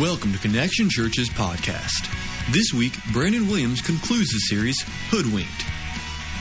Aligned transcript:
Welcome 0.00 0.32
to 0.32 0.40
Connection 0.40 0.90
Church's 0.90 1.30
podcast. 1.30 2.10
This 2.52 2.74
week, 2.74 2.94
Brandon 3.12 3.46
Williams 3.46 3.80
concludes 3.80 4.32
the 4.32 4.40
series 4.40 4.82
Hoodwinked. 5.10 5.64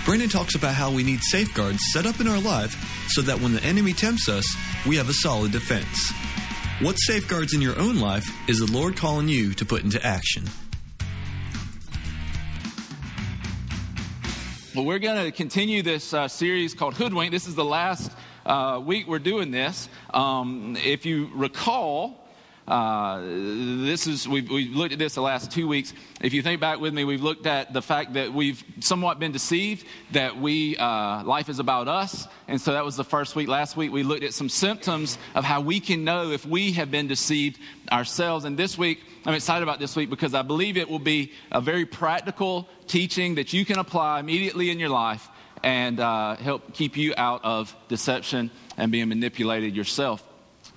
Brandon 0.05 0.27
talks 0.27 0.55
about 0.55 0.73
how 0.73 0.89
we 0.91 1.03
need 1.03 1.21
safeguards 1.21 1.77
set 1.91 2.07
up 2.07 2.19
in 2.19 2.27
our 2.27 2.41
life 2.41 2.75
so 3.09 3.21
that 3.21 3.39
when 3.39 3.53
the 3.53 3.61
enemy 3.61 3.93
tempts 3.93 4.27
us, 4.27 4.43
we 4.87 4.95
have 4.95 5.07
a 5.07 5.13
solid 5.13 5.51
defense. 5.51 6.11
What 6.81 6.95
safeguards 6.95 7.53
in 7.53 7.61
your 7.61 7.77
own 7.77 7.99
life 7.99 8.27
is 8.49 8.57
the 8.57 8.71
Lord 8.71 8.97
calling 8.97 9.27
you 9.27 9.53
to 9.53 9.65
put 9.65 9.83
into 9.83 10.03
action? 10.03 10.45
Well, 14.73 14.85
we're 14.85 14.97
going 14.97 15.25
to 15.25 15.31
continue 15.31 15.83
this 15.83 16.11
uh, 16.11 16.27
series 16.27 16.73
called 16.73 16.95
Hoodwink. 16.95 17.29
This 17.29 17.45
is 17.45 17.53
the 17.53 17.63
last 17.63 18.11
uh, 18.47 18.81
week 18.83 19.07
we're 19.07 19.19
doing 19.19 19.51
this. 19.51 19.89
Um, 20.11 20.75
if 20.83 21.05
you 21.05 21.29
recall, 21.35 22.22
uh, 22.67 23.19
this 23.21 24.07
is 24.07 24.25
we've, 24.27 24.49
we've, 24.49 24.73
looked 24.73 24.93
at 24.93 24.99
this 24.99 25.15
the 25.15 25.21
last 25.21 25.51
two 25.51 25.67
weeks. 25.67 25.93
If 26.21 26.33
you 26.33 26.41
think 26.41 26.61
back 26.61 26.79
with 26.79 26.93
me, 26.93 27.03
we've 27.03 27.21
looked 27.21 27.45
at 27.45 27.73
the 27.73 27.81
fact 27.81 28.13
that 28.13 28.33
we've 28.33 28.63
somewhat 28.79 29.19
been 29.19 29.33
deceived 29.33 29.85
that 30.11 30.37
we 30.37 30.77
uh, 30.77 31.23
life 31.25 31.49
is 31.49 31.59
about 31.59 31.89
us, 31.89 32.25
and 32.47 32.61
so 32.61 32.71
that 32.71 32.85
was 32.85 32.95
the 32.95 33.03
first 33.03 33.35
week. 33.35 33.49
Last 33.49 33.75
week 33.75 33.91
we 33.91 34.03
looked 34.03 34.23
at 34.23 34.33
some 34.33 34.47
symptoms 34.47 35.17
of 35.35 35.43
how 35.43 35.59
we 35.59 35.81
can 35.81 36.05
know 36.05 36.31
if 36.31 36.45
we 36.45 36.71
have 36.73 36.89
been 36.89 37.07
deceived 37.07 37.59
ourselves. 37.91 38.45
And 38.45 38.57
this 38.57 38.77
week 38.77 39.03
I'm 39.25 39.33
excited 39.33 39.63
about 39.63 39.79
this 39.79 39.95
week 39.97 40.09
because 40.09 40.33
I 40.33 40.41
believe 40.41 40.77
it 40.77 40.89
will 40.89 40.99
be 40.99 41.33
a 41.51 41.59
very 41.59 41.85
practical 41.85 42.69
teaching 42.87 43.35
that 43.35 43.51
you 43.51 43.65
can 43.65 43.77
apply 43.77 44.21
immediately 44.21 44.69
in 44.69 44.79
your 44.79 44.89
life 44.89 45.27
and 45.63 45.99
uh, 45.99 46.37
help 46.37 46.73
keep 46.73 46.95
you 46.95 47.13
out 47.17 47.43
of 47.43 47.75
deception 47.89 48.51
and 48.77 48.89
being 48.89 49.09
manipulated 49.09 49.75
yourself. 49.75 50.23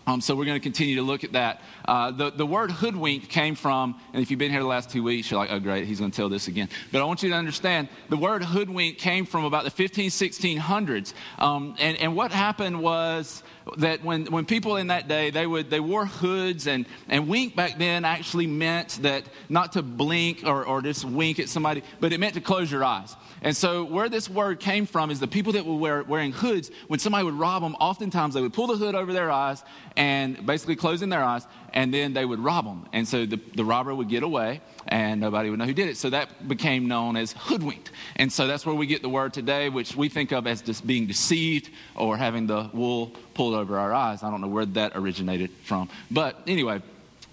Um, 0.06 0.20
so 0.20 0.36
we're 0.36 0.44
going 0.44 0.56
to 0.58 0.62
continue 0.62 0.96
to 0.96 1.02
look 1.02 1.24
at 1.24 1.32
that. 1.32 1.60
Uh, 1.84 2.12
the, 2.12 2.30
the 2.30 2.46
word 2.46 2.70
hoodwink 2.70 3.28
came 3.28 3.56
from, 3.56 4.00
and 4.12 4.22
if 4.22 4.30
you've 4.30 4.38
been 4.38 4.52
here 4.52 4.60
the 4.60 4.66
last 4.66 4.88
two 4.90 5.02
weeks, 5.02 5.30
you're 5.30 5.40
like, 5.40 5.50
oh, 5.50 5.58
great, 5.58 5.86
he's 5.86 5.98
going 5.98 6.12
to 6.12 6.16
tell 6.16 6.28
this 6.28 6.46
again. 6.46 6.68
But 6.92 7.02
I 7.02 7.04
want 7.04 7.22
you 7.22 7.30
to 7.30 7.34
understand 7.34 7.88
the 8.08 8.16
word 8.16 8.44
hoodwink 8.44 8.98
came 8.98 9.26
from 9.26 9.44
about 9.44 9.64
the 9.64 9.70
15, 9.70 10.10
1600s. 10.10 11.12
Um, 11.38 11.74
and, 11.78 11.96
and 11.98 12.14
what 12.14 12.30
happened 12.30 12.80
was 12.80 13.42
that 13.78 14.04
when, 14.04 14.26
when 14.26 14.44
people 14.44 14.76
in 14.76 14.88
that 14.88 15.08
day, 15.08 15.30
they, 15.30 15.46
would, 15.46 15.70
they 15.70 15.80
wore 15.80 16.06
hoods, 16.06 16.66
and, 16.66 16.86
and 17.08 17.28
wink 17.28 17.56
back 17.56 17.78
then 17.78 18.04
actually 18.04 18.46
meant 18.46 18.98
that 19.02 19.24
not 19.48 19.72
to 19.72 19.82
blink 19.82 20.42
or, 20.44 20.64
or 20.64 20.80
just 20.82 21.04
wink 21.04 21.40
at 21.40 21.48
somebody, 21.48 21.82
but 22.00 22.12
it 22.12 22.20
meant 22.20 22.34
to 22.34 22.40
close 22.40 22.70
your 22.70 22.84
eyes. 22.84 23.16
And 23.42 23.56
so, 23.56 23.84
where 23.84 24.08
this 24.08 24.30
word 24.30 24.60
came 24.60 24.86
from 24.86 25.10
is 25.10 25.20
the 25.20 25.26
people 25.26 25.52
that 25.52 25.66
were 25.66 25.76
wear, 25.76 26.02
wearing 26.04 26.32
hoods, 26.32 26.70
when 26.86 27.00
somebody 27.00 27.24
would 27.24 27.34
rob 27.34 27.62
them, 27.62 27.74
oftentimes 27.80 28.34
they 28.34 28.40
would 28.40 28.54
pull 28.54 28.68
the 28.68 28.76
hood 28.76 28.94
over 28.94 29.12
their 29.12 29.30
eyes 29.30 29.62
and 29.96 30.46
basically 30.46 30.76
closing 30.76 31.08
their 31.08 31.22
eyes, 31.22 31.46
and 31.76 31.92
then 31.92 32.14
they 32.14 32.24
would 32.24 32.40
rob 32.40 32.64
them. 32.64 32.88
And 32.94 33.06
so 33.06 33.26
the, 33.26 33.38
the 33.54 33.64
robber 33.64 33.94
would 33.94 34.08
get 34.08 34.22
away, 34.22 34.62
and 34.88 35.20
nobody 35.20 35.50
would 35.50 35.58
know 35.58 35.66
who 35.66 35.74
did 35.74 35.88
it. 35.88 35.98
So 35.98 36.08
that 36.08 36.48
became 36.48 36.88
known 36.88 37.16
as 37.18 37.32
hoodwinked. 37.32 37.90
And 38.16 38.32
so 38.32 38.46
that's 38.46 38.64
where 38.64 38.74
we 38.74 38.86
get 38.86 39.02
the 39.02 39.10
word 39.10 39.34
today, 39.34 39.68
which 39.68 39.94
we 39.94 40.08
think 40.08 40.32
of 40.32 40.46
as 40.46 40.62
just 40.62 40.86
being 40.86 41.06
deceived 41.06 41.68
or 41.94 42.16
having 42.16 42.46
the 42.46 42.70
wool 42.72 43.12
pulled 43.34 43.54
over 43.54 43.78
our 43.78 43.92
eyes. 43.92 44.22
I 44.22 44.30
don't 44.30 44.40
know 44.40 44.48
where 44.48 44.64
that 44.64 44.92
originated 44.94 45.50
from. 45.64 45.90
But 46.10 46.40
anyway, 46.46 46.80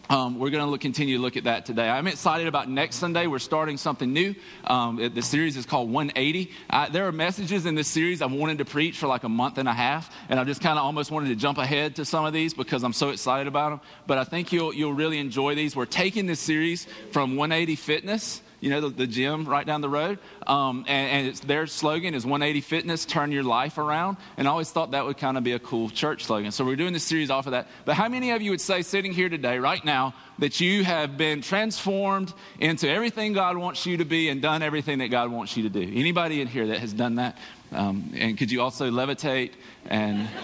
um, 0.09 0.37
we're 0.37 0.49
going 0.49 0.71
to 0.71 0.77
continue 0.77 1.17
to 1.17 1.21
look 1.21 1.37
at 1.37 1.45
that 1.45 1.65
today. 1.65 1.89
I'm 1.89 2.07
excited 2.07 2.47
about 2.47 2.69
next 2.69 2.97
Sunday. 2.97 3.25
We're 3.27 3.39
starting 3.39 3.77
something 3.77 4.11
new. 4.11 4.35
Um, 4.65 4.99
it, 4.99 5.15
the 5.15 5.21
series 5.21 5.57
is 5.57 5.65
called 5.65 5.91
180. 5.91 6.51
I, 6.69 6.89
there 6.89 7.07
are 7.07 7.11
messages 7.11 7.65
in 7.65 7.75
this 7.75 7.87
series 7.87 8.21
I've 8.21 8.31
wanted 8.31 8.59
to 8.59 8.65
preach 8.65 8.97
for 8.97 9.07
like 9.07 9.23
a 9.23 9.29
month 9.29 9.57
and 9.57 9.67
a 9.67 9.73
half, 9.73 10.13
and 10.29 10.39
I 10.39 10.43
just 10.43 10.61
kind 10.61 10.77
of 10.77 10.85
almost 10.85 11.09
wanted 11.09 11.29
to 11.29 11.35
jump 11.35 11.57
ahead 11.57 11.95
to 11.95 12.05
some 12.05 12.25
of 12.25 12.33
these 12.33 12.53
because 12.53 12.83
I'm 12.83 12.93
so 12.93 13.09
excited 13.09 13.47
about 13.47 13.71
them. 13.71 13.81
But 14.05 14.19
I 14.19 14.23
think 14.23 14.51
you'll, 14.51 14.73
you'll 14.73 14.93
really 14.93 15.19
enjoy 15.19 15.55
these. 15.55 15.75
We're 15.75 15.85
taking 15.85 16.27
this 16.27 16.39
series 16.39 16.85
from 17.11 17.35
180 17.35 17.75
Fitness 17.75 18.42
you 18.63 18.69
know, 18.69 18.79
the, 18.79 18.87
the 18.87 19.07
gym 19.07 19.43
right 19.43 19.67
down 19.67 19.81
the 19.81 19.89
road. 19.89 20.19
Um, 20.47 20.85
and, 20.87 21.27
and 21.27 21.35
their 21.39 21.67
slogan 21.67 22.13
is 22.13 22.25
180 22.25 22.61
Fitness, 22.61 23.03
turn 23.03 23.33
your 23.33 23.43
life 23.43 23.77
around. 23.77 24.15
And 24.37 24.47
I 24.47 24.51
always 24.51 24.71
thought 24.71 24.91
that 24.91 25.05
would 25.05 25.17
kind 25.17 25.37
of 25.37 25.43
be 25.43 25.51
a 25.51 25.59
cool 25.59 25.89
church 25.89 26.23
slogan. 26.23 26.53
So 26.53 26.63
we're 26.63 26.77
doing 26.77 26.93
this 26.93 27.03
series 27.03 27.29
off 27.29 27.45
of 27.45 27.51
that. 27.51 27.67
But 27.83 27.95
how 27.95 28.07
many 28.07 28.31
of 28.31 28.41
you 28.41 28.51
would 28.51 28.61
say, 28.61 28.81
sitting 28.81 29.11
here 29.11 29.27
today, 29.27 29.59
right 29.59 29.83
now, 29.83 30.13
that 30.39 30.61
you 30.61 30.85
have 30.85 31.17
been 31.17 31.41
transformed 31.41 32.33
into 32.57 32.89
everything 32.89 33.33
God 33.33 33.57
wants 33.57 33.85
you 33.85 33.97
to 33.97 34.05
be 34.05 34.29
and 34.29 34.41
done 34.41 34.61
everything 34.61 34.99
that 34.99 35.09
God 35.09 35.29
wants 35.29 35.57
you 35.57 35.63
to 35.63 35.69
do? 35.69 35.81
Anybody 35.81 36.39
in 36.39 36.47
here 36.47 36.67
that 36.67 36.79
has 36.79 36.93
done 36.93 37.15
that? 37.15 37.37
Um, 37.73 38.13
and 38.15 38.37
could 38.37 38.49
you 38.49 38.61
also 38.61 38.89
levitate 38.89 39.51
and. 39.89 40.29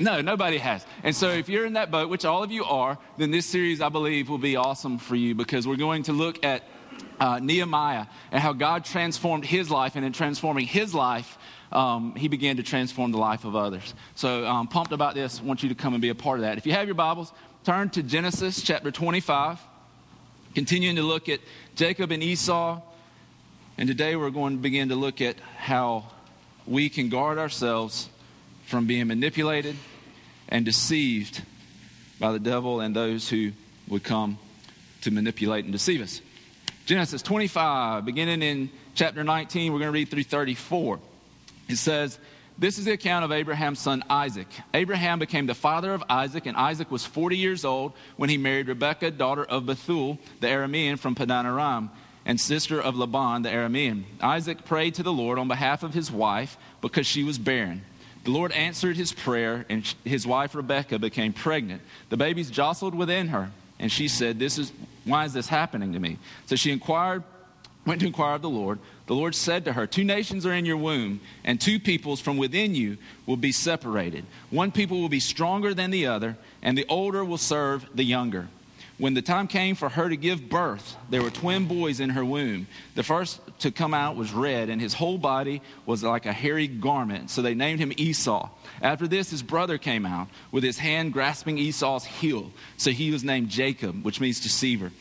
No, 0.00 0.20
nobody 0.20 0.58
has. 0.58 0.84
And 1.04 1.14
so 1.14 1.28
if 1.28 1.48
you're 1.48 1.64
in 1.64 1.74
that 1.74 1.92
boat, 1.92 2.08
which 2.08 2.24
all 2.24 2.42
of 2.42 2.50
you 2.50 2.64
are, 2.64 2.98
then 3.16 3.30
this 3.30 3.46
series, 3.46 3.80
I 3.80 3.90
believe, 3.90 4.28
will 4.28 4.38
be 4.38 4.56
awesome 4.56 4.98
for 4.98 5.14
you 5.14 5.36
because 5.36 5.68
we're 5.68 5.76
going 5.76 6.02
to 6.04 6.12
look 6.12 6.44
at 6.44 6.64
uh, 7.20 7.38
Nehemiah 7.42 8.06
and 8.30 8.40
how 8.40 8.52
God 8.52 8.84
transformed 8.84 9.44
his 9.44 9.70
life, 9.70 9.96
and 9.96 10.04
in 10.04 10.12
transforming 10.12 10.66
his 10.66 10.94
life, 10.94 11.38
um, 11.72 12.14
he 12.14 12.28
began 12.28 12.56
to 12.56 12.62
transform 12.62 13.12
the 13.12 13.18
life 13.18 13.44
of 13.44 13.56
others. 13.56 13.94
So 14.14 14.46
um, 14.46 14.68
pumped 14.68 14.92
about 14.92 15.14
this. 15.14 15.40
I 15.40 15.42
want 15.42 15.62
you 15.62 15.68
to 15.70 15.74
come 15.74 15.94
and 15.94 16.02
be 16.02 16.08
a 16.08 16.14
part 16.14 16.38
of 16.38 16.42
that. 16.42 16.58
If 16.58 16.66
you 16.66 16.72
have 16.72 16.86
your 16.86 16.94
Bibles, 16.94 17.32
turn 17.64 17.90
to 17.90 18.02
Genesis 18.02 18.62
chapter 18.62 18.90
25, 18.90 19.58
continuing 20.54 20.96
to 20.96 21.02
look 21.02 21.28
at 21.28 21.40
Jacob 21.74 22.12
and 22.12 22.22
Esau. 22.22 22.80
And 23.76 23.88
today 23.88 24.14
we're 24.14 24.30
going 24.30 24.56
to 24.56 24.62
begin 24.62 24.90
to 24.90 24.94
look 24.94 25.20
at 25.20 25.36
how 25.56 26.04
we 26.66 26.88
can 26.88 27.08
guard 27.08 27.38
ourselves 27.38 28.08
from 28.66 28.86
being 28.86 29.08
manipulated 29.08 29.76
and 30.48 30.64
deceived 30.64 31.42
by 32.20 32.32
the 32.32 32.38
devil 32.38 32.80
and 32.80 32.94
those 32.94 33.28
who 33.28 33.52
would 33.88 34.04
come 34.04 34.38
to 35.02 35.10
manipulate 35.10 35.64
and 35.64 35.72
deceive 35.72 36.00
us. 36.00 36.20
Genesis 36.84 37.22
25, 37.22 38.04
beginning 38.04 38.42
in 38.42 38.70
chapter 38.94 39.24
19, 39.24 39.72
we're 39.72 39.78
going 39.78 39.88
to 39.88 39.92
read 39.92 40.10
through 40.10 40.24
34. 40.24 41.00
It 41.66 41.76
says, 41.76 42.18
This 42.58 42.76
is 42.76 42.84
the 42.84 42.92
account 42.92 43.24
of 43.24 43.32
Abraham's 43.32 43.78
son 43.78 44.04
Isaac. 44.10 44.48
Abraham 44.74 45.18
became 45.18 45.46
the 45.46 45.54
father 45.54 45.94
of 45.94 46.04
Isaac, 46.10 46.44
and 46.44 46.54
Isaac 46.58 46.90
was 46.90 47.06
40 47.06 47.38
years 47.38 47.64
old 47.64 47.94
when 48.18 48.28
he 48.28 48.36
married 48.36 48.68
Rebekah, 48.68 49.12
daughter 49.12 49.44
of 49.44 49.64
Bethuel, 49.64 50.18
the 50.40 50.48
Aramean 50.48 50.98
from 50.98 51.14
Padan 51.14 51.46
Aram, 51.46 51.90
and 52.26 52.38
sister 52.38 52.82
of 52.82 52.96
Laban, 52.96 53.40
the 53.40 53.48
Aramean. 53.48 54.04
Isaac 54.20 54.66
prayed 54.66 54.96
to 54.96 55.02
the 55.02 55.12
Lord 55.12 55.38
on 55.38 55.48
behalf 55.48 55.84
of 55.84 55.94
his 55.94 56.12
wife 56.12 56.58
because 56.82 57.06
she 57.06 57.24
was 57.24 57.38
barren. 57.38 57.80
The 58.24 58.30
Lord 58.30 58.52
answered 58.52 58.98
his 58.98 59.10
prayer, 59.10 59.64
and 59.70 59.86
his 60.04 60.26
wife 60.26 60.54
Rebekah 60.54 60.98
became 60.98 61.32
pregnant. 61.32 61.80
The 62.10 62.18
babies 62.18 62.50
jostled 62.50 62.94
within 62.94 63.28
her. 63.28 63.52
And 63.84 63.92
she 63.92 64.08
said, 64.08 64.38
This 64.38 64.56
is 64.56 64.72
why 65.04 65.26
is 65.26 65.34
this 65.34 65.46
happening 65.46 65.92
to 65.92 66.00
me? 66.00 66.16
So 66.46 66.56
she 66.56 66.72
inquired, 66.72 67.22
went 67.84 68.00
to 68.00 68.06
inquire 68.06 68.36
of 68.36 68.40
the 68.40 68.48
Lord. 68.48 68.78
The 69.08 69.14
Lord 69.14 69.34
said 69.34 69.66
to 69.66 69.74
her, 69.74 69.86
Two 69.86 70.04
nations 70.04 70.46
are 70.46 70.54
in 70.54 70.64
your 70.64 70.78
womb, 70.78 71.20
and 71.44 71.60
two 71.60 71.78
peoples 71.78 72.18
from 72.18 72.38
within 72.38 72.74
you 72.74 72.96
will 73.26 73.36
be 73.36 73.52
separated. 73.52 74.24
One 74.48 74.72
people 74.72 75.02
will 75.02 75.10
be 75.10 75.20
stronger 75.20 75.74
than 75.74 75.90
the 75.90 76.06
other, 76.06 76.38
and 76.62 76.78
the 76.78 76.86
older 76.88 77.22
will 77.26 77.36
serve 77.36 77.86
the 77.94 78.04
younger. 78.04 78.48
When 78.96 79.14
the 79.14 79.22
time 79.22 79.48
came 79.48 79.74
for 79.74 79.88
her 79.88 80.08
to 80.08 80.16
give 80.16 80.48
birth, 80.48 80.96
there 81.10 81.20
were 81.20 81.30
twin 81.30 81.66
boys 81.66 81.98
in 81.98 82.10
her 82.10 82.24
womb. 82.24 82.68
The 82.94 83.02
first 83.02 83.40
to 83.60 83.72
come 83.72 83.92
out 83.92 84.14
was 84.14 84.32
red, 84.32 84.68
and 84.68 84.80
his 84.80 84.94
whole 84.94 85.18
body 85.18 85.62
was 85.84 86.04
like 86.04 86.26
a 86.26 86.32
hairy 86.32 86.68
garment. 86.68 87.30
So 87.30 87.42
they 87.42 87.54
named 87.54 87.80
him 87.80 87.92
Esau. 87.96 88.50
After 88.80 89.08
this, 89.08 89.30
his 89.30 89.42
brother 89.42 89.78
came 89.78 90.06
out 90.06 90.28
with 90.52 90.62
his 90.62 90.78
hand 90.78 91.12
grasping 91.12 91.58
Esau's 91.58 92.04
heel. 92.04 92.52
So 92.76 92.92
he 92.92 93.10
was 93.10 93.24
named 93.24 93.48
Jacob, 93.48 94.04
which 94.04 94.20
means 94.20 94.38
deceiver. 94.38 94.92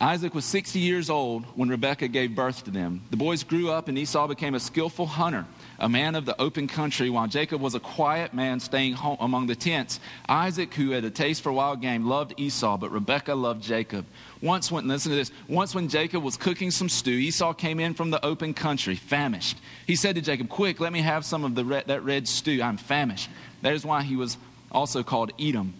Isaac 0.00 0.34
was 0.34 0.46
60 0.46 0.78
years 0.78 1.10
old 1.10 1.44
when 1.54 1.68
Rebekah 1.68 2.08
gave 2.08 2.34
birth 2.34 2.64
to 2.64 2.70
them. 2.70 3.02
The 3.10 3.18
boys 3.18 3.44
grew 3.44 3.70
up, 3.70 3.88
and 3.88 3.98
Esau 3.98 4.26
became 4.26 4.54
a 4.54 4.60
skillful 4.60 5.06
hunter 5.06 5.46
a 5.82 5.88
man 5.88 6.14
of 6.14 6.24
the 6.24 6.40
open 6.40 6.68
country, 6.68 7.10
while 7.10 7.26
Jacob 7.26 7.60
was 7.60 7.74
a 7.74 7.80
quiet 7.80 8.32
man 8.32 8.60
staying 8.60 8.92
home 8.92 9.16
among 9.18 9.48
the 9.48 9.56
tents. 9.56 9.98
Isaac, 10.28 10.72
who 10.74 10.92
had 10.92 11.04
a 11.04 11.10
taste 11.10 11.42
for 11.42 11.52
wild 11.52 11.80
game, 11.80 12.06
loved 12.06 12.34
Esau, 12.38 12.78
but 12.78 12.92
Rebekah 12.92 13.34
loved 13.34 13.62
Jacob. 13.62 14.06
Once 14.40 14.70
when, 14.70 14.86
listen 14.86 15.10
to 15.10 15.16
this, 15.16 15.32
once 15.48 15.74
when 15.74 15.88
Jacob 15.88 16.22
was 16.22 16.36
cooking 16.36 16.70
some 16.70 16.88
stew, 16.88 17.10
Esau 17.10 17.52
came 17.52 17.80
in 17.80 17.94
from 17.94 18.10
the 18.10 18.24
open 18.24 18.54
country, 18.54 18.94
famished. 18.94 19.58
He 19.84 19.96
said 19.96 20.14
to 20.14 20.20
Jacob, 20.20 20.48
Quick, 20.48 20.78
let 20.78 20.92
me 20.92 21.00
have 21.00 21.24
some 21.24 21.44
of 21.44 21.56
the 21.56 21.64
red, 21.64 21.88
that 21.88 22.04
red 22.04 22.28
stew. 22.28 22.62
I'm 22.62 22.76
famished. 22.76 23.28
That 23.62 23.74
is 23.74 23.84
why 23.84 24.02
he 24.02 24.14
was 24.14 24.38
also 24.70 25.02
called 25.02 25.32
Edom. 25.38 25.74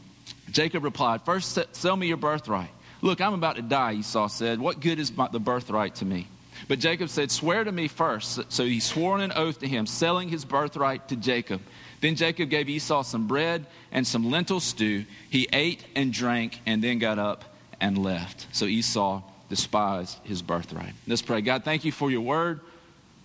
Jacob 0.51 0.83
replied, 0.83 1.23
First, 1.23 1.57
sell 1.77 1.97
me 1.97 2.09
your 2.09 2.17
birthright. 2.17 2.71
Look, 3.03 3.21
I'm 3.21 3.35
about 3.35 3.55
to 3.55 3.63
die, 3.63 3.95
Esau 3.95 4.27
said. 4.27 4.59
What 4.59 4.81
good 4.81 4.99
is 4.99 5.11
the 5.11 5.41
birthright 5.41 5.95
to 5.97 6.05
me? 6.05 6.27
But 6.69 6.79
Jacob 6.79 7.09
said, 7.09 7.31
Swear 7.31 7.65
to 7.65 7.73
me 7.73 7.89
first. 7.89 8.53
So 8.53 8.65
he 8.65 8.81
swore 8.81 9.19
an 9.19 9.33
oath 9.35 9.61
to 9.61 9.69
him, 9.69 9.87
selling 9.87 10.29
his 10.29 10.45
birthright 10.45 11.09
to 11.09 11.17
Jacob. 11.17 11.61
Then 12.01 12.17
Jacob 12.17 12.51
gave 12.51 12.69
Esau 12.69 13.03
some 13.03 13.27
bread 13.27 13.67
and 13.91 14.07
some 14.07 14.31
lentil 14.31 14.61
stew. 14.61 15.05
He 15.31 15.49
ate 15.53 15.85
and 15.95 16.13
drank 16.13 16.61
and 16.67 16.83
then 16.83 16.99
got 16.99 17.19
up 17.19 17.45
and 17.81 17.97
left. 17.99 18.47
So 18.53 18.65
Esau 18.65 19.23
despised 19.49 20.19
his 20.25 20.43
birthright. 20.43 20.95
Let's 21.07 21.23
pray. 21.23 21.43
God, 21.43 21.65
thank 21.65 21.85
you 21.85 21.93
for 21.93 22.11
your 22.11 22.23
word. 22.23 22.61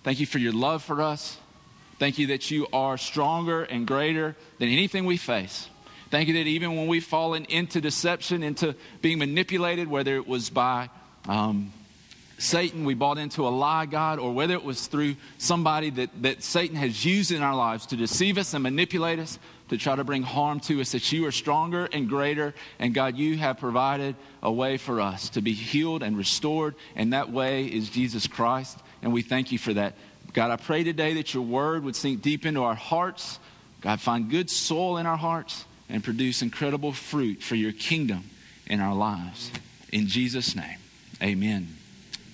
Thank 0.04 0.20
you 0.20 0.26
for 0.26 0.38
your 0.38 0.52
love 0.52 0.82
for 0.82 1.02
us. 1.02 1.38
Thank 1.98 2.18
you 2.18 2.28
that 2.28 2.50
you 2.50 2.68
are 2.72 2.96
stronger 2.96 3.64
and 3.64 3.86
greater 3.86 4.36
than 4.58 4.68
anything 4.68 5.04
we 5.04 5.16
face. 5.16 5.68
Thank 6.10 6.28
you 6.28 6.34
that 6.34 6.46
even 6.46 6.76
when 6.76 6.86
we've 6.86 7.04
fallen 7.04 7.44
into 7.46 7.80
deception, 7.80 8.42
into 8.42 8.74
being 9.02 9.18
manipulated, 9.18 9.88
whether 9.88 10.14
it 10.16 10.26
was 10.26 10.48
by 10.48 10.88
um, 11.26 11.72
Satan, 12.38 12.84
we 12.84 12.94
bought 12.94 13.18
into 13.18 13.46
a 13.46 13.50
lie, 13.50 13.86
God, 13.86 14.20
or 14.20 14.32
whether 14.32 14.54
it 14.54 14.62
was 14.62 14.86
through 14.86 15.16
somebody 15.38 15.90
that, 15.90 16.22
that 16.22 16.42
Satan 16.44 16.76
has 16.76 17.04
used 17.04 17.32
in 17.32 17.42
our 17.42 17.54
lives 17.54 17.86
to 17.86 17.96
deceive 17.96 18.38
us 18.38 18.54
and 18.54 18.62
manipulate 18.62 19.18
us, 19.18 19.40
to 19.70 19.76
try 19.76 19.96
to 19.96 20.04
bring 20.04 20.22
harm 20.22 20.60
to 20.60 20.80
us, 20.80 20.92
that 20.92 21.10
you 21.10 21.26
are 21.26 21.32
stronger 21.32 21.88
and 21.92 22.08
greater. 22.08 22.54
And 22.78 22.94
God, 22.94 23.16
you 23.16 23.36
have 23.38 23.58
provided 23.58 24.14
a 24.40 24.52
way 24.52 24.76
for 24.76 25.00
us 25.00 25.30
to 25.30 25.42
be 25.42 25.52
healed 25.52 26.04
and 26.04 26.16
restored. 26.16 26.76
And 26.94 27.12
that 27.12 27.30
way 27.30 27.66
is 27.66 27.90
Jesus 27.90 28.28
Christ. 28.28 28.78
And 29.02 29.12
we 29.12 29.22
thank 29.22 29.50
you 29.50 29.58
for 29.58 29.74
that. 29.74 29.94
God, 30.32 30.52
I 30.52 30.56
pray 30.56 30.84
today 30.84 31.14
that 31.14 31.34
your 31.34 31.42
word 31.42 31.82
would 31.82 31.96
sink 31.96 32.22
deep 32.22 32.46
into 32.46 32.62
our 32.62 32.76
hearts. 32.76 33.40
God, 33.80 34.00
find 34.00 34.30
good 34.30 34.48
soil 34.48 34.98
in 34.98 35.06
our 35.06 35.16
hearts 35.16 35.64
and 35.88 36.04
produce 36.04 36.40
incredible 36.40 36.92
fruit 36.92 37.42
for 37.42 37.56
your 37.56 37.72
kingdom 37.72 38.30
in 38.66 38.80
our 38.80 38.94
lives. 38.94 39.50
In 39.90 40.06
Jesus' 40.06 40.54
name, 40.54 40.78
amen. 41.20 41.77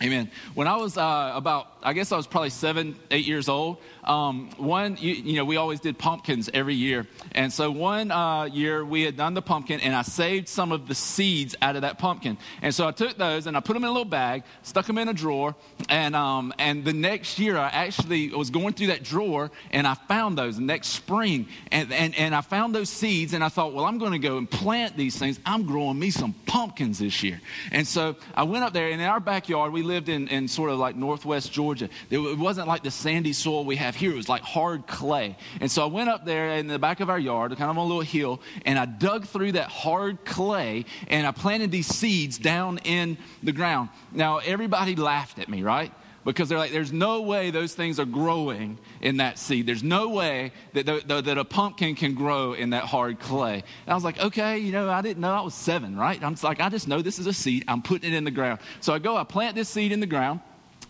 Amen. 0.03 0.31
When 0.55 0.67
I 0.67 0.77
was 0.77 0.99
uh, 0.99 1.33
about, 1.35 1.69
I 1.83 1.93
guess 1.93 2.11
I 2.11 2.17
was 2.17 2.27
probably 2.27 2.51
seven, 2.51 2.97
eight 3.11 3.27
years 3.27 3.49
old, 3.49 3.79
um, 4.05 4.51
one, 4.57 4.97
you, 5.01 5.15
you, 5.15 5.37
know, 5.37 5.45
we 5.45 5.57
always 5.57 5.81
did 5.81 5.99
pumpkins 5.99 6.51
every 6.53 6.75
year. 6.75 7.07
And 7.33 7.53
so 7.53 7.71
one 7.71 8.11
uh, 8.11 8.45
year 8.45 8.85
we 8.85 9.03
had 9.03 9.17
done 9.17 9.35
the 9.35 9.43
pumpkin 9.43 9.81
and 9.81 9.95
I 9.95 10.03
saved 10.03 10.49
some 10.49 10.73
of 10.73 10.89
the 10.89 10.95
seeds 10.95 11.57
out 11.63 11.77
of 11.77 11.83
that 11.83 11.99
pumpkin. 11.99 12.37
And 12.61 12.75
so 12.75 12.87
I 12.87 12.93
took 12.93 13.17
those 13.17 13.47
and 13.47 13.57
I 13.57 13.61
put 13.61 13.75
them 13.75 13.85
in 13.85 13.89
a 13.89 13.93
little 13.93 14.05
bag, 14.05 14.45
stuck 14.63 14.87
them 14.87 14.99
in 14.99 15.09
a 15.09 15.15
drawer. 15.15 15.55
And, 15.89 16.15
um, 16.15 16.53
and 16.59 16.85
the 16.85 16.93
next 16.93 17.39
year 17.39 17.57
I 17.57 17.69
actually 17.69 18.29
was 18.31 18.51
going 18.51 18.75
through 18.75 18.89
that 18.89 19.03
drawer 19.03 19.51
and 19.71 19.87
I 19.87 19.95
found 19.95 20.37
those 20.37 20.59
next 20.59 20.89
spring. 20.89 21.49
And, 21.73 21.93
and, 21.93 22.15
and 22.17 22.35
I 22.35 22.43
found 22.43 22.75
those 22.75 22.91
seeds 22.91 23.33
and 23.33 23.43
I 23.43 23.49
thought, 23.49 23.73
well, 23.73 23.87
I'm 23.87 23.99
going 23.99 24.13
to 24.13 24.19
go 24.19 24.37
and 24.37 24.51
plant 24.51 24.97
these 24.97 25.19
things. 25.19 25.41
I'm 25.47 25.65
growing 25.65 25.99
me 25.99 26.11
some 26.11 26.35
pumpkins 26.47 26.99
this 26.99 27.23
year. 27.23 27.41
And 27.73 27.87
so 27.87 28.17
I 28.35 28.43
went 28.43 28.65
up 28.65 28.73
there 28.73 28.91
and 28.91 29.01
in 29.01 29.07
our 29.07 29.21
backyard, 29.21 29.73
we 29.73 29.83
lived 29.83 30.09
in, 30.09 30.29
in 30.29 30.47
sort 30.49 30.71
of 30.71 30.79
like 30.79 30.95
northwest 30.95 31.53
Georgia. 31.53 31.89
It 32.11 32.39
wasn't 32.39 32.69
like 32.69 32.83
the 32.83 32.91
sandy 32.91 33.33
soil 33.33 33.65
we 33.65 33.77
have 33.77 33.94
have 33.95 34.01
here. 34.01 34.13
It 34.13 34.17
was 34.17 34.29
like 34.29 34.43
hard 34.43 34.87
clay. 34.87 35.37
And 35.61 35.71
so 35.71 35.83
I 35.83 35.87
went 35.87 36.09
up 36.09 36.25
there 36.25 36.55
in 36.57 36.67
the 36.67 36.79
back 36.79 37.01
of 37.01 37.09
our 37.09 37.19
yard, 37.19 37.51
kind 37.57 37.71
of 37.71 37.79
on 37.79 37.85
a 37.85 37.85
little 37.85 38.03
hill, 38.03 38.41
and 38.67 38.79
I 38.79 38.87
dug 38.87 39.27
through 39.27 39.53
that 39.53 39.69
hard 39.69 40.25
clay 40.25 40.85
and 41.09 41.27
I 41.27 41.33
planted 41.33 41.71
these 41.71 41.87
seeds 41.87 42.39
down 42.39 42.79
in 42.79 43.17
the 43.43 43.53
ground. 43.53 43.91
Now, 44.13 44.39
everybody 44.39 44.97
laughed 44.97 45.39
at 45.39 45.49
me, 45.49 45.63
right? 45.63 45.93
because 46.25 46.49
they're 46.49 46.57
like, 46.57 46.73
there's 46.73 46.91
no 46.91 47.21
way 47.21 47.51
those 47.51 47.75
things 47.75 48.01
are 48.01 48.07
growing 48.07 48.79
in 49.03 49.19
that 49.19 49.39
seed. 49.39 49.67
There's 49.67 49.83
no 49.83 50.09
way 50.09 50.53
that, 50.73 50.87
the, 50.87 51.21
that 51.21 51.37
a 51.37 51.45
pumpkin 51.45 51.95
can 51.95 52.15
grow 52.15 52.55
in 52.55 52.71
that 52.71 52.85
hard 52.85 53.21
clay. 53.21 53.57
And 53.57 53.93
I 53.93 53.95
was 53.95 54.05
like, 54.05 54.19
okay, 54.19 54.57
you 54.57 54.73
know, 54.73 54.89
I 54.89 55.03
didn't 55.03 55.21
know 55.21 55.35
I 55.35 55.43
was 55.43 55.53
seven, 55.53 55.99
right? 55.99 56.23
I'm 56.23 56.33
just 56.33 56.43
like, 56.43 56.61
I 56.63 56.71
just 56.71 56.89
know 56.89 57.03
this 57.03 57.19
is 57.19 57.27
a 57.27 57.33
seed. 57.35 57.65
I'm 57.69 57.83
putting 57.83 58.11
it 58.11 58.17
in 58.17 58.25
the 58.25 58.31
ground. 58.31 58.61
So 58.81 58.95
I 58.95 59.01
go, 59.01 59.19
I 59.19 59.25
plant 59.25 59.55
this 59.55 59.69
seed 59.69 59.93
in 59.93 60.01
the 60.01 60.07
ground. 60.07 60.41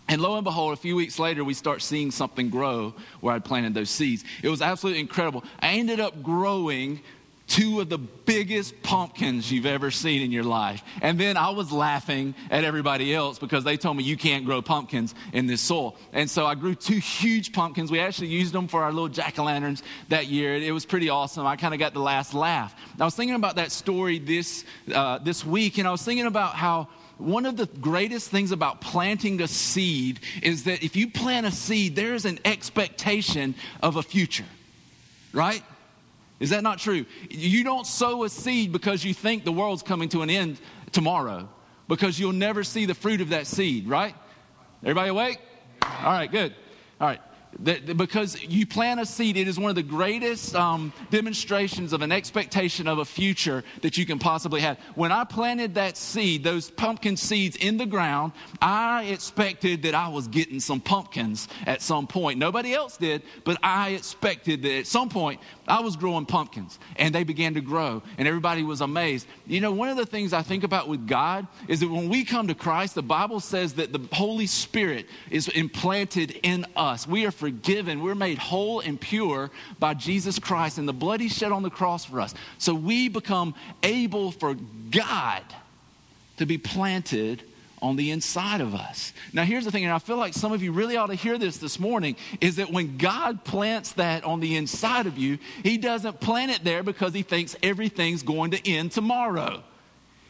And 0.08 0.20
lo 0.20 0.34
and 0.36 0.44
behold, 0.44 0.74
a 0.74 0.76
few 0.76 0.96
weeks 0.96 1.18
later, 1.18 1.44
we 1.44 1.54
start 1.54 1.80
seeing 1.80 2.10
something 2.10 2.50
grow 2.50 2.94
where 3.20 3.34
I'd 3.34 3.44
planted 3.44 3.74
those 3.74 3.90
seeds. 3.90 4.24
It 4.42 4.48
was 4.48 4.60
absolutely 4.60 5.00
incredible. 5.00 5.44
I 5.60 5.74
ended 5.74 5.98
up 5.98 6.22
growing 6.22 7.00
two 7.46 7.80
of 7.80 7.88
the 7.88 7.98
biggest 7.98 8.82
pumpkins 8.82 9.50
you've 9.52 9.66
ever 9.66 9.90
seen 9.90 10.22
in 10.22 10.32
your 10.32 10.44
life. 10.44 10.82
And 11.02 11.18
then 11.18 11.36
I 11.36 11.50
was 11.50 11.70
laughing 11.70 12.34
at 12.50 12.64
everybody 12.64 13.14
else 13.14 13.38
because 13.38 13.64
they 13.64 13.76
told 13.76 13.96
me 13.96 14.02
you 14.02 14.16
can't 14.16 14.44
grow 14.44 14.62
pumpkins 14.62 15.14
in 15.32 15.46
this 15.46 15.60
soil. 15.60 15.96
And 16.12 16.28
so 16.30 16.46
I 16.46 16.54
grew 16.54 16.74
two 16.74 16.96
huge 16.96 17.52
pumpkins. 17.52 17.90
We 17.90 18.00
actually 18.00 18.28
used 18.28 18.52
them 18.52 18.66
for 18.66 18.82
our 18.82 18.92
little 18.92 19.08
jack 19.08 19.38
o' 19.38 19.44
lanterns 19.44 19.82
that 20.08 20.26
year. 20.26 20.54
It 20.54 20.72
was 20.72 20.86
pretty 20.86 21.10
awesome. 21.10 21.46
I 21.46 21.56
kind 21.56 21.74
of 21.74 21.80
got 21.80 21.92
the 21.92 22.00
last 22.00 22.32
laugh. 22.34 22.74
I 22.98 23.04
was 23.04 23.14
thinking 23.14 23.36
about 23.36 23.56
that 23.56 23.72
story 23.72 24.18
this, 24.18 24.64
uh, 24.92 25.18
this 25.18 25.44
week, 25.44 25.78
and 25.78 25.86
I 25.86 25.90
was 25.90 26.02
thinking 26.02 26.26
about 26.26 26.54
how 26.54 26.88
one 27.18 27.46
of 27.46 27.56
the 27.56 27.66
greatest 27.66 28.30
things 28.30 28.50
about 28.50 28.80
planting 28.80 29.40
a 29.40 29.48
seed 29.48 30.20
is 30.42 30.64
that 30.64 30.82
if 30.82 30.96
you 30.96 31.08
plant 31.08 31.46
a 31.46 31.50
seed, 31.50 31.96
there 31.96 32.14
is 32.14 32.24
an 32.24 32.40
expectation 32.44 33.54
of 33.82 33.96
a 33.96 34.02
future, 34.02 34.46
right? 35.32 35.62
Is 36.40 36.50
that 36.50 36.62
not 36.62 36.78
true? 36.78 37.06
You 37.30 37.64
don't 37.64 37.86
sow 37.86 38.24
a 38.24 38.28
seed 38.28 38.72
because 38.72 39.04
you 39.04 39.14
think 39.14 39.44
the 39.44 39.52
world's 39.52 39.82
coming 39.82 40.08
to 40.10 40.22
an 40.22 40.30
end 40.30 40.58
tomorrow, 40.92 41.48
because 41.88 42.18
you'll 42.18 42.32
never 42.32 42.64
see 42.64 42.86
the 42.86 42.94
fruit 42.94 43.20
of 43.20 43.30
that 43.30 43.46
seed, 43.46 43.88
right? 43.88 44.14
Everybody 44.82 45.10
awake? 45.10 45.38
All 45.82 46.12
right, 46.12 46.30
good. 46.30 46.54
All 47.00 47.08
right. 47.08 47.20
Because 47.62 48.42
you 48.42 48.66
plant 48.66 49.00
a 49.00 49.06
seed, 49.06 49.36
it 49.36 49.48
is 49.48 49.58
one 49.58 49.70
of 49.70 49.76
the 49.76 49.82
greatest 49.82 50.54
um, 50.54 50.92
demonstrations 51.10 51.92
of 51.92 52.02
an 52.02 52.12
expectation 52.12 52.88
of 52.88 52.98
a 52.98 53.04
future 53.04 53.64
that 53.82 53.96
you 53.96 54.06
can 54.06 54.18
possibly 54.18 54.60
have. 54.60 54.78
When 54.94 55.12
I 55.12 55.24
planted 55.24 55.74
that 55.74 55.96
seed, 55.96 56.44
those 56.44 56.70
pumpkin 56.70 57.16
seeds 57.16 57.56
in 57.56 57.76
the 57.76 57.86
ground, 57.86 58.32
I 58.60 59.04
expected 59.04 59.82
that 59.82 59.94
I 59.94 60.08
was 60.08 60.28
getting 60.28 60.60
some 60.60 60.80
pumpkins 60.80 61.48
at 61.66 61.82
some 61.82 62.06
point. 62.06 62.38
Nobody 62.38 62.74
else 62.74 62.96
did, 62.96 63.22
but 63.44 63.58
I 63.62 63.90
expected 63.90 64.62
that 64.62 64.78
at 64.78 64.86
some 64.86 65.08
point 65.08 65.40
I 65.68 65.80
was 65.80 65.96
growing 65.96 66.26
pumpkins 66.26 66.78
and 66.96 67.14
they 67.14 67.24
began 67.24 67.54
to 67.54 67.60
grow 67.60 68.02
and 68.18 68.28
everybody 68.28 68.62
was 68.62 68.80
amazed. 68.80 69.26
You 69.46 69.60
know, 69.60 69.72
one 69.72 69.88
of 69.88 69.96
the 69.96 70.06
things 70.06 70.32
I 70.32 70.42
think 70.42 70.64
about 70.64 70.88
with 70.88 71.06
God 71.06 71.46
is 71.68 71.80
that 71.80 71.88
when 71.88 72.08
we 72.08 72.24
come 72.24 72.48
to 72.48 72.54
Christ, 72.54 72.94
the 72.94 73.02
Bible 73.02 73.40
says 73.40 73.74
that 73.74 73.92
the 73.92 74.00
Holy 74.12 74.46
Spirit 74.46 75.06
is 75.30 75.48
implanted 75.48 76.38
in 76.42 76.66
us. 76.76 77.06
We 77.06 77.26
are 77.26 77.30
forgiven, 77.44 78.02
we're 78.02 78.14
made 78.14 78.38
whole 78.38 78.80
and 78.80 78.98
pure 78.98 79.50
by 79.78 79.92
Jesus 79.92 80.38
Christ 80.38 80.78
and 80.78 80.88
the 80.88 80.94
blood 80.94 81.20
He 81.20 81.28
shed 81.28 81.52
on 81.52 81.62
the 81.62 81.68
cross 81.68 82.06
for 82.06 82.18
us. 82.18 82.32
So 82.56 82.74
we 82.74 83.10
become 83.10 83.54
able 83.82 84.30
for 84.30 84.54
God 84.90 85.42
to 86.38 86.46
be 86.46 86.56
planted 86.56 87.42
on 87.82 87.96
the 87.96 88.12
inside 88.12 88.62
of 88.62 88.74
us. 88.74 89.12
Now, 89.34 89.44
here's 89.44 89.66
the 89.66 89.70
thing, 89.70 89.84
and 89.84 89.92
I 89.92 89.98
feel 89.98 90.16
like 90.16 90.32
some 90.32 90.52
of 90.52 90.62
you 90.62 90.72
really 90.72 90.96
ought 90.96 91.08
to 91.08 91.14
hear 91.14 91.36
this 91.36 91.58
this 91.58 91.78
morning 91.78 92.16
is 92.40 92.56
that 92.56 92.72
when 92.72 92.96
God 92.96 93.44
plants 93.44 93.92
that 93.92 94.24
on 94.24 94.40
the 94.40 94.56
inside 94.56 95.06
of 95.06 95.18
you, 95.18 95.38
He 95.62 95.76
doesn't 95.76 96.20
plant 96.20 96.50
it 96.50 96.64
there 96.64 96.82
because 96.82 97.12
He 97.12 97.20
thinks 97.20 97.54
everything's 97.62 98.22
going 98.22 98.52
to 98.52 98.70
end 98.70 98.92
tomorrow. 98.92 99.62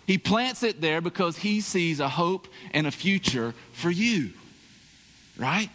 He 0.05 0.19
plants 0.19 0.65
it 0.65 0.81
there 0.81 1.01
because 1.01 1.37
He 1.37 1.61
sees 1.61 2.01
a 2.01 2.09
hope 2.09 2.49
and 2.73 2.89
a 2.89 2.91
future 2.91 3.55
for 3.73 3.91
you, 3.91 4.31
right? 5.39 5.71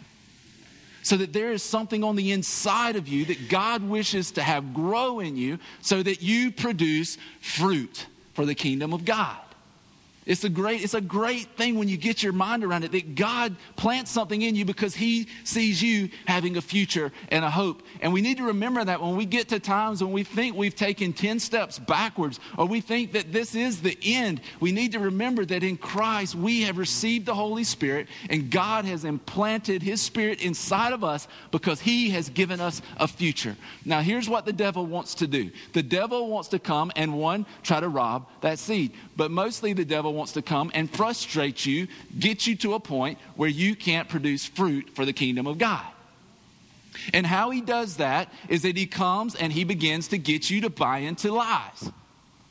So 1.01 1.17
that 1.17 1.33
there 1.33 1.51
is 1.51 1.63
something 1.63 2.03
on 2.03 2.15
the 2.15 2.31
inside 2.31 2.95
of 2.95 3.07
you 3.07 3.25
that 3.25 3.49
God 3.49 3.83
wishes 3.83 4.31
to 4.31 4.41
have 4.41 4.73
grow 4.73 5.19
in 5.19 5.37
you 5.37 5.59
so 5.81 6.03
that 6.03 6.21
you 6.21 6.51
produce 6.51 7.17
fruit 7.41 8.07
for 8.33 8.45
the 8.45 8.55
kingdom 8.55 8.93
of 8.93 9.05
God. 9.05 9.37
It's 10.29 10.43
a 10.43 10.49
great, 10.49 10.83
it's 10.83 10.93
a 10.93 11.01
great 11.01 11.47
thing 11.57 11.79
when 11.79 11.89
you 11.89 11.97
get 11.97 12.21
your 12.21 12.33
mind 12.33 12.63
around 12.63 12.83
it 12.83 12.91
that 12.91 13.15
God 13.15 13.55
plants 13.75 14.11
something 14.11 14.43
in 14.43 14.53
you 14.53 14.63
because 14.63 14.93
He 14.93 15.27
sees 15.43 15.81
you 15.81 16.09
having 16.27 16.55
a 16.55 16.61
future 16.61 17.11
and 17.29 17.43
a 17.43 17.49
hope. 17.49 17.81
And 17.99 18.13
we 18.13 18.21
need 18.21 18.37
to 18.37 18.43
remember 18.43 18.85
that 18.85 19.01
when 19.01 19.15
we 19.15 19.25
get 19.25 19.49
to 19.49 19.59
times 19.59 20.03
when 20.03 20.13
we 20.13 20.23
think 20.23 20.55
we've 20.55 20.75
taken 20.75 21.13
10 21.13 21.39
steps 21.39 21.79
backwards 21.79 22.39
or 22.59 22.67
we 22.67 22.79
think 22.79 23.13
that 23.13 23.33
this 23.33 23.55
is 23.55 23.81
the 23.81 23.97
end, 24.03 24.41
we 24.59 24.71
need 24.71 24.91
to 24.91 24.99
remember 24.99 25.45
that 25.45 25.63
in 25.63 25.77
Christ 25.77 26.35
we 26.35 26.61
have 26.61 26.77
received 26.77 27.25
the 27.25 27.33
Holy 27.33 27.63
Spirit 27.63 28.07
and 28.29 28.51
God 28.51 28.85
has 28.85 29.05
implanted 29.05 29.81
His 29.81 29.99
Spirit 29.99 30.43
inside 30.43 30.93
of 30.93 31.03
us 31.03 31.27
because 31.49 31.81
He 31.81 32.11
has 32.11 32.29
given 32.29 32.61
us 32.61 32.83
a 32.97 33.07
future. 33.07 33.55
Now, 33.83 34.01
here's 34.01 34.29
what 34.29 34.45
the 34.45 34.53
devil 34.53 34.85
wants 34.85 35.15
to 35.15 35.25
do 35.25 35.49
the 35.73 35.81
devil 35.81 36.29
wants 36.29 36.49
to 36.49 36.59
come 36.59 36.91
and 36.95 37.17
one, 37.17 37.47
try 37.63 37.79
to 37.79 37.89
rob 37.89 38.27
that 38.41 38.59
seed. 38.59 38.91
But 39.17 39.31
mostly 39.31 39.73
the 39.73 39.85
devil 39.85 40.18
wants 40.19 40.33
to 40.33 40.41
come 40.41 40.69
and 40.73 40.89
frustrate 40.91 41.65
you, 41.65 41.87
get 42.19 42.45
you 42.45 42.55
to 42.57 42.73
a 42.75 42.79
point 42.79 43.17
where 43.35 43.49
you 43.49 43.75
can't 43.75 44.09
produce 44.09 44.45
fruit 44.45 44.91
for 44.93 45.05
the 45.05 45.13
kingdom 45.13 45.47
of 45.47 45.57
God. 45.57 45.85
And 47.13 47.25
how 47.25 47.49
he 47.49 47.61
does 47.61 47.97
that 47.97 48.31
is 48.49 48.63
that 48.63 48.75
he 48.75 48.85
comes 48.85 49.33
and 49.33 49.51
he 49.51 49.63
begins 49.63 50.09
to 50.09 50.17
get 50.17 50.49
you 50.49 50.61
to 50.61 50.69
buy 50.69 50.99
into 50.99 51.31
lies, 51.31 51.89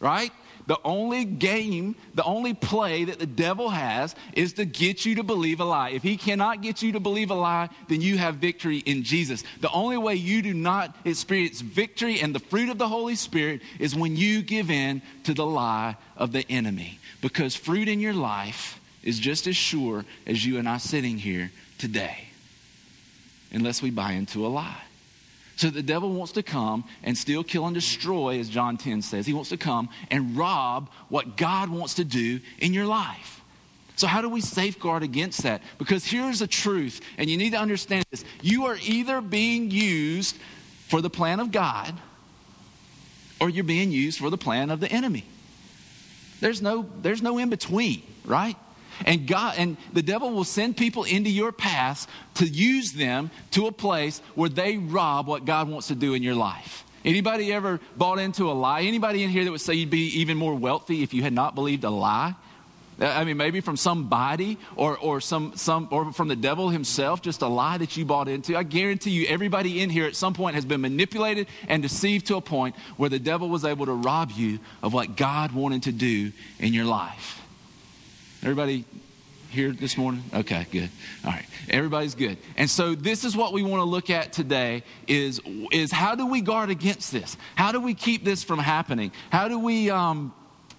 right? 0.01 0.33
The 0.67 0.79
only 0.85 1.25
game, 1.25 1.97
the 2.15 2.25
only 2.25 2.53
play 2.53 3.05
that 3.05 3.19
the 3.19 3.27
devil 3.27 3.71
has 3.71 4.15
is 4.35 4.53
to 4.55 4.67
get 4.67 5.07
you 5.07 5.15
to 5.15 5.23
believe 5.23 5.61
a 5.61 5.65
lie. 5.65 5.91
If 5.91 6.03
he 6.03 6.19
cannot 6.19 6.61
get 6.61 6.83
you 6.83 6.93
to 6.93 7.01
believe 7.01 7.31
a 7.31 7.35
lie, 7.35 7.71
then 7.89 8.03
you 8.03 8.19
have 8.19 8.35
victory 8.35 8.79
in 8.79 9.03
Jesus. 9.03 9.45
The 9.63 9.71
only 9.71 9.97
way 9.97 10.17
you 10.17 10.43
do 10.43 10.53
not 10.53 10.95
experience 11.07 11.63
victory 11.63 12.21
and 12.21 12.35
the 12.35 12.39
fruit 12.39 12.69
of 12.69 12.77
the 12.77 12.89
Holy 12.89 13.15
Spirit 13.15 13.63
is 13.79 13.97
when 13.97 14.15
you 14.15 14.43
give 14.43 14.71
in 14.71 15.01
to 15.25 15.33
the 15.33 15.47
lie 15.47 15.97
of 16.19 16.33
the 16.33 16.45
enemy. 16.51 16.98
Because 17.21 17.55
fruit 17.55 17.89
in 17.89 18.01
your 18.01 18.15
life 18.15 18.81
is 19.03 19.19
just 19.19 19.47
as 19.47 19.57
sure 19.57 20.05
as 20.27 20.45
you 20.45 20.59
and 20.59 20.69
I 20.69 20.79
sitting 20.79 21.19
here 21.19 21.51
today, 21.79 22.29
unless 23.53 23.83
we 23.83 23.91
buy 23.91 24.13
into 24.13 24.47
a 24.47 24.49
lie. 24.49 24.83
So 25.57 25.71
the 25.71 25.83
devil 25.83 26.13
wants 26.13 26.33
to 26.33 26.43
come 26.45 26.85
and 27.03 27.19
steal, 27.19 27.43
kill, 27.43 27.67
and 27.67 27.75
destroy, 27.75 28.39
as 28.39 28.49
John 28.49 28.77
10 28.77 29.03
says. 29.03 29.27
He 29.27 29.33
wants 29.33 29.51
to 29.51 29.57
come 29.57 29.89
and 30.09 30.37
rob 30.37 30.89
what 31.09 31.37
God 31.37 31.69
wants 31.69 31.95
to 31.95 32.05
do 32.05 32.39
in 32.59 32.73
your 32.73 32.87
life. 32.87 33.43
So, 33.97 34.07
how 34.07 34.23
do 34.23 34.29
we 34.29 34.41
safeguard 34.41 35.03
against 35.03 35.43
that? 35.43 35.61
Because 35.79 36.05
here's 36.05 36.39
the 36.39 36.47
truth, 36.47 37.01
and 37.17 37.29
you 37.29 37.37
need 37.37 37.51
to 37.51 37.59
understand 37.59 38.05
this. 38.13 38.25
You 38.41 38.67
are 38.67 38.79
either 38.81 39.21
being 39.21 39.73
used 39.73 40.37
for 40.87 41.01
the 41.03 41.11
plan 41.11 41.41
of 41.41 41.51
God 41.51 41.93
or 43.41 43.51
you're 43.51 43.65
being 43.65 43.91
used 43.91 44.21
for 44.21 44.31
the 44.31 44.39
plan 44.39 44.71
of 44.71 44.79
the 44.79 44.91
enemy. 44.91 45.25
There's 46.41 46.63
no, 46.63 46.89
there's 47.03 47.23
no 47.23 47.39
in 47.39 47.51
between, 47.51 48.03
right? 48.25 48.57
And 49.05 49.27
God 49.27 49.55
and 49.59 49.77
the 49.93 50.03
devil 50.03 50.33
will 50.33 50.45
send 50.45 50.77
people 50.77 51.05
into 51.05 51.31
your 51.31 51.53
past 51.53 52.09
to 52.35 52.47
use 52.47 52.93
them 52.93 53.31
to 53.53 53.67
a 53.67 53.73
place 53.73 54.21
where 54.35 54.49
they 54.49 54.77
rob 54.77 55.27
what 55.27 55.45
God 55.45 55.69
wants 55.69 55.89
to 55.89 55.95
do 55.95 56.15
in 56.15 56.23
your 56.23 56.35
life. 56.35 56.85
Anybody 57.05 57.53
ever 57.53 57.81
bought 57.97 58.19
into 58.19 58.51
a 58.51 58.53
lie? 58.53 58.83
Anybody 58.83 59.23
in 59.23 59.31
here 59.31 59.45
that 59.45 59.51
would 59.51 59.61
say 59.61 59.75
you'd 59.75 59.91
be 59.91 60.21
even 60.21 60.37
more 60.37 60.55
wealthy 60.55 61.03
if 61.03 61.15
you 61.15 61.23
had 61.23 61.33
not 61.33 61.55
believed 61.55 61.85
a 61.85 61.91
lie? 61.91 62.35
I 63.01 63.25
mean, 63.25 63.37
maybe 63.37 63.61
from 63.61 63.77
somebody 63.77 64.59
or, 64.75 64.97
or, 64.99 65.21
some, 65.21 65.57
some, 65.57 65.89
or 65.91 66.13
from 66.13 66.29
the 66.29 66.37
devil 66.37 66.69
himself, 66.69 67.23
just 67.23 67.43
a 67.43 67.47
lie 67.47 67.79
that 67.79 67.97
you 67.97 68.05
bought 68.05 68.29
into. 68.29 68.57
I 68.57 68.65
guarantee 68.65 69.11
you, 69.11 69.27
everybody 69.29 69.81
in 69.81 69.91
here 69.91 70.07
at 70.07 70.17
some 70.17 70.35
point 70.35 70.57
has 70.57 70.65
been 70.65 70.81
manipulated 70.81 71.47
and 71.69 71.83
deceived 71.83 72.27
to 72.27 72.37
a 72.37 72.41
point 72.41 72.75
where 72.97 73.09
the 73.09 73.21
devil 73.21 73.49
was 73.49 73.65
able 73.65 73.87
to 73.87 73.93
rob 73.93 74.33
you 74.33 74.59
of 74.83 74.93
what 74.93 75.17
God 75.17 75.53
wanted 75.53 75.85
to 75.85 75.93
do 75.93 76.33
in 76.59 76.75
your 76.75 76.87
life. 76.87 77.41
Everybody 78.43 78.85
here 79.51 79.71
this 79.71 79.97
morning? 79.97 80.23
Okay, 80.35 80.67
good. 80.71 80.91
All 81.25 81.31
right. 81.31 81.45
Everybody's 81.71 82.15
good. 82.15 82.37
And 82.57 82.69
so 82.69 82.95
this 82.95 83.25
is 83.25 83.37
what 83.37 83.53
we 83.53 83.63
want 83.63 83.81
to 83.81 83.85
look 83.85 84.11
at 84.11 84.33
today 84.33 84.83
is, 85.07 85.41
is 85.73 85.91
how 85.91 86.15
do 86.15 86.27
we 86.27 86.41
guard 86.41 86.71
against 86.71 87.13
this? 87.13 87.37
How 87.55 87.73
do 87.73 87.81
we 87.81 87.95
keep 87.95 88.25
this 88.25 88.43
from 88.43 88.59
happening? 88.59 89.13
How 89.31 89.49
do 89.49 89.59
we 89.59 89.89
um, 89.91 90.35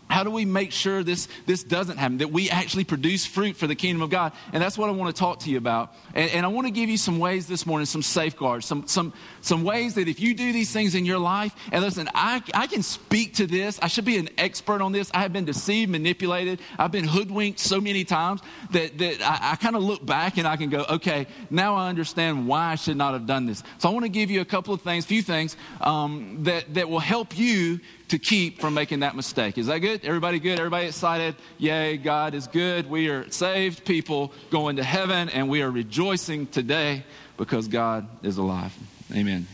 how 0.10 0.24
do 0.24 0.32
we 0.32 0.44
make 0.46 0.72
sure 0.72 1.04
this, 1.04 1.28
this 1.46 1.64
doesn't 1.64 1.98
happen, 1.98 2.18
that 2.18 2.32
we 2.32 2.50
actually 2.50 2.84
produce 2.84 3.26
fruit 3.26 3.56
for 3.56 3.68
the 3.68 3.76
kingdom 3.76 4.02
of 4.02 4.10
God? 4.10 4.34
And 4.52 4.62
that's 4.62 4.78
what 4.78 4.90
I 4.90 4.92
want 4.92 5.16
to 5.16 5.20
talk 5.20 5.40
to 5.42 5.50
you 5.50 5.58
about. 5.58 5.94
And, 6.16 6.32
and, 6.32 6.46
I 6.46 6.50
want 6.50 6.66
to 6.66 6.72
give 6.72 6.90
you 6.90 6.98
some 6.98 7.20
ways 7.20 7.48
this 7.48 7.66
morning, 7.66 7.86
some 7.86 8.02
safeguards, 8.02 8.66
some, 8.66 8.88
some, 8.88 9.14
some 9.42 9.64
ways 9.64 9.94
that 9.96 10.08
if 10.08 10.20
you 10.20 10.34
do 10.34 10.52
these 10.52 10.72
things 10.72 10.96
in 10.96 11.06
your 11.06 11.20
life, 11.20 11.56
and 11.72 11.84
listen, 11.84 12.10
I, 12.16 12.42
I 12.56 12.66
can 12.66 12.82
speak 12.82 13.36
to 13.36 13.46
this. 13.46 13.80
I 13.82 13.88
should 13.88 14.06
be 14.06 14.18
an 14.18 14.30
expert 14.38 14.82
on 14.82 14.92
this. 14.92 15.12
I 15.14 15.22
have 15.22 15.32
been 15.32 15.46
deceived, 15.46 15.92
manipulated. 15.92 16.60
I've 16.80 16.92
been 16.92 17.08
hoodwinked 17.08 17.60
so 17.60 17.80
many 17.80 18.04
times 18.04 18.42
that, 18.72 18.98
that 18.98 19.22
I, 19.22 19.52
I 19.52 19.56
kind 19.58 19.76
of 19.76 19.84
look 19.84 20.04
back 20.04 20.38
and 20.38 20.48
I 20.48 20.58
can 20.58 20.70
go, 20.70 20.86
okay, 20.90 21.28
now 21.52 21.76
I 21.76 21.90
understand 21.90 22.48
why 22.48 22.72
I 22.72 22.76
should 22.76 22.98
not 22.98 23.14
have 23.14 23.28
done 23.28 23.46
this. 23.46 23.62
So 23.78 23.90
I 23.90 23.92
want 23.92 24.06
to 24.06 24.10
give 24.10 24.32
you 24.32 24.42
a 24.42 24.46
couple 24.46 24.74
of 24.74 24.82
things, 24.82 25.06
few 25.06 25.22
things 25.22 25.56
um, 25.82 26.40
that, 26.42 26.74
that 26.74 26.90
will 26.90 27.00
help 27.00 27.38
you 27.38 27.80
to 28.10 28.20
keep 28.20 28.60
from 28.60 28.74
making 28.74 29.00
that 29.00 29.16
mistake. 29.16 29.58
Is 29.58 29.68
that 29.68 29.80
good? 29.80 30.04
Everybody 30.04 30.40
good? 30.40 30.60
Everybody 30.60 30.88
excited? 30.88 31.36
Yay, 31.58 31.98
God 31.98 32.34
is 32.34 32.48
good. 32.48 32.90
We 32.90 33.10
are 33.10 33.30
saved 33.32 33.86
people 33.86 34.34
going 34.50 34.76
to 34.76 34.84
heaven, 34.84 35.30
and 35.30 35.50
we 35.50 35.62
are 35.62 35.72
rejoicing 35.72 36.48
today 36.48 37.04
because 37.38 37.68
God 37.68 38.08
is 38.24 38.38
alive. 38.38 38.76
Amen. 39.14 39.48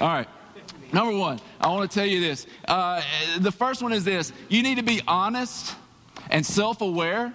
All 0.00 0.08
right. 0.08 0.28
Number 0.92 1.16
one, 1.16 1.40
I 1.60 1.68
want 1.68 1.90
to 1.90 1.94
tell 1.94 2.06
you 2.06 2.20
this. 2.20 2.46
Uh, 2.66 3.02
the 3.38 3.52
first 3.52 3.82
one 3.82 3.92
is 3.92 4.04
this 4.04 4.32
you 4.48 4.62
need 4.62 4.76
to 4.76 4.82
be 4.82 5.00
honest 5.06 5.74
and 6.30 6.44
self 6.44 6.80
aware, 6.80 7.32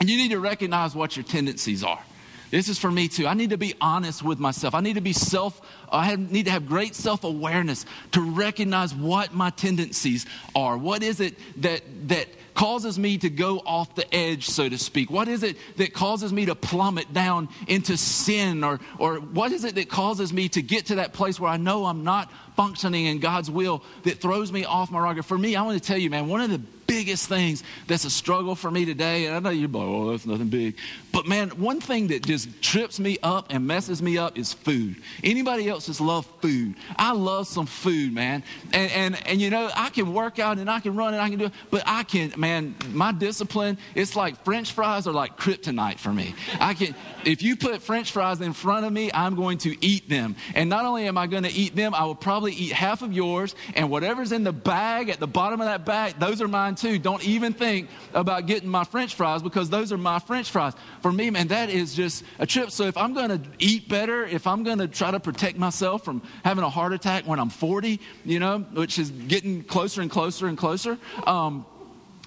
and 0.00 0.10
you 0.10 0.16
need 0.16 0.30
to 0.30 0.40
recognize 0.40 0.94
what 0.94 1.16
your 1.16 1.24
tendencies 1.24 1.82
are. 1.82 2.02
This 2.50 2.68
is 2.68 2.78
for 2.78 2.90
me 2.90 3.08
too. 3.08 3.26
I 3.26 3.34
need 3.34 3.50
to 3.50 3.58
be 3.58 3.74
honest 3.80 4.22
with 4.22 4.38
myself. 4.38 4.74
I 4.74 4.80
need 4.80 4.94
to 4.94 5.00
be 5.00 5.12
self, 5.12 5.60
I 5.90 6.06
have, 6.06 6.30
need 6.30 6.46
to 6.46 6.50
have 6.50 6.66
great 6.66 6.94
self 6.94 7.24
awareness 7.24 7.84
to 8.12 8.20
recognize 8.20 8.94
what 8.94 9.34
my 9.34 9.50
tendencies 9.50 10.26
are. 10.54 10.76
What 10.76 11.02
is 11.02 11.20
it 11.20 11.36
that, 11.62 11.82
that 12.08 12.28
causes 12.54 12.98
me 12.98 13.18
to 13.18 13.30
go 13.30 13.58
off 13.60 13.94
the 13.94 14.14
edge, 14.14 14.48
so 14.48 14.68
to 14.68 14.78
speak? 14.78 15.10
What 15.10 15.28
is 15.28 15.42
it 15.42 15.56
that 15.76 15.92
causes 15.92 16.32
me 16.32 16.46
to 16.46 16.54
plummet 16.54 17.12
down 17.12 17.48
into 17.66 17.96
sin? 17.96 18.64
Or, 18.64 18.80
or 18.98 19.16
what 19.16 19.52
is 19.52 19.64
it 19.64 19.74
that 19.74 19.88
causes 19.88 20.32
me 20.32 20.48
to 20.50 20.62
get 20.62 20.86
to 20.86 20.96
that 20.96 21.12
place 21.12 21.38
where 21.38 21.50
I 21.50 21.56
know 21.56 21.84
I'm 21.86 22.02
not 22.02 22.32
functioning 22.58 23.06
in 23.06 23.20
God's 23.20 23.48
will 23.48 23.84
that 24.02 24.20
throws 24.20 24.50
me 24.50 24.64
off 24.64 24.90
my 24.90 24.98
rocker? 24.98 25.22
For 25.22 25.38
me, 25.38 25.54
I 25.54 25.62
want 25.62 25.80
to 25.80 25.86
tell 25.86 25.96
you, 25.96 26.10
man, 26.10 26.26
one 26.26 26.40
of 26.40 26.50
the 26.50 26.60
biggest 26.88 27.28
things 27.28 27.62
that's 27.86 28.04
a 28.04 28.10
struggle 28.10 28.56
for 28.56 28.70
me 28.70 28.84
today. 28.84 29.26
And 29.26 29.36
I 29.36 29.38
know 29.38 29.50
you're 29.50 29.68
like, 29.68 29.82
oh, 29.82 30.10
that's 30.10 30.26
nothing 30.26 30.48
big. 30.48 30.76
But 31.12 31.26
man, 31.26 31.50
one 31.50 31.80
thing 31.80 32.08
that 32.08 32.24
just 32.24 32.62
trips 32.62 32.98
me 32.98 33.18
up 33.22 33.46
and 33.50 33.66
messes 33.66 34.02
me 34.02 34.18
up 34.18 34.36
is 34.38 34.52
food. 34.52 34.96
Anybody 35.22 35.68
else 35.68 35.86
just 35.86 36.00
love 36.00 36.26
food? 36.40 36.74
I 36.96 37.12
love 37.12 37.46
some 37.46 37.66
food, 37.66 38.12
man. 38.12 38.42
And, 38.72 38.90
and, 38.90 39.26
and 39.26 39.40
you 39.40 39.50
know, 39.50 39.70
I 39.76 39.90
can 39.90 40.14
work 40.14 40.38
out 40.38 40.58
and 40.58 40.70
I 40.70 40.80
can 40.80 40.96
run 40.96 41.12
and 41.12 41.22
I 41.22 41.28
can 41.28 41.38
do 41.38 41.44
it, 41.46 41.52
but 41.70 41.82
I 41.86 42.02
can, 42.04 42.32
man, 42.36 42.74
my 42.92 43.12
discipline, 43.12 43.76
it's 43.94 44.16
like 44.16 44.42
French 44.44 44.72
fries 44.72 45.06
are 45.06 45.12
like 45.12 45.36
kryptonite 45.36 45.98
for 45.98 46.12
me. 46.12 46.34
I 46.58 46.72
can, 46.72 46.94
if 47.24 47.42
you 47.42 47.56
put 47.56 47.82
French 47.82 48.12
fries 48.12 48.40
in 48.40 48.54
front 48.54 48.86
of 48.86 48.92
me, 48.92 49.10
I'm 49.12 49.36
going 49.36 49.58
to 49.58 49.76
eat 49.84 50.08
them. 50.08 50.36
And 50.54 50.70
not 50.70 50.86
only 50.86 51.06
am 51.06 51.18
I 51.18 51.26
going 51.26 51.42
to 51.42 51.52
eat 51.52 51.76
them, 51.76 51.94
I 51.94 52.04
will 52.04 52.14
probably 52.14 52.47
eat 52.52 52.72
half 52.72 53.02
of 53.02 53.12
yours 53.12 53.54
and 53.74 53.90
whatever's 53.90 54.32
in 54.32 54.44
the 54.44 54.52
bag 54.52 55.08
at 55.08 55.20
the 55.20 55.26
bottom 55.26 55.60
of 55.60 55.66
that 55.66 55.84
bag, 55.84 56.14
those 56.18 56.40
are 56.40 56.48
mine 56.48 56.74
too. 56.74 56.98
Don't 56.98 57.24
even 57.26 57.52
think 57.52 57.88
about 58.14 58.46
getting 58.46 58.68
my 58.68 58.84
french 58.84 59.14
fries 59.14 59.42
because 59.42 59.70
those 59.70 59.92
are 59.92 59.98
my 59.98 60.18
french 60.18 60.50
fries. 60.50 60.74
For 61.02 61.12
me, 61.12 61.30
man, 61.30 61.48
that 61.48 61.70
is 61.70 61.94
just 61.94 62.24
a 62.38 62.46
trip. 62.46 62.70
So 62.70 62.84
if 62.84 62.96
I'm 62.96 63.14
going 63.14 63.30
to 63.30 63.40
eat 63.58 63.88
better, 63.88 64.24
if 64.24 64.46
I'm 64.46 64.62
going 64.62 64.78
to 64.78 64.88
try 64.88 65.10
to 65.10 65.20
protect 65.20 65.58
myself 65.58 66.04
from 66.04 66.22
having 66.44 66.64
a 66.64 66.70
heart 66.70 66.92
attack 66.92 67.26
when 67.26 67.38
I'm 67.38 67.50
40, 67.50 68.00
you 68.24 68.38
know, 68.38 68.58
which 68.58 68.98
is 68.98 69.10
getting 69.10 69.62
closer 69.62 70.00
and 70.00 70.10
closer 70.10 70.46
and 70.46 70.56
closer, 70.56 70.98
um, 71.26 71.66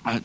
I, 0.06 0.22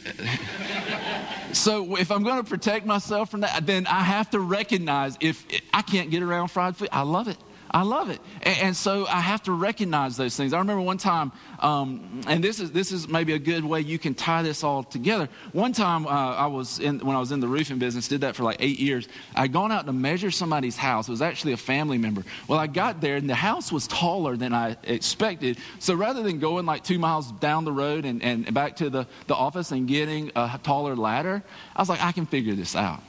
so 1.52 1.96
if 1.96 2.10
I'm 2.10 2.22
going 2.22 2.42
to 2.42 2.48
protect 2.48 2.86
myself 2.86 3.30
from 3.30 3.40
that, 3.40 3.66
then 3.66 3.86
I 3.86 4.00
have 4.00 4.30
to 4.30 4.40
recognize 4.40 5.16
if 5.20 5.46
I 5.72 5.82
can't 5.82 6.10
get 6.10 6.22
around 6.22 6.48
fried 6.48 6.76
food, 6.76 6.88
I 6.92 7.02
love 7.02 7.28
it. 7.28 7.36
I 7.72 7.82
love 7.82 8.10
it. 8.10 8.20
And, 8.42 8.58
and, 8.58 8.76
so 8.76 9.06
I 9.06 9.20
have 9.20 9.44
to 9.44 9.52
recognize 9.52 10.16
those 10.16 10.36
things. 10.36 10.52
I 10.52 10.58
remember 10.58 10.82
one 10.82 10.98
time, 10.98 11.30
um, 11.60 12.22
and 12.26 12.42
this 12.42 12.58
is, 12.58 12.72
this 12.72 12.90
is 12.90 13.06
maybe 13.06 13.32
a 13.34 13.38
good 13.38 13.64
way 13.64 13.80
you 13.80 13.98
can 13.98 14.14
tie 14.14 14.42
this 14.42 14.64
all 14.64 14.82
together. 14.82 15.28
One 15.52 15.72
time 15.72 16.06
uh, 16.06 16.10
I 16.10 16.46
was 16.46 16.80
in, 16.80 16.98
when 16.98 17.14
I 17.14 17.20
was 17.20 17.30
in 17.30 17.38
the 17.38 17.46
roofing 17.46 17.78
business, 17.78 18.08
did 18.08 18.22
that 18.22 18.34
for 18.34 18.42
like 18.42 18.56
eight 18.58 18.80
years. 18.80 19.06
I'd 19.36 19.52
gone 19.52 19.70
out 19.70 19.86
to 19.86 19.92
measure 19.92 20.32
somebody's 20.32 20.76
house. 20.76 21.08
It 21.08 21.12
was 21.12 21.22
actually 21.22 21.52
a 21.52 21.56
family 21.56 21.98
member. 21.98 22.24
Well, 22.48 22.58
I 22.58 22.66
got 22.66 23.00
there 23.00 23.16
and 23.16 23.30
the 23.30 23.36
house 23.36 23.70
was 23.70 23.86
taller 23.86 24.36
than 24.36 24.52
I 24.52 24.76
expected. 24.82 25.58
So 25.78 25.94
rather 25.94 26.22
than 26.22 26.40
going 26.40 26.66
like 26.66 26.82
two 26.82 26.98
miles 26.98 27.30
down 27.32 27.64
the 27.64 27.72
road 27.72 28.04
and, 28.04 28.22
and 28.22 28.52
back 28.52 28.76
to 28.76 28.90
the, 28.90 29.06
the 29.28 29.34
office 29.34 29.70
and 29.70 29.86
getting 29.86 30.32
a 30.34 30.58
taller 30.62 30.96
ladder, 30.96 31.42
I 31.76 31.82
was 31.82 31.88
like, 31.88 32.02
I 32.02 32.10
can 32.10 32.26
figure 32.26 32.54
this 32.54 32.74
out. 32.74 33.00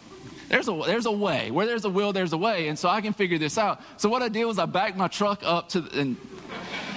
There's 0.52 0.68
a, 0.68 0.84
there's 0.86 1.06
a 1.06 1.12
way. 1.12 1.50
Where 1.50 1.66
there's 1.66 1.86
a 1.86 1.90
will, 1.90 2.12
there's 2.12 2.34
a 2.34 2.38
way. 2.38 2.68
And 2.68 2.78
so 2.78 2.90
I 2.90 3.00
can 3.00 3.14
figure 3.14 3.38
this 3.38 3.58
out. 3.58 3.80
So 3.96 4.10
what 4.10 4.22
I 4.22 4.28
did 4.28 4.44
was 4.44 4.60
I 4.60 4.66
backed 4.66 4.98
my 4.98 5.08
truck 5.08 5.44
up 5.44 5.70
to, 5.70 5.88
and 5.94 6.18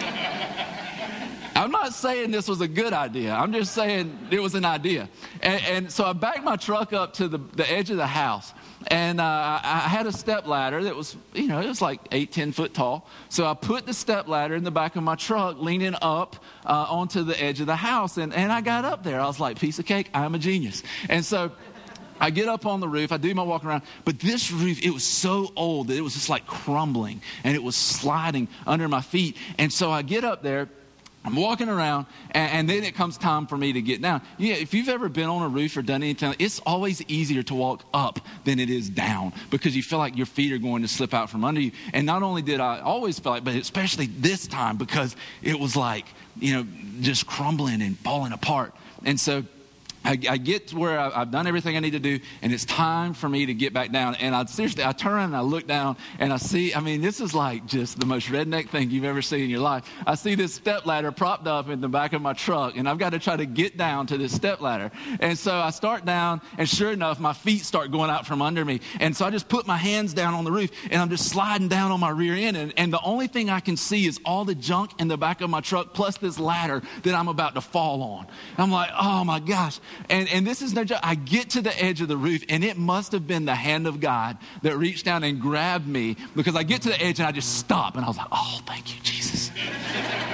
I'm 1.55 1.71
not 1.71 1.95
saying 1.95 2.33
this 2.33 2.49
was 2.49 2.61
a 2.61 2.67
good 2.67 2.93
idea. 2.93 3.33
I'm 3.33 3.53
just 3.53 3.73
saying 3.73 4.27
it 4.33 4.41
was 4.41 4.57
an 4.57 4.65
idea. 4.65 5.09
And, 5.41 5.63
and 5.67 5.93
so 5.93 6.05
I 6.05 6.15
backed 6.15 6.43
my 6.43 6.57
truck 6.57 6.93
up 6.93 7.13
to 7.15 7.29
the, 7.29 7.39
the 7.39 7.71
edge 7.71 7.91
of 7.91 7.97
the 7.97 8.09
house. 8.09 8.53
And 8.89 9.21
uh, 9.21 9.61
I 9.63 9.89
had 9.89 10.07
a 10.07 10.13
step 10.13 10.47
ladder 10.47 10.83
that 10.83 10.95
was, 10.95 11.17
you 11.33 11.47
know, 11.47 11.61
it 11.61 11.69
was 11.69 11.81
like 11.81 12.01
eight, 12.13 12.33
ten 12.33 12.53
foot 12.53 12.75
tall. 12.75 13.09
So 13.29 13.47
I 13.47 13.55
put 13.55 13.87
the 13.87 13.95
step 13.95 14.29
ladder 14.29 14.57
in 14.57 14.65
the 14.65 14.71
back 14.71 14.97
of 14.97 15.03
my 15.03 15.15
truck, 15.15 15.59
leaning 15.59 15.95
up 16.03 16.37
uh, 16.67 16.87
onto 16.89 17.23
the 17.23 17.41
edge 17.41 17.61
of 17.61 17.67
the 17.67 17.77
house. 17.77 18.19
And, 18.19 18.35
and 18.35 18.53
I 18.53 18.61
got 18.61 18.85
up 18.85 19.05
there. 19.05 19.21
I 19.21 19.27
was 19.27 19.41
like, 19.41 19.59
piece 19.59 19.79
of 19.79 19.87
cake, 19.87 20.11
I'm 20.13 20.35
a 20.35 20.39
genius. 20.39 20.83
And 21.09 21.25
so 21.25 21.53
I 22.21 22.31
get 22.31 22.49
up 22.49 22.67
on 22.67 22.81
the 22.81 22.89
roof, 22.89 23.13
I 23.13 23.17
do 23.17 23.35
my 23.35 23.43
walk 23.43 23.65
around, 23.65 23.83
but 24.05 24.19
this 24.19 24.51
roof, 24.51 24.83
it 24.83 24.91
was 24.91 25.05
so 25.05 25.53
old 25.57 25.89
that 25.89 25.97
it 25.97 26.01
was 26.01 26.15
just 26.15 26.29
like 26.29 26.47
crumbling 26.47 27.21
and 27.43 27.55
it 27.55 27.63
was 27.63 27.77
sliding 27.77 28.49
under 28.67 28.89
my 28.89 29.01
feet. 29.01 29.37
And 29.59 29.73
so 29.73 29.91
I 29.91 30.03
get 30.03 30.25
up 30.25 30.43
there, 30.43 30.69
I'm 31.25 31.37
walking 31.37 31.71
around, 31.71 32.05
and, 32.33 32.53
and, 32.53 32.69
then 32.69 32.85
it 32.85 32.95
comes 32.95 33.17
time 33.17 33.47
for 33.47 33.57
me 33.57 33.73
to 33.73 33.81
get 33.81 34.03
down. 34.03 34.21
Yeah, 34.37 34.57
if 34.57 34.75
you've 34.75 34.91
ever 34.91 35.09
been 35.09 35.29
on 35.29 35.43
a 35.43 35.49
roof 35.49 35.75
or 35.75 35.81
done 35.81 36.03
anything, 36.03 36.35
it's 36.39 36.61
always 36.67 37.01
easier 37.09 37.43
to 37.45 37.55
walk 37.55 37.83
up 37.95 38.21
than 38.45 38.61
it 38.61 38.69
is 38.69 38.91
down 38.91 39.33
because 39.51 39.75
you 39.75 39.83
feel 39.83 39.99
like 39.99 40.19
your 40.19 40.27
feet 40.27 40.53
are 40.53 40.59
going 40.59 40.83
to 40.83 40.89
slip 40.89 41.15
out 41.15 41.31
from 41.31 41.43
under 41.43 41.63
you. 41.63 41.73
And 41.95 42.05
not 42.05 42.23
only 42.23 42.43
did 42.43 42.61
I 42.61 42.81
always 42.81 43.19
feel 43.19 43.33
like, 43.33 43.45
but 43.45 43.55
especially 43.55 44.07
this 44.07 44.47
time 44.47 44.77
because 44.77 45.17
it 45.43 45.59
was 45.59 45.75
like, 45.77 46.05
you 46.39 46.53
know, 46.55 46.67
just 47.01 47.27
crumbling 47.27 47.81
and 47.81 47.99
falling 48.01 48.33
apart. 48.33 48.75
And 49.07 49.19
so 49.19 49.45
I, 50.05 50.19
I, 50.29 50.37
get 50.37 50.69
to 50.69 50.79
where 50.79 50.99
I, 50.99 51.11
have 51.11 51.31
done 51.31 51.47
everything 51.47 51.77
I 51.77 51.81
need 51.81 51.93
to 51.93 51.99
do, 51.99 52.21
and 52.43 52.53
it's 52.53 52.65
time 52.65 53.15
for 53.15 53.29
me 53.29 53.47
to 53.47 53.55
get 53.55 53.73
back 53.73 53.91
down. 53.91 54.15
And 54.17 54.35
I 54.35 54.45
seriously, 54.45 54.85
I 54.85 54.93
turn 54.93 55.21
and 55.21 55.37
I 55.37 55.41
look 55.41 55.67
down, 55.67 55.97
and 56.19 56.33
I 56.33 56.37
see. 56.37 56.75
I 56.75 56.81
mean, 56.81 57.01
this 57.01 57.21
is 57.21 57.35
like 57.35 57.67
just 57.67 57.99
the 57.99 58.07
most 58.07 58.29
redneck 58.29 58.69
thing 58.69 58.91
you've 58.91 59.05
ever 59.05 59.23
seen 59.23 59.41
in 59.41 59.51
your 59.51 59.61
life. 59.61 59.89
I 60.07 60.15
see 60.15 60.35
this 60.35 60.55
step 60.55 60.85
ladder 60.87 61.13
propped 61.13 61.47
up 61.47 61.69
in 61.69 61.81
the 61.81 61.89
back 61.89 62.13
of 62.13 62.21
my 62.21 62.35
truck, 62.35 62.77
and 62.77 62.89
I've 62.89 62.99
got 62.99 63.11
to 63.11 63.19
try 63.19 63.37
to 63.37 63.47
get 63.47 63.77
down 63.77 64.07
to 64.09 64.19
this 64.19 64.35
step 64.35 64.61
ladder. 64.61 64.91
And 65.21 65.39
so 65.39 65.55
I 65.55 65.71
start 65.71 66.05
down, 66.05 66.43
and 66.59 66.69
sure 66.69 66.93
enough, 66.93 67.19
my 67.19 67.33
feet 67.33 67.65
start 67.65 67.91
going 67.91 68.11
out 68.11 68.27
from 68.27 68.43
under 68.43 68.65
me. 68.65 68.81
And 69.01 69.17
so 69.17 69.25
I 69.25 69.31
just 69.31 69.49
put 69.49 69.67
my 69.67 69.77
hands 69.77 70.13
down 70.13 70.35
on 70.35 70.45
the 70.45 70.53
roof, 70.53 70.71
and 70.91 71.01
I'm 71.01 71.09
just 71.09 71.29
sliding 71.29 71.69
down 71.69 71.91
on 71.91 72.01
my 72.01 72.11
rear 72.11 72.35
end. 72.35 72.57
And, 72.57 72.75
and 72.77 72.93
the 72.93 73.01
only 73.03 73.27
thing 73.27 73.49
I 73.49 73.61
can 73.61 73.77
see 73.77 74.07
is 74.07 74.21
all 74.25 74.45
the 74.45 74.55
junk 74.55 74.93
in 75.01 75.09
the 75.09 75.17
back 75.17 75.41
of 75.41 75.49
my 75.49 75.61
truck, 75.61 75.95
plus 75.95 76.19
this 76.19 76.39
ladder 76.39 76.83
that 77.05 77.15
I'm 77.15 77.29
about 77.29 77.55
to 77.55 77.61
fall 77.61 78.03
on. 78.03 78.27
I'm 78.59 78.71
like, 78.71 78.91
oh 78.99 79.25
my 79.25 79.41
gosh. 79.41 79.81
And, 80.09 80.29
and 80.29 80.47
this 80.47 80.63
is 80.63 80.75
no 80.75 80.85
joke. 80.85 81.01
I 81.03 81.15
get 81.15 81.51
to 81.51 81.63
the 81.63 81.83
edge 81.83 82.01
of 82.01 82.09
the 82.09 82.17
roof, 82.17 82.45
and 82.49 82.65
it 82.65 82.77
must 82.77 83.13
have 83.13 83.27
been 83.27 83.45
the 83.45 83.55
hand 83.55 83.87
of 83.87 84.01
God 84.01 84.39
that 84.63 84.77
reached 84.77 85.05
down 85.05 85.25
and 85.25 85.41
grabbed 85.41 85.87
me 85.87 86.17
because 86.37 86.57
I 86.57 86.63
get 86.63 86.83
to 86.83 86.89
the 86.89 87.01
edge 87.01 87.19
and 87.19 87.29
I 87.29 87.33
just 87.33 87.59
stop. 87.59 87.97
And 87.97 88.05
I 88.05 88.09
was 88.09 88.17
like, 88.17 88.29
oh, 88.33 88.61
thank 88.67 88.95
you, 88.95 89.01
Jesus. 89.03 89.51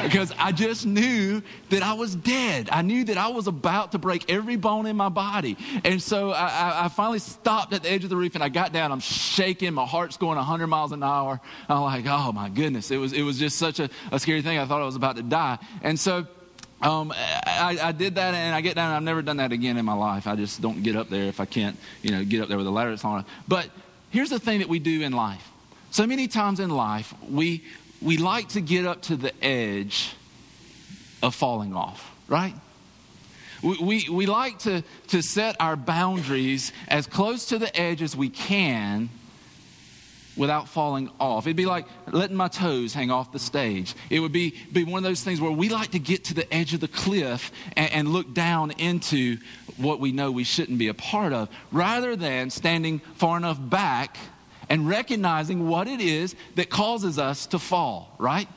Because 0.03 0.33
I 0.39 0.53
just 0.53 0.87
knew 0.87 1.43
that 1.69 1.83
I 1.83 1.93
was 1.93 2.15
dead. 2.15 2.71
I 2.73 2.81
knew 2.81 3.05
that 3.05 3.19
I 3.19 3.29
was 3.29 3.47
about 3.47 3.93
to 3.93 3.99
break 3.99 4.31
every 4.31 4.57
bone 4.57 4.87
in 4.87 4.97
my 4.97 5.11
body. 5.11 5.59
And 5.85 6.03
so 6.03 6.31
I, 6.31 6.85
I, 6.85 6.89
finally 6.89 7.19
stopped 7.19 7.75
at 7.75 7.83
the 7.83 7.91
edge 7.91 8.05
of 8.05 8.09
the 8.09 8.17
roof 8.17 8.35
and 8.35 8.43
I 8.43 8.49
got 8.49 8.73
down. 8.73 8.93
I'm 8.93 9.01
shaking. 9.01 9.75
My 9.75 9.85
heart's 9.85 10.17
going 10.17 10.37
100 10.37 10.67
miles 10.69 10.93
an 10.93 11.03
hour. 11.03 11.39
I'm 11.69 11.83
like, 11.83 12.07
oh 12.07 12.33
my 12.33 12.49
goodness. 12.49 12.91
It 12.91 12.97
was, 12.97 13.13
it 13.13 13.23
was 13.23 13.39
just 13.39 13.59
such 13.59 13.79
a, 13.79 13.91
a 14.11 14.19
scary 14.19 14.41
thing. 14.41 14.59
I 14.59 14.65
thought 14.65 14.81
I 14.81 14.87
was 14.87 14.97
about 14.97 15.17
to 15.17 15.23
die. 15.23 15.59
And 15.83 16.01
so 16.01 16.27
um, 16.83 17.13
I, 17.13 17.79
I, 17.83 17.93
did 17.93 18.15
that 18.15 18.35
and 18.35 18.55
I 18.55 18.61
get 18.61 18.75
down. 18.75 18.95
I've 18.95 19.03
never 19.03 19.23
done 19.23 19.37
that 19.37 19.53
again 19.53 19.77
in 19.77 19.85
my 19.85 19.95
life. 19.95 20.27
I 20.27 20.35
just 20.35 20.63
don't 20.63 20.83
get 20.83 20.97
up 20.97 21.11
there 21.11 21.25
if 21.25 21.39
I 21.41 21.45
can't, 21.45 21.77
you 22.03 22.11
know, 22.11 22.25
get 22.25 22.41
up 22.41 22.49
there 22.49 22.57
with 22.57 22.67
a 22.67 22.71
ladder 22.71 22.91
that's. 22.97 23.25
But 23.47 23.69
here's 24.11 24.31
the 24.31 24.39
thing 24.39 24.61
that 24.61 24.69
we 24.69 24.79
do 24.79 25.03
in 25.03 25.13
life. 25.13 25.47
So 25.91 26.07
many 26.07 26.29
times 26.29 26.61
in 26.61 26.71
life, 26.71 27.13
we 27.29 27.65
we 28.01 28.17
like 28.17 28.49
to 28.51 28.61
get 28.61 28.87
up 28.87 29.03
to 29.03 29.17
the 29.17 29.33
edge 29.45 30.15
of 31.23 31.35
falling 31.35 31.75
off, 31.75 32.15
right? 32.29 32.55
We, 33.63 33.77
we, 33.79 34.09
we 34.09 34.27
like 34.27 34.61
to, 34.61 34.83
to 35.09 35.23
set 35.23 35.57
our 35.61 35.77
boundaries 35.77 36.73
as 36.89 37.07
close 37.07 37.47
to 37.47 37.59
the 37.59 37.75
edge 37.79 38.01
as 38.01 38.17
we 38.17 38.31
can 38.31 39.11
without 40.41 40.71
falling 40.71 41.11
off. 41.21 41.47
It'd 41.47 41.55
be 41.55 41.67
like 41.67 41.85
letting 42.11 42.35
my 42.35 42.49
toes 42.49 42.95
hang 42.95 43.11
off 43.11 43.31
the 43.31 43.39
stage. 43.39 43.95
It 44.09 44.21
would 44.21 44.33
be, 44.33 44.55
be 44.73 44.85
one 44.85 44.97
of 44.97 45.05
those 45.05 45.23
things 45.23 45.39
where 45.39 45.51
we 45.51 45.69
like 45.69 45.91
to 45.91 45.99
get 45.99 46.25
to 46.25 46.35
the 46.35 46.53
edge 46.53 46.73
of 46.73 46.81
the 46.81 46.89
cliff 46.89 47.53
and, 47.77 47.93
and 47.93 48.09
look 48.09 48.33
down 48.33 48.71
into 48.71 49.37
what 49.77 50.01
we 50.01 50.13
know 50.13 50.31
we 50.31 50.45
shouldn't 50.45 50.79
be 50.79 50.89
a 50.89 50.95
part 50.95 51.35
of, 51.35 51.51
rather 51.71 52.17
than 52.17 52.49
standing 52.49 53.01
far 53.17 53.37
enough 53.37 53.59
back 53.61 54.17
and 54.71 54.89
recognizing 54.89 55.69
what 55.69 55.87
it 55.87 56.01
is 56.01 56.35
that 56.55 56.71
causes 56.71 57.19
us 57.19 57.45
to 57.49 57.59
fall, 57.59 58.15
right? 58.19 58.49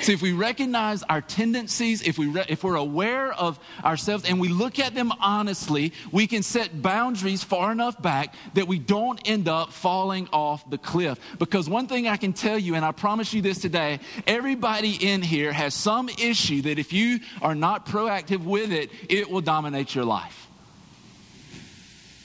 See, 0.00 0.12
if 0.12 0.22
we 0.22 0.32
recognize 0.32 1.02
our 1.04 1.20
tendencies, 1.20 2.02
if, 2.02 2.18
we 2.18 2.26
re- 2.26 2.44
if 2.48 2.64
we're 2.64 2.76
aware 2.76 3.32
of 3.32 3.58
ourselves 3.84 4.24
and 4.28 4.40
we 4.40 4.48
look 4.48 4.78
at 4.78 4.94
them 4.94 5.12
honestly, 5.20 5.92
we 6.12 6.26
can 6.26 6.42
set 6.42 6.82
boundaries 6.82 7.42
far 7.42 7.72
enough 7.72 8.00
back 8.00 8.34
that 8.54 8.68
we 8.68 8.78
don't 8.78 9.20
end 9.28 9.48
up 9.48 9.72
falling 9.72 10.28
off 10.32 10.68
the 10.70 10.78
cliff. 10.78 11.18
Because 11.38 11.68
one 11.68 11.86
thing 11.86 12.06
I 12.08 12.16
can 12.16 12.32
tell 12.32 12.58
you, 12.58 12.74
and 12.74 12.84
I 12.84 12.92
promise 12.92 13.32
you 13.32 13.42
this 13.42 13.58
today, 13.58 14.00
everybody 14.26 14.94
in 14.94 15.22
here 15.22 15.52
has 15.52 15.74
some 15.74 16.08
issue 16.08 16.62
that 16.62 16.78
if 16.78 16.92
you 16.92 17.20
are 17.42 17.54
not 17.54 17.86
proactive 17.86 18.44
with 18.44 18.72
it, 18.72 18.90
it 19.08 19.30
will 19.30 19.40
dominate 19.40 19.94
your 19.94 20.04
life. 20.04 20.48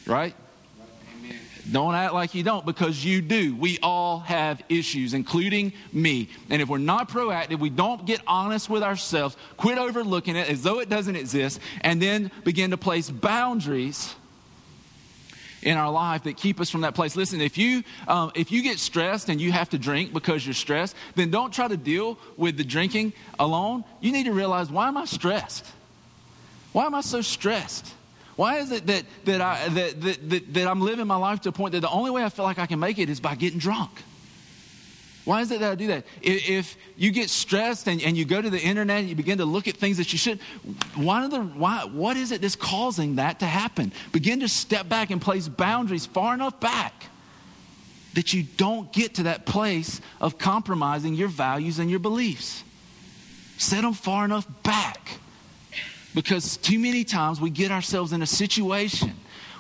Right? 0.05 0.35
Don't 1.71 1.95
act 1.95 2.13
like 2.13 2.35
you 2.35 2.43
don't 2.43 2.65
because 2.65 3.03
you 3.05 3.21
do. 3.21 3.55
We 3.55 3.79
all 3.81 4.19
have 4.19 4.61
issues, 4.67 5.13
including 5.13 5.71
me. 5.93 6.29
And 6.49 6.61
if 6.61 6.67
we're 6.67 6.77
not 6.77 7.09
proactive, 7.09 7.59
we 7.59 7.69
don't 7.69 8.05
get 8.05 8.21
honest 8.27 8.69
with 8.69 8.83
ourselves, 8.83 9.37
quit 9.55 9.77
overlooking 9.77 10.35
it 10.35 10.49
as 10.49 10.61
though 10.61 10.79
it 10.79 10.89
doesn't 10.89 11.15
exist, 11.15 11.59
and 11.81 12.01
then 12.01 12.31
begin 12.43 12.71
to 12.71 12.77
place 12.77 13.09
boundaries 13.09 14.13
in 15.61 15.77
our 15.77 15.89
life 15.89 16.23
that 16.23 16.35
keep 16.35 16.59
us 16.59 16.69
from 16.69 16.81
that 16.81 16.95
place. 16.95 17.15
Listen, 17.15 17.39
if 17.39 17.57
you 17.57 17.83
um, 18.09 18.31
if 18.35 18.51
you 18.51 18.61
get 18.61 18.77
stressed 18.77 19.29
and 19.29 19.39
you 19.39 19.53
have 19.53 19.69
to 19.69 19.77
drink 19.77 20.11
because 20.11 20.45
you're 20.45 20.53
stressed, 20.53 20.95
then 21.15 21.31
don't 21.31 21.53
try 21.53 21.69
to 21.69 21.77
deal 21.77 22.19
with 22.35 22.57
the 22.57 22.65
drinking 22.65 23.13
alone. 23.39 23.85
You 24.01 24.11
need 24.11 24.25
to 24.25 24.33
realize 24.33 24.69
why 24.69 24.89
am 24.89 24.97
I 24.97 25.05
stressed? 25.05 25.65
Why 26.73 26.85
am 26.85 26.95
I 26.95 27.01
so 27.01 27.21
stressed? 27.21 27.93
Why 28.35 28.57
is 28.57 28.71
it 28.71 28.87
that, 28.87 29.05
that, 29.25 29.41
I, 29.41 29.67
that, 29.69 30.01
that, 30.01 30.29
that, 30.29 30.53
that 30.53 30.67
I'm 30.67 30.81
living 30.81 31.05
my 31.07 31.15
life 31.15 31.41
to 31.41 31.49
a 31.49 31.51
point 31.51 31.73
that 31.73 31.81
the 31.81 31.89
only 31.89 32.11
way 32.11 32.23
I 32.23 32.29
feel 32.29 32.45
like 32.45 32.59
I 32.59 32.65
can 32.65 32.79
make 32.79 32.97
it 32.97 33.09
is 33.09 33.19
by 33.19 33.35
getting 33.35 33.59
drunk? 33.59 33.91
Why 35.25 35.41
is 35.41 35.51
it 35.51 35.61
that 35.61 35.71
I 35.71 35.75
do 35.75 35.87
that? 35.87 36.05
If 36.21 36.75
you 36.97 37.11
get 37.11 37.29
stressed 37.29 37.87
and, 37.87 38.01
and 38.01 38.17
you 38.17 38.25
go 38.25 38.41
to 38.41 38.49
the 38.49 38.59
internet 38.59 38.99
and 38.99 39.09
you 39.09 39.15
begin 39.15 39.37
to 39.37 39.45
look 39.45 39.67
at 39.67 39.77
things 39.77 39.97
that 39.97 40.11
you 40.11 40.19
should, 40.19 40.39
why, 40.95 41.25
the, 41.27 41.39
why, 41.39 41.85
what 41.85 42.17
is 42.17 42.31
it 42.31 42.41
that's 42.41 42.57
causing 42.57 43.15
that 43.15 43.39
to 43.39 43.45
happen? 43.45 43.93
Begin 44.11 44.41
to 44.41 44.49
step 44.49 44.89
back 44.89 45.11
and 45.11 45.21
place 45.21 45.47
boundaries 45.47 46.05
far 46.05 46.33
enough 46.33 46.59
back 46.59 47.05
that 48.15 48.33
you 48.33 48.43
don't 48.43 48.91
get 48.91 49.15
to 49.15 49.23
that 49.23 49.45
place 49.45 50.01
of 50.19 50.37
compromising 50.37 51.13
your 51.13 51.29
values 51.29 51.79
and 51.79 51.89
your 51.89 51.99
beliefs. 51.99 52.63
Set 53.57 53.81
them 53.81 53.93
far 53.93 54.25
enough 54.25 54.45
back 54.63 55.02
because 56.13 56.57
too 56.57 56.79
many 56.79 57.03
times 57.03 57.41
we 57.41 57.49
get 57.49 57.71
ourselves 57.71 58.13
in 58.13 58.21
a 58.21 58.27
situation 58.27 59.13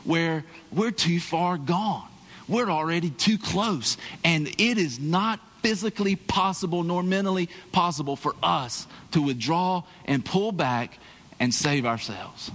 where 0.03 0.43
we're 0.71 0.91
too 0.91 1.19
far 1.19 1.57
gone. 1.57 2.07
We're 2.47 2.69
already 2.69 3.09
too 3.09 3.37
close. 3.37 3.97
And 4.23 4.47
it 4.47 4.77
is 4.77 4.99
not 4.99 5.39
physically 5.61 6.15
possible 6.15 6.83
nor 6.83 7.01
mentally 7.01 7.49
possible 7.71 8.15
for 8.15 8.35
us 8.43 8.85
to 9.11 9.21
withdraw 9.21 9.83
and 10.05 10.23
pull 10.23 10.51
back 10.51 10.97
and 11.39 11.53
save 11.53 11.85
ourselves 11.85 12.51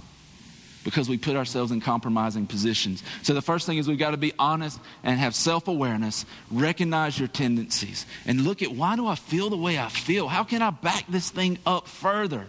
because 0.83 1.09
we 1.09 1.17
put 1.17 1.35
ourselves 1.35 1.71
in 1.71 1.81
compromising 1.81 2.47
positions. 2.47 3.03
So 3.23 3.33
the 3.33 3.41
first 3.41 3.65
thing 3.65 3.77
is 3.77 3.87
we've 3.87 3.97
got 3.97 4.11
to 4.11 4.17
be 4.17 4.33
honest 4.39 4.79
and 5.03 5.19
have 5.19 5.35
self-awareness, 5.35 6.25
recognize 6.49 7.19
your 7.19 7.27
tendencies 7.27 8.05
and 8.25 8.41
look 8.41 8.61
at 8.61 8.71
why 8.71 8.95
do 8.95 9.05
I 9.05 9.15
feel 9.15 9.49
the 9.49 9.57
way 9.57 9.77
I 9.77 9.89
feel? 9.89 10.27
How 10.27 10.43
can 10.43 10.61
I 10.61 10.69
back 10.69 11.05
this 11.09 11.29
thing 11.29 11.57
up 11.65 11.87
further? 11.87 12.47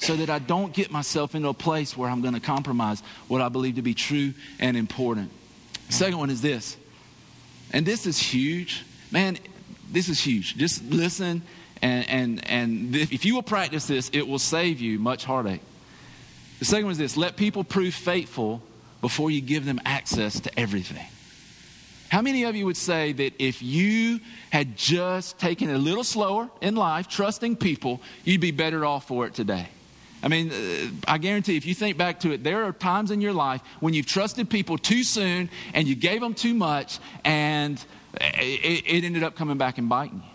So 0.00 0.16
that 0.16 0.30
I 0.30 0.38
don't 0.38 0.72
get 0.72 0.90
myself 0.90 1.34
into 1.34 1.48
a 1.48 1.54
place 1.54 1.96
where 1.96 2.08
I'm 2.08 2.22
going 2.22 2.34
to 2.34 2.40
compromise 2.40 3.02
what 3.28 3.40
I 3.40 3.48
believe 3.48 3.76
to 3.76 3.82
be 3.82 3.94
true 3.94 4.32
and 4.58 4.76
important. 4.76 5.30
second 5.90 6.18
one 6.18 6.30
is 6.30 6.40
this, 6.40 6.76
and 7.72 7.84
this 7.84 8.06
is 8.06 8.18
huge. 8.18 8.84
Man, 9.10 9.38
this 9.92 10.08
is 10.08 10.18
huge. 10.18 10.56
Just 10.56 10.82
listen, 10.84 11.42
and, 11.82 12.08
and, 12.08 12.48
and 12.48 12.96
if 12.96 13.24
you 13.24 13.34
will 13.34 13.42
practice 13.42 13.86
this, 13.86 14.10
it 14.12 14.26
will 14.26 14.38
save 14.38 14.80
you 14.80 14.98
much 14.98 15.24
heartache. 15.24 15.60
The 16.60 16.64
second 16.64 16.86
one 16.86 16.92
is 16.92 16.98
this 16.98 17.16
let 17.16 17.36
people 17.36 17.62
prove 17.62 17.94
faithful 17.94 18.62
before 19.02 19.30
you 19.30 19.40
give 19.40 19.64
them 19.64 19.80
access 19.84 20.40
to 20.40 20.58
everything. 20.58 21.04
How 22.10 22.22
many 22.22 22.44
of 22.44 22.56
you 22.56 22.66
would 22.66 22.76
say 22.76 23.12
that 23.12 23.34
if 23.38 23.62
you 23.62 24.20
had 24.50 24.76
just 24.76 25.38
taken 25.38 25.70
it 25.70 25.74
a 25.74 25.78
little 25.78 26.02
slower 26.02 26.50
in 26.60 26.74
life, 26.74 27.06
trusting 27.06 27.56
people, 27.56 28.00
you'd 28.24 28.40
be 28.40 28.50
better 28.50 28.84
off 28.84 29.06
for 29.06 29.26
it 29.26 29.34
today? 29.34 29.68
I 30.22 30.28
mean, 30.28 30.50
uh, 30.50 31.12
I 31.12 31.18
guarantee 31.18 31.56
if 31.56 31.64
you 31.64 31.74
think 31.74 31.96
back 31.96 32.20
to 32.20 32.32
it, 32.32 32.44
there 32.44 32.64
are 32.64 32.72
times 32.72 33.10
in 33.10 33.20
your 33.20 33.32
life 33.32 33.62
when 33.80 33.94
you've 33.94 34.06
trusted 34.06 34.50
people 34.50 34.76
too 34.76 35.02
soon 35.02 35.48
and 35.72 35.88
you 35.88 35.94
gave 35.94 36.20
them 36.20 36.34
too 36.34 36.54
much 36.54 36.98
and 37.24 37.82
it, 38.20 38.84
it 38.86 39.04
ended 39.04 39.22
up 39.22 39.34
coming 39.34 39.56
back 39.56 39.78
and 39.78 39.88
biting 39.88 40.22
you. 40.24 40.29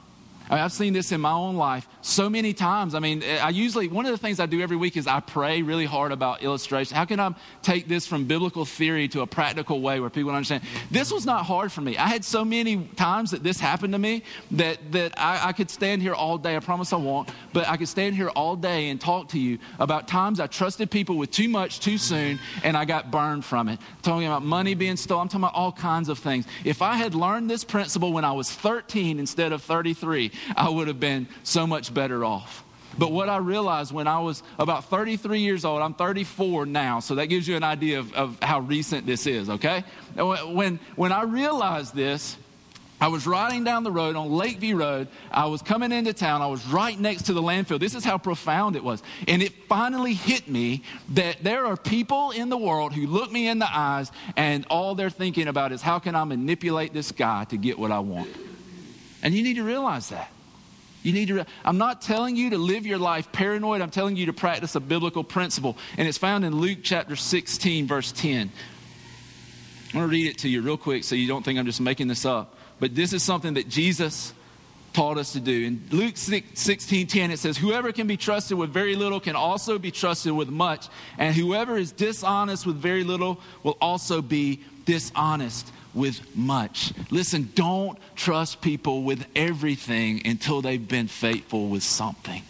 I 0.49 0.57
have 0.57 0.71
seen 0.71 0.93
this 0.93 1.11
in 1.11 1.21
my 1.21 1.31
own 1.31 1.55
life 1.55 1.87
so 2.01 2.29
many 2.29 2.53
times. 2.53 2.93
I 2.93 2.99
mean, 2.99 3.23
I 3.23 3.49
usually, 3.49 3.87
one 3.87 4.05
of 4.05 4.11
the 4.11 4.17
things 4.17 4.39
I 4.39 4.45
do 4.45 4.61
every 4.61 4.77
week 4.77 4.95
is 4.97 5.07
I 5.07 5.19
pray 5.19 5.61
really 5.61 5.85
hard 5.85 6.11
about 6.11 6.43
illustration. 6.43 6.95
How 6.95 7.05
can 7.05 7.19
I 7.19 7.33
take 7.61 7.87
this 7.87 8.05
from 8.05 8.25
biblical 8.25 8.65
theory 8.65 9.07
to 9.09 9.21
a 9.21 9.27
practical 9.27 9.81
way 9.81 9.99
where 9.99 10.09
people 10.09 10.31
understand? 10.31 10.63
This 10.91 11.11
was 11.11 11.25
not 11.25 11.45
hard 11.45 11.71
for 11.71 11.81
me. 11.81 11.97
I 11.97 12.07
had 12.07 12.23
so 12.23 12.45
many 12.45 12.85
times 12.95 13.31
that 13.31 13.43
this 13.43 13.59
happened 13.59 13.93
to 13.93 13.99
me 13.99 14.23
that, 14.51 14.91
that 14.91 15.19
I, 15.19 15.49
I 15.49 15.53
could 15.53 15.69
stand 15.69 16.01
here 16.01 16.13
all 16.13 16.37
day. 16.37 16.55
I 16.55 16.59
promise 16.59 16.93
I 16.93 16.97
won't, 16.97 17.29
but 17.53 17.67
I 17.67 17.77
could 17.77 17.87
stand 17.87 18.15
here 18.15 18.29
all 18.29 18.55
day 18.55 18.89
and 18.89 19.01
talk 19.01 19.29
to 19.29 19.39
you 19.39 19.57
about 19.79 20.07
times 20.07 20.39
I 20.39 20.47
trusted 20.47 20.91
people 20.91 21.17
with 21.17 21.31
too 21.31 21.49
much 21.49 21.79
too 21.79 21.97
soon 21.97 22.39
and 22.63 22.77
I 22.77 22.85
got 22.85 23.09
burned 23.09 23.45
from 23.45 23.67
it. 23.67 23.79
I'm 23.79 24.01
talking 24.01 24.27
about 24.27 24.43
money 24.43 24.75
being 24.75 24.97
stolen. 24.97 25.23
I'm 25.23 25.27
talking 25.29 25.43
about 25.43 25.55
all 25.55 25.71
kinds 25.71 26.09
of 26.09 26.19
things. 26.19 26.45
If 26.63 26.81
I 26.81 26.95
had 26.95 27.15
learned 27.15 27.49
this 27.49 27.63
principle 27.63 28.13
when 28.13 28.23
I 28.23 28.31
was 28.31 28.51
13 28.51 29.19
instead 29.19 29.51
of 29.51 29.63
33, 29.63 30.31
I 30.55 30.69
would 30.69 30.87
have 30.87 30.99
been 30.99 31.27
so 31.43 31.65
much 31.67 31.93
better 31.93 32.23
off. 32.23 32.63
But 32.97 33.11
what 33.11 33.27
I 33.27 33.37
realized 33.37 33.91
when 33.91 34.07
I 34.07 34.19
was 34.19 34.41
about 34.57 34.85
33 34.85 35.39
years 35.39 35.65
old, 35.65 35.81
I'm 35.81 35.93
34 35.93 36.65
now, 36.65 36.99
so 36.99 37.15
that 37.15 37.25
gives 37.25 37.47
you 37.47 37.57
an 37.57 37.63
idea 37.63 37.99
of, 37.99 38.13
of 38.13 38.37
how 38.41 38.61
recent 38.61 39.05
this 39.05 39.27
is, 39.27 39.49
okay? 39.49 39.83
When, 40.15 40.79
when 40.95 41.11
I 41.11 41.23
realized 41.23 41.93
this, 41.93 42.37
I 42.99 43.09
was 43.09 43.27
riding 43.27 43.65
down 43.65 43.83
the 43.83 43.91
road 43.91 44.15
on 44.15 44.31
Lakeview 44.31 44.77
Road. 44.77 45.09
I 45.29 45.47
was 45.47 45.61
coming 45.61 45.91
into 45.91 46.13
town. 46.13 46.41
I 46.41 46.47
was 46.47 46.65
right 46.65 46.97
next 46.97 47.23
to 47.23 47.33
the 47.33 47.41
landfill. 47.41 47.77
This 47.77 47.93
is 47.93 48.05
how 48.05 48.17
profound 48.17 48.77
it 48.77 48.83
was. 48.83 49.03
And 49.27 49.43
it 49.43 49.51
finally 49.67 50.13
hit 50.13 50.47
me 50.47 50.81
that 51.09 51.43
there 51.43 51.65
are 51.65 51.75
people 51.75 52.31
in 52.31 52.47
the 52.47 52.57
world 52.57 52.93
who 52.93 53.05
look 53.05 53.31
me 53.31 53.49
in 53.49 53.59
the 53.59 53.67
eyes 53.69 54.11
and 54.37 54.65
all 54.69 54.95
they're 54.95 55.09
thinking 55.09 55.49
about 55.49 55.73
is 55.73 55.81
how 55.81 55.99
can 55.99 56.15
I 56.15 56.23
manipulate 56.23 56.93
this 56.93 57.11
guy 57.11 57.43
to 57.45 57.57
get 57.57 57.77
what 57.77 57.91
I 57.91 57.99
want? 57.99 58.29
And 59.25 59.33
you 59.33 59.41
need 59.41 59.55
to 59.55 59.63
realize 59.63 60.09
that. 60.09 60.29
You 61.01 61.11
need 61.11 61.29
to, 61.29 61.47
I'm 61.63 61.79
not 61.79 62.03
telling 62.03 62.35
you 62.35 62.51
to 62.51 62.59
live 62.59 62.85
your 62.85 62.99
life 62.99 63.31
paranoid. 63.31 63.81
I'm 63.81 63.89
telling 63.89 64.15
you 64.15 64.27
to 64.27 64.33
practice 64.33 64.75
a 64.75 64.79
biblical 64.79 65.23
principle. 65.23 65.77
And 65.97 66.07
it's 66.07 66.19
found 66.19 66.45
in 66.45 66.55
Luke 66.55 66.79
chapter 66.83 67.15
16, 67.15 67.87
verse 67.87 68.11
10. 68.11 68.51
I'm 69.87 69.93
going 69.93 70.05
to 70.05 70.11
read 70.11 70.27
it 70.27 70.37
to 70.39 70.47
you 70.47 70.61
real 70.61 70.77
quick 70.77 71.03
so 71.03 71.15
you 71.15 71.27
don't 71.27 71.43
think 71.43 71.57
I'm 71.57 71.65
just 71.65 71.81
making 71.81 72.07
this 72.07 72.23
up. 72.23 72.55
But 72.79 72.93
this 72.93 73.13
is 73.13 73.23
something 73.23 73.55
that 73.55 73.67
Jesus 73.67 74.31
taught 74.93 75.17
us 75.17 75.33
to 75.33 75.39
do. 75.39 75.65
In 75.65 75.83
Luke 75.89 76.17
16 76.17 77.07
10, 77.07 77.31
it 77.31 77.39
says, 77.39 77.57
Whoever 77.57 77.91
can 77.93 78.05
be 78.05 78.17
trusted 78.17 78.59
with 78.59 78.69
very 78.69 78.95
little 78.95 79.19
can 79.19 79.35
also 79.35 79.79
be 79.79 79.89
trusted 79.89 80.33
with 80.33 80.49
much, 80.49 80.87
and 81.17 81.35
whoever 81.35 81.77
is 81.77 81.91
dishonest 81.91 82.67
with 82.67 82.75
very 82.75 83.03
little 83.03 83.39
will 83.63 83.77
also 83.81 84.21
be 84.21 84.61
dishonest 84.85 85.71
with 85.95 86.35
much. 86.35 86.93
Listen, 87.09 87.49
don't 87.55 87.97
trust 88.15 88.61
people 88.61 89.01
with 89.03 89.25
everything 89.35 90.21
until 90.25 90.61
they've 90.61 90.87
been 90.87 91.07
faithful 91.07 91.69
with 91.69 91.83
something, 91.83 92.43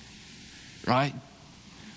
right? 0.86 1.14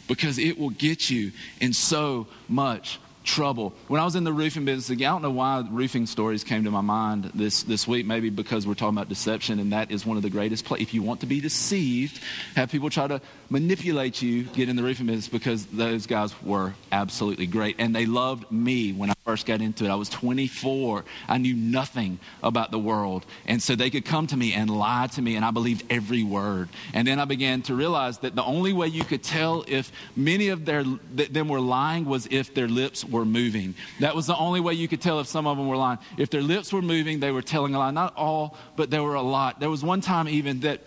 Because 0.06 0.38
it 0.38 0.58
will 0.58 0.70
get 0.70 1.10
you 1.10 1.32
in 1.60 1.72
so 1.72 2.26
much 2.48 3.00
trouble. 3.28 3.74
When 3.88 4.00
I 4.00 4.04
was 4.04 4.16
in 4.16 4.24
the 4.24 4.32
roofing 4.32 4.64
business, 4.64 4.88
again, 4.90 5.08
I 5.08 5.12
don't 5.12 5.22
know 5.22 5.30
why 5.30 5.62
roofing 5.70 6.06
stories 6.06 6.42
came 6.42 6.64
to 6.64 6.70
my 6.70 6.80
mind 6.80 7.30
this, 7.34 7.62
this 7.62 7.86
week. 7.86 8.06
Maybe 8.06 8.30
because 8.30 8.66
we're 8.66 8.74
talking 8.74 8.96
about 8.96 9.08
deception, 9.08 9.60
and 9.60 9.72
that 9.72 9.90
is 9.90 10.06
one 10.06 10.16
of 10.16 10.22
the 10.22 10.30
greatest 10.30 10.64
places. 10.64 10.88
If 10.88 10.94
you 10.94 11.02
want 11.02 11.20
to 11.20 11.26
be 11.26 11.40
deceived, 11.40 12.20
have 12.56 12.70
people 12.70 12.88
try 12.88 13.06
to 13.06 13.20
manipulate 13.50 14.22
you, 14.22 14.44
get 14.44 14.68
in 14.68 14.76
the 14.76 14.82
roofing 14.82 15.06
business 15.06 15.28
because 15.28 15.66
those 15.66 16.06
guys 16.06 16.34
were 16.42 16.74
absolutely 16.90 17.46
great. 17.46 17.76
And 17.78 17.94
they 17.94 18.06
loved 18.06 18.50
me 18.50 18.92
when 18.92 19.10
I 19.10 19.14
first 19.28 19.44
got 19.44 19.60
into 19.60 19.84
it. 19.84 19.90
I 19.90 19.94
was 19.94 20.08
24. 20.08 21.04
I 21.28 21.36
knew 21.36 21.52
nothing 21.52 22.18
about 22.42 22.70
the 22.70 22.78
world. 22.78 23.26
And 23.44 23.62
so 23.62 23.76
they 23.76 23.90
could 23.90 24.06
come 24.06 24.26
to 24.28 24.38
me 24.38 24.54
and 24.54 24.70
lie 24.70 25.06
to 25.08 25.20
me, 25.20 25.36
and 25.36 25.44
I 25.44 25.50
believed 25.50 25.84
every 25.90 26.22
word. 26.22 26.70
And 26.94 27.06
then 27.06 27.20
I 27.20 27.26
began 27.26 27.60
to 27.62 27.74
realize 27.74 28.16
that 28.20 28.34
the 28.34 28.42
only 28.42 28.72
way 28.72 28.86
you 28.86 29.04
could 29.04 29.22
tell 29.22 29.66
if 29.68 29.92
many 30.16 30.48
of 30.48 30.64
their, 30.64 30.82
them 30.82 31.48
were 31.48 31.60
lying 31.60 32.06
was 32.06 32.26
if 32.30 32.54
their 32.54 32.68
lips 32.68 33.04
were 33.04 33.26
moving. 33.26 33.74
That 34.00 34.16
was 34.16 34.26
the 34.26 34.36
only 34.36 34.60
way 34.60 34.72
you 34.72 34.88
could 34.88 35.02
tell 35.02 35.20
if 35.20 35.26
some 35.26 35.46
of 35.46 35.58
them 35.58 35.68
were 35.68 35.76
lying. 35.76 35.98
If 36.16 36.30
their 36.30 36.40
lips 36.40 36.72
were 36.72 36.80
moving, 36.80 37.20
they 37.20 37.30
were 37.30 37.42
telling 37.42 37.74
a 37.74 37.78
lie. 37.78 37.90
Not 37.90 38.16
all, 38.16 38.56
but 38.76 38.88
there 38.88 39.02
were 39.02 39.16
a 39.16 39.20
lot. 39.20 39.60
There 39.60 39.68
was 39.68 39.84
one 39.84 40.00
time 40.00 40.26
even 40.26 40.60
that 40.60 40.80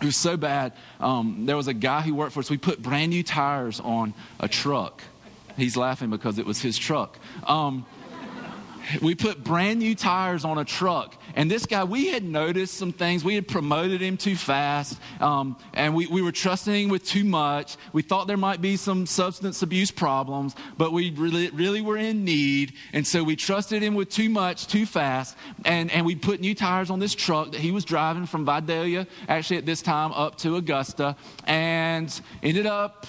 it 0.00 0.04
was 0.04 0.16
so 0.16 0.36
bad. 0.36 0.72
Um, 0.98 1.46
there 1.46 1.56
was 1.56 1.68
a 1.68 1.74
guy 1.74 2.00
who 2.00 2.16
worked 2.16 2.32
for 2.32 2.40
us. 2.40 2.50
We 2.50 2.58
put 2.58 2.82
brand 2.82 3.10
new 3.10 3.22
tires 3.22 3.78
on 3.78 4.12
a 4.40 4.48
truck. 4.48 5.04
He's 5.56 5.76
laughing 5.76 6.10
because 6.10 6.38
it 6.38 6.46
was 6.46 6.60
his 6.60 6.78
truck. 6.78 7.18
Um, 7.44 7.86
we 9.02 9.14
put 9.14 9.42
brand 9.42 9.80
new 9.80 9.94
tires 9.94 10.44
on 10.44 10.58
a 10.58 10.64
truck. 10.64 11.16
And 11.34 11.50
this 11.50 11.66
guy, 11.66 11.84
we 11.84 12.08
had 12.08 12.24
noticed 12.24 12.74
some 12.74 12.92
things. 12.92 13.24
We 13.24 13.34
had 13.34 13.48
promoted 13.48 14.00
him 14.00 14.16
too 14.16 14.36
fast, 14.36 14.98
um, 15.20 15.56
and 15.74 15.94
we, 15.94 16.06
we 16.06 16.22
were 16.22 16.32
trusting 16.32 16.84
him 16.84 16.88
with 16.88 17.04
too 17.04 17.24
much. 17.24 17.76
We 17.92 18.02
thought 18.02 18.26
there 18.26 18.36
might 18.36 18.60
be 18.62 18.76
some 18.76 19.06
substance 19.06 19.62
abuse 19.62 19.90
problems, 19.90 20.54
but 20.78 20.92
we 20.92 21.10
really, 21.10 21.50
really 21.50 21.82
were 21.82 21.96
in 21.96 22.24
need. 22.24 22.74
And 22.92 23.06
so 23.06 23.22
we 23.22 23.36
trusted 23.36 23.82
him 23.82 23.94
with 23.94 24.08
too 24.08 24.28
much, 24.28 24.66
too 24.66 24.86
fast. 24.86 25.36
And, 25.64 25.90
and 25.90 26.06
we 26.06 26.14
put 26.14 26.40
new 26.40 26.54
tires 26.54 26.90
on 26.90 26.98
this 26.98 27.14
truck 27.14 27.52
that 27.52 27.60
he 27.60 27.70
was 27.70 27.84
driving 27.84 28.26
from 28.26 28.44
Vidalia, 28.44 29.06
actually 29.28 29.58
at 29.58 29.66
this 29.66 29.82
time, 29.82 30.12
up 30.12 30.36
to 30.38 30.56
Augusta, 30.56 31.16
and 31.44 32.20
ended 32.42 32.66
up 32.66 33.06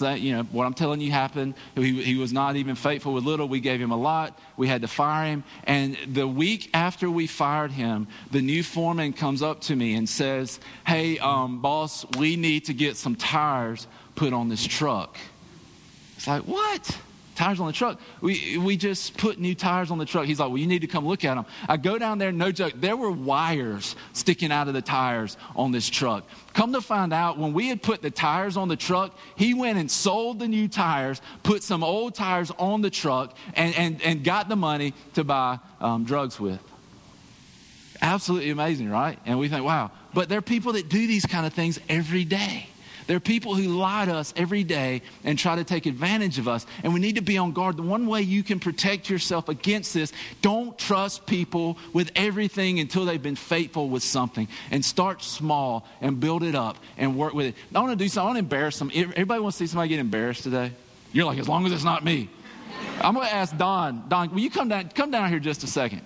you 0.00 0.32
know, 0.32 0.42
what 0.44 0.64
I'm 0.64 0.74
telling 0.74 1.00
you 1.00 1.10
happened. 1.10 1.54
He, 1.74 2.02
he 2.02 2.16
was 2.16 2.32
not 2.32 2.56
even 2.56 2.74
faithful 2.74 3.12
with 3.12 3.24
little. 3.24 3.48
We 3.48 3.60
gave 3.60 3.80
him 3.80 3.90
a 3.90 3.96
lot. 3.96 4.38
We 4.56 4.68
had 4.68 4.82
to 4.82 4.88
fire 4.88 5.26
him. 5.26 5.44
And 5.64 5.96
the 6.06 6.26
week 6.26 6.70
after 6.74 7.10
we 7.10 7.26
fired 7.26 7.70
him, 7.70 8.08
the 8.30 8.40
new 8.40 8.62
foreman 8.62 9.12
comes 9.12 9.42
up 9.42 9.60
to 9.62 9.76
me 9.76 9.94
and 9.94 10.08
says, 10.08 10.60
Hey, 10.86 11.18
um, 11.18 11.60
boss, 11.60 12.06
we 12.18 12.36
need 12.36 12.66
to 12.66 12.74
get 12.74 12.96
some 12.96 13.16
tires 13.16 13.86
put 14.14 14.32
on 14.32 14.48
this 14.48 14.64
truck. 14.66 15.16
It's 16.16 16.26
like, 16.26 16.42
what? 16.42 16.98
Tires 17.34 17.60
on 17.60 17.66
the 17.66 17.72
truck. 17.72 17.98
We, 18.20 18.58
we 18.58 18.76
just 18.76 19.16
put 19.16 19.38
new 19.38 19.54
tires 19.54 19.90
on 19.90 19.98
the 19.98 20.04
truck. 20.04 20.26
He's 20.26 20.40
like, 20.40 20.48
well, 20.48 20.58
you 20.58 20.66
need 20.66 20.80
to 20.80 20.86
come 20.86 21.06
look 21.06 21.24
at 21.24 21.34
them. 21.34 21.46
I 21.68 21.76
go 21.76 21.98
down 21.98 22.18
there, 22.18 22.32
no 22.32 22.52
joke, 22.52 22.74
there 22.76 22.96
were 22.96 23.10
wires 23.10 23.96
sticking 24.12 24.52
out 24.52 24.68
of 24.68 24.74
the 24.74 24.82
tires 24.82 25.36
on 25.56 25.72
this 25.72 25.88
truck. 25.88 26.24
Come 26.52 26.72
to 26.72 26.80
find 26.80 27.12
out, 27.12 27.38
when 27.38 27.52
we 27.52 27.68
had 27.68 27.82
put 27.82 28.02
the 28.02 28.10
tires 28.10 28.56
on 28.56 28.68
the 28.68 28.76
truck, 28.76 29.16
he 29.36 29.54
went 29.54 29.78
and 29.78 29.90
sold 29.90 30.38
the 30.38 30.48
new 30.48 30.68
tires, 30.68 31.20
put 31.42 31.62
some 31.62 31.82
old 31.82 32.14
tires 32.14 32.50
on 32.58 32.80
the 32.80 32.90
truck, 32.90 33.36
and, 33.54 33.74
and, 33.76 34.02
and 34.02 34.24
got 34.24 34.48
the 34.48 34.56
money 34.56 34.94
to 35.14 35.24
buy 35.24 35.58
um, 35.80 36.04
drugs 36.04 36.38
with. 36.38 36.60
Absolutely 38.00 38.50
amazing, 38.50 38.90
right? 38.90 39.18
And 39.24 39.38
we 39.38 39.48
think, 39.48 39.64
wow. 39.64 39.90
But 40.12 40.28
there 40.28 40.38
are 40.38 40.42
people 40.42 40.74
that 40.74 40.88
do 40.88 41.06
these 41.06 41.26
kind 41.26 41.46
of 41.46 41.52
things 41.52 41.80
every 41.88 42.24
day. 42.24 42.68
There 43.06 43.16
are 43.16 43.20
people 43.20 43.54
who 43.54 43.68
lie 43.76 44.06
to 44.06 44.14
us 44.14 44.32
every 44.36 44.64
day 44.64 45.02
and 45.24 45.38
try 45.38 45.56
to 45.56 45.64
take 45.64 45.86
advantage 45.86 46.38
of 46.38 46.48
us, 46.48 46.66
and 46.82 46.94
we 46.94 47.00
need 47.00 47.16
to 47.16 47.22
be 47.22 47.36
on 47.36 47.52
guard. 47.52 47.76
The 47.76 47.82
one 47.82 48.06
way 48.06 48.22
you 48.22 48.42
can 48.42 48.58
protect 48.58 49.10
yourself 49.10 49.48
against 49.48 49.92
this, 49.92 50.12
don't 50.40 50.78
trust 50.78 51.26
people 51.26 51.76
with 51.92 52.10
everything 52.16 52.80
until 52.80 53.04
they've 53.04 53.22
been 53.22 53.36
faithful 53.36 53.88
with 53.88 54.02
something. 54.02 54.48
And 54.70 54.84
start 54.84 55.22
small 55.22 55.86
and 56.00 56.18
build 56.18 56.42
it 56.42 56.54
up 56.54 56.76
and 56.96 57.16
work 57.16 57.34
with 57.34 57.46
it. 57.46 57.54
I 57.74 57.80
want 57.80 57.98
to 57.98 58.02
do 58.02 58.08
something, 58.08 58.22
I 58.22 58.26
want 58.26 58.36
to 58.36 58.40
embarrass 58.40 58.78
them. 58.78 58.90
Everybody 58.94 59.40
wants 59.40 59.58
to 59.58 59.66
see 59.66 59.70
somebody 59.70 59.88
get 59.90 59.98
embarrassed 59.98 60.44
today? 60.44 60.72
You're 61.12 61.26
like, 61.26 61.38
as 61.38 61.48
long 61.48 61.66
as 61.66 61.72
it's 61.72 61.84
not 61.84 62.04
me. 62.04 62.28
I'm 63.00 63.14
going 63.14 63.26
to 63.26 63.32
ask 63.32 63.56
Don. 63.56 64.04
Don, 64.08 64.30
will 64.30 64.40
you 64.40 64.50
come 64.50 64.68
down, 64.68 64.88
come 64.88 65.10
down 65.10 65.28
here 65.28 65.38
just 65.38 65.62
a 65.62 65.66
second? 65.66 66.02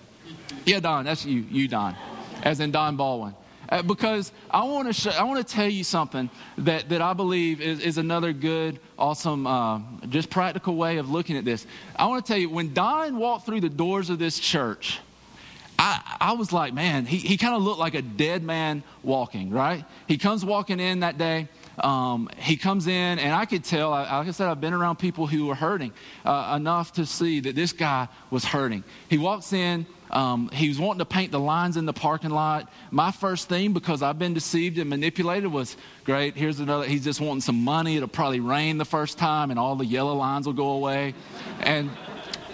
Yeah, 0.65 0.79
Don, 0.79 1.05
that's 1.05 1.25
you, 1.25 1.45
you, 1.49 1.67
Don, 1.67 1.95
as 2.43 2.59
in 2.59 2.71
Don 2.71 2.95
Baldwin. 2.95 3.33
Uh, 3.69 3.83
because 3.83 4.31
I 4.49 4.63
want 4.63 4.93
to 4.93 5.19
I 5.19 5.23
want 5.23 5.45
to 5.47 5.53
tell 5.53 5.67
you 5.67 5.83
something 5.83 6.29
that, 6.57 6.89
that 6.89 7.01
I 7.01 7.13
believe 7.13 7.61
is, 7.61 7.79
is 7.79 7.97
another 7.99 8.33
good, 8.33 8.79
awesome, 8.97 9.45
uh, 9.45 9.79
just 10.09 10.31
practical 10.31 10.75
way 10.75 10.97
of 10.97 11.09
looking 11.09 11.37
at 11.37 11.45
this. 11.45 11.67
I 11.95 12.07
want 12.07 12.25
to 12.25 12.31
tell 12.31 12.39
you, 12.39 12.49
when 12.49 12.73
Don 12.73 13.17
walked 13.17 13.45
through 13.45 13.61
the 13.61 13.69
doors 13.69 14.09
of 14.09 14.17
this 14.17 14.39
church, 14.39 14.99
I, 15.77 16.17
I 16.19 16.33
was 16.33 16.51
like, 16.51 16.73
man, 16.73 17.05
he, 17.05 17.17
he 17.17 17.37
kind 17.37 17.55
of 17.55 17.61
looked 17.61 17.79
like 17.79 17.93
a 17.93 18.01
dead 18.01 18.43
man 18.43 18.83
walking, 19.03 19.51
right? 19.51 19.85
He 20.07 20.17
comes 20.17 20.43
walking 20.43 20.79
in 20.79 21.01
that 21.01 21.17
day. 21.17 21.47
Um, 21.77 22.29
he 22.37 22.57
comes 22.57 22.87
in, 22.87 23.19
and 23.19 23.33
I 23.33 23.45
could 23.45 23.63
tell, 23.63 23.91
like 23.91 24.09
I 24.09 24.31
said, 24.31 24.49
I've 24.49 24.59
been 24.59 24.73
around 24.73 24.97
people 24.97 25.27
who 25.27 25.45
were 25.45 25.55
hurting 25.55 25.93
uh, 26.25 26.55
enough 26.59 26.91
to 26.93 27.05
see 27.05 27.39
that 27.39 27.55
this 27.55 27.71
guy 27.71 28.09
was 28.29 28.43
hurting. 28.43 28.83
He 29.09 29.17
walks 29.17 29.53
in, 29.53 29.85
um, 30.11 30.49
he 30.51 30.67
was 30.67 30.79
wanting 30.79 30.99
to 30.99 31.05
paint 31.05 31.31
the 31.31 31.39
lines 31.39 31.77
in 31.77 31.85
the 31.85 31.93
parking 31.93 32.31
lot. 32.31 32.71
My 32.91 33.11
first 33.11 33.49
thing, 33.49 33.73
because 33.73 34.01
I've 34.01 34.19
been 34.19 34.33
deceived 34.33 34.77
and 34.77 34.89
manipulated, 34.89 35.51
was 35.51 35.77
great. 36.03 36.35
Here's 36.35 36.59
another. 36.59 36.85
He's 36.85 37.03
just 37.03 37.21
wanting 37.21 37.41
some 37.41 37.63
money. 37.63 37.97
It'll 37.97 38.07
probably 38.07 38.39
rain 38.39 38.77
the 38.77 38.85
first 38.85 39.17
time, 39.17 39.51
and 39.51 39.59
all 39.59 39.75
the 39.75 39.85
yellow 39.85 40.15
lines 40.15 40.45
will 40.45 40.53
go 40.53 40.69
away. 40.69 41.13
And 41.61 41.89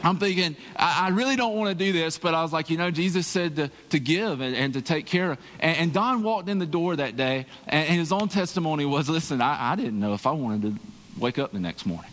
I'm 0.03 0.17
thinking, 0.17 0.55
I, 0.75 1.07
I 1.07 1.09
really 1.09 1.35
don't 1.35 1.55
want 1.55 1.69
to 1.69 1.85
do 1.85 1.91
this, 1.91 2.17
but 2.17 2.35
I 2.35 2.43
was 2.43 2.53
like, 2.53 2.69
you 2.69 2.77
know, 2.77 2.91
Jesus 2.91 3.25
said 3.25 3.55
to, 3.55 3.71
to 3.89 3.99
give 3.99 4.39
and, 4.41 4.55
and 4.55 4.73
to 4.73 4.81
take 4.81 5.07
care 5.07 5.31
of. 5.31 5.39
And, 5.59 5.77
and, 5.77 5.93
Don 5.93 6.21
walked 6.21 6.47
in 6.47 6.59
the 6.59 6.67
door 6.67 6.95
that 6.95 7.15
day, 7.15 7.47
and, 7.67 7.89
and 7.89 7.99
his 7.99 8.11
own 8.11 8.27
testimony 8.27 8.85
was, 8.85 9.09
listen, 9.09 9.41
I, 9.41 9.71
I 9.71 9.75
didn't 9.75 9.99
know 9.99 10.13
if 10.13 10.27
I 10.27 10.31
wanted 10.31 10.61
to 10.61 10.81
wake 11.19 11.39
up 11.39 11.53
the 11.53 11.59
next 11.59 11.87
morning. 11.87 12.11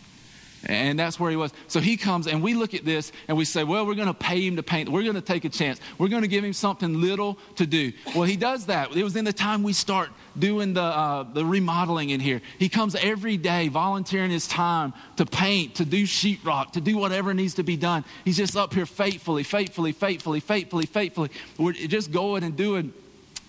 And 0.67 0.99
that's 0.99 1.19
where 1.19 1.31
he 1.31 1.37
was. 1.37 1.53
So 1.67 1.81
he 1.81 1.97
comes, 1.97 2.27
and 2.27 2.43
we 2.43 2.55
look 2.55 2.75
at 2.75 2.85
this 2.85 3.11
and 3.29 3.37
we 3.37 3.45
say, 3.45 3.65
Well, 3.65 3.87
we're 3.87 3.95
going 3.95 4.09
to 4.09 4.15
pay 4.15 4.47
him 4.47 4.57
to 4.57 4.63
paint. 4.63 4.89
We're 4.89 5.03
going 5.03 5.15
to 5.15 5.21
take 5.21 5.45
a 5.45 5.49
chance. 5.49 5.81
We're 5.99 6.09
going 6.09 6.23
to 6.23 6.29
give 6.29 6.45
him 6.45 6.53
something 6.53 7.01
little 7.01 7.39
to 7.57 7.67
do. 7.67 7.93
Well, 8.15 8.25
he 8.25 8.37
does 8.37 8.67
that. 8.67 8.95
It 8.97 9.03
was 9.03 9.17
in 9.17 9.25
the 9.25 9.33
time 9.33 9.63
we 9.63 9.73
start 9.73 10.11
doing 10.39 10.75
the, 10.75 10.83
uh, 10.83 11.25
the 11.25 11.45
remodeling 11.45 12.11
in 12.11 12.21
here. 12.21 12.41
He 12.59 12.69
comes 12.69 12.95
every 12.95 13.37
day, 13.37 13.69
volunteering 13.69 14.31
his 14.31 14.47
time 14.47 14.95
to 15.17 15.27
paint, 15.27 15.77
to 15.77 15.85
do 15.85 16.05
sheetrock, 16.05 16.73
to 16.73 16.81
do 16.81 16.97
whatever 16.97 17.35
needs 17.35 17.55
to 17.55 17.63
be 17.63 17.77
done. 17.77 18.05
He's 18.25 18.37
just 18.37 18.57
up 18.57 18.73
here 18.73 18.87
faithfully, 18.87 19.43
faithfully, 19.43 19.93
faithfully, 19.93 20.41
faithfully, 20.41 20.87
faithfully. 20.87 21.31
We're 21.59 21.73
just 21.73 22.13
going 22.13 22.45
and 22.45 22.57
doing 22.57 22.93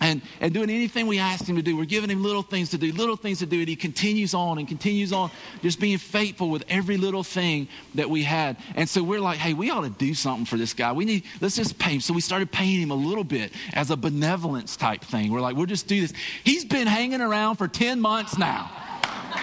and, 0.04 0.20
and 0.40 0.52
doing 0.52 0.68
anything 0.68 1.06
we 1.06 1.18
ask 1.18 1.46
him 1.46 1.56
to 1.56 1.62
do. 1.62 1.78
We're 1.78 1.86
giving 1.86 2.10
him 2.10 2.22
little 2.22 2.42
things 2.42 2.70
to 2.70 2.78
do, 2.78 2.92
little 2.92 3.16
things 3.16 3.38
to 3.38 3.46
do, 3.46 3.60
and 3.60 3.68
he 3.68 3.74
continues 3.74 4.34
on 4.34 4.58
and 4.58 4.68
continues 4.68 5.14
on, 5.14 5.30
just 5.62 5.80
being 5.80 5.96
faithful 5.96 6.50
with 6.50 6.62
every 6.68 6.98
little 6.98 7.22
thing 7.22 7.68
that 7.94 8.10
we 8.10 8.22
had. 8.22 8.58
And 8.76 8.86
so 8.86 9.02
we're 9.02 9.20
like, 9.20 9.38
hey, 9.38 9.54
we 9.54 9.70
ought 9.70 9.80
to 9.80 9.90
do 9.90 10.12
something 10.12 10.44
for 10.44 10.58
this 10.58 10.74
guy. 10.74 10.92
We 10.92 11.06
need, 11.06 11.24
let's 11.40 11.56
just 11.56 11.78
pay 11.78 11.94
him. 11.94 12.00
So 12.00 12.12
we 12.12 12.20
started 12.20 12.52
paying 12.52 12.80
him 12.80 12.90
a 12.90 12.94
little 12.94 13.24
bit 13.24 13.52
as 13.72 13.90
a 13.90 13.96
benevolence 13.96 14.76
type 14.76 15.02
thing. 15.02 15.32
We're 15.32 15.40
like, 15.40 15.56
we'll 15.56 15.64
just 15.64 15.88
do 15.88 16.02
this. 16.02 16.12
He's 16.44 16.66
been 16.66 16.86
hanging 16.86 17.22
around 17.22 17.56
for 17.56 17.66
10 17.66 17.98
months 17.98 18.36
now. 18.36 18.70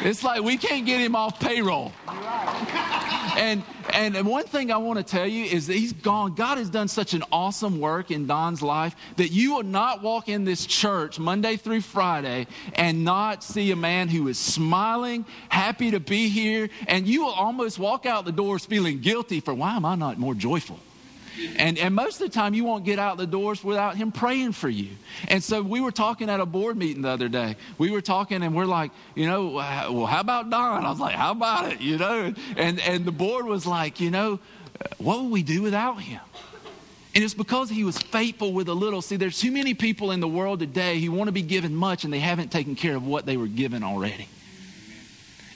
It's 0.02 0.24
like 0.24 0.42
we 0.42 0.58
can't 0.58 0.86
get 0.86 1.00
him 1.02 1.16
off 1.16 1.40
payroll. 1.40 1.92
And 3.38 3.64
and 3.94 4.26
one 4.26 4.46
thing 4.46 4.72
I 4.72 4.78
want 4.78 4.98
to 5.00 5.04
tell 5.04 5.28
you 5.28 5.46
is 5.46 5.68
that 5.68 5.76
he's 5.76 5.94
gone. 5.94 6.36
God 6.36 6.58
has 6.58 6.70
done 6.70 6.88
such 6.88 7.14
an 7.14 7.24
awesome 7.32 7.80
work 7.80 8.12
in 8.12 8.26
Don's 8.26 8.62
life 8.62 8.96
that 9.18 9.30
you 9.30 9.56
will 9.56 9.64
not 9.64 10.02
walk 10.02 10.30
in 10.30 10.46
this 10.46 10.66
church 10.66 11.20
Monday 11.20 11.58
through 11.58 11.82
Friday 11.82 12.48
and 12.74 13.04
not 13.04 13.44
see 13.44 13.72
a 13.72 13.76
man 13.76 14.08
who 14.08 14.28
is 14.28 14.38
smiling, 14.38 15.26
happy 15.50 15.92
to 15.92 16.00
be 16.00 16.30
here, 16.30 16.70
and 16.88 17.08
you 17.08 17.24
will 17.24 17.34
almost 17.34 17.80
walk 17.80 18.06
out 18.06 18.26
the 18.26 18.32
doors 18.32 18.66
feeling 18.66 19.00
guilty 19.00 19.40
for 19.40 19.54
why 19.54 19.76
am 19.76 19.86
I 19.86 19.96
not 19.96 20.18
more 20.18 20.34
joyful? 20.34 20.80
And, 21.58 21.78
and 21.78 21.96
most 21.96 22.22
of 22.22 22.28
the 22.28 22.34
time, 22.34 22.54
you 22.54 22.64
won't 22.64 22.86
get 22.86 23.00
out 23.00 23.18
the 23.18 23.28
doors 23.28 23.64
without 23.64 23.96
him 23.96 24.12
praying 24.12 24.54
for 24.54 24.70
you. 24.70 24.90
And 25.28 25.44
so 25.44 25.62
we 25.62 25.82
were 25.82 25.92
talking 25.92 26.30
at 26.30 26.40
a 26.40 26.46
board 26.46 26.78
meeting 26.78 27.02
the 27.02 27.10
other 27.10 27.30
day. 27.30 27.56
We 27.78 27.92
were 27.92 28.02
talking, 28.02 28.44
and 28.44 28.56
we're 28.56 28.66
like, 28.66 28.92
you 29.16 29.28
know, 29.28 29.48
well, 29.48 30.06
how 30.06 30.22
about 30.22 30.50
Don? 30.50 30.86
I 30.86 30.90
was 30.90 31.00
like, 31.00 31.16
how 31.16 31.32
about 31.32 31.72
it? 31.72 31.82
You 31.82 31.98
know, 31.98 32.34
and, 32.58 32.80
and 32.80 33.06
the 33.06 33.12
board 33.12 33.46
was 33.46 33.66
like, 33.66 34.00
you 34.00 34.12
know, 34.12 34.40
what 34.98 35.22
would 35.22 35.32
we 35.32 35.44
do 35.44 35.62
without 35.62 36.02
him? 36.02 36.22
And 37.14 37.24
it's 37.24 37.34
because 37.34 37.70
he 37.70 37.84
was 37.84 37.98
faithful 37.98 38.54
with 38.54 38.70
a 38.70 38.74
little. 38.74 39.02
See, 39.02 39.18
there's 39.18 39.38
too 39.38 39.52
many 39.52 39.74
people 39.74 40.12
in 40.12 40.22
the 40.22 40.28
world 40.28 40.60
today 40.60 41.00
who 41.00 41.12
want 41.12 41.28
to 41.28 41.34
be 41.34 41.42
given 41.42 41.76
much 41.76 42.06
and 42.06 42.14
they 42.14 42.20
haven't 42.20 42.52
taken 42.52 42.76
care 42.76 42.96
of 42.96 43.06
what 43.06 43.26
they 43.26 43.36
were 43.36 43.48
given 43.48 43.84
already. 43.84 44.28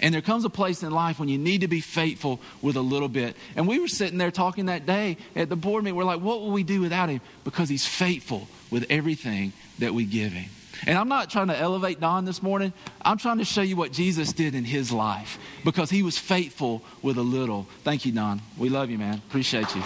And 0.01 0.13
there 0.13 0.21
comes 0.21 0.45
a 0.45 0.49
place 0.49 0.83
in 0.83 0.91
life 0.91 1.19
when 1.19 1.29
you 1.29 1.37
need 1.37 1.61
to 1.61 1.67
be 1.67 1.81
faithful 1.81 2.39
with 2.61 2.75
a 2.75 2.81
little 2.81 3.07
bit. 3.07 3.35
And 3.55 3.67
we 3.67 3.79
were 3.79 3.87
sitting 3.87 4.17
there 4.17 4.31
talking 4.31 4.65
that 4.65 4.85
day 4.85 5.17
at 5.35 5.49
the 5.49 5.55
board 5.55 5.83
meeting. 5.83 5.95
We're 5.95 6.03
like, 6.03 6.21
what 6.21 6.41
will 6.41 6.51
we 6.51 6.63
do 6.63 6.81
without 6.81 7.09
him? 7.09 7.21
Because 7.43 7.69
he's 7.69 7.85
faithful 7.85 8.47
with 8.71 8.85
everything 8.89 9.53
that 9.79 9.93
we 9.93 10.05
give 10.05 10.31
him. 10.31 10.49
And 10.85 10.97
I'm 10.97 11.07
not 11.07 11.29
trying 11.29 11.47
to 11.47 11.57
elevate 11.57 11.99
Don 11.99 12.25
this 12.25 12.43
morning. 12.43 12.73
I'm 13.01 13.17
trying 13.17 13.37
to 13.37 13.45
show 13.45 13.61
you 13.61 13.75
what 13.75 13.91
Jesus 13.91 14.33
did 14.33 14.55
in 14.55 14.65
his 14.65 14.91
life 14.91 15.39
because 15.63 15.89
he 15.89 16.03
was 16.03 16.17
faithful 16.17 16.83
with 17.01 17.17
a 17.17 17.23
little. 17.23 17.67
Thank 17.83 18.05
you, 18.05 18.11
Don. 18.11 18.41
We 18.57 18.69
love 18.69 18.89
you, 18.89 18.97
man. 18.97 19.21
Appreciate 19.29 19.73
you. 19.75 19.83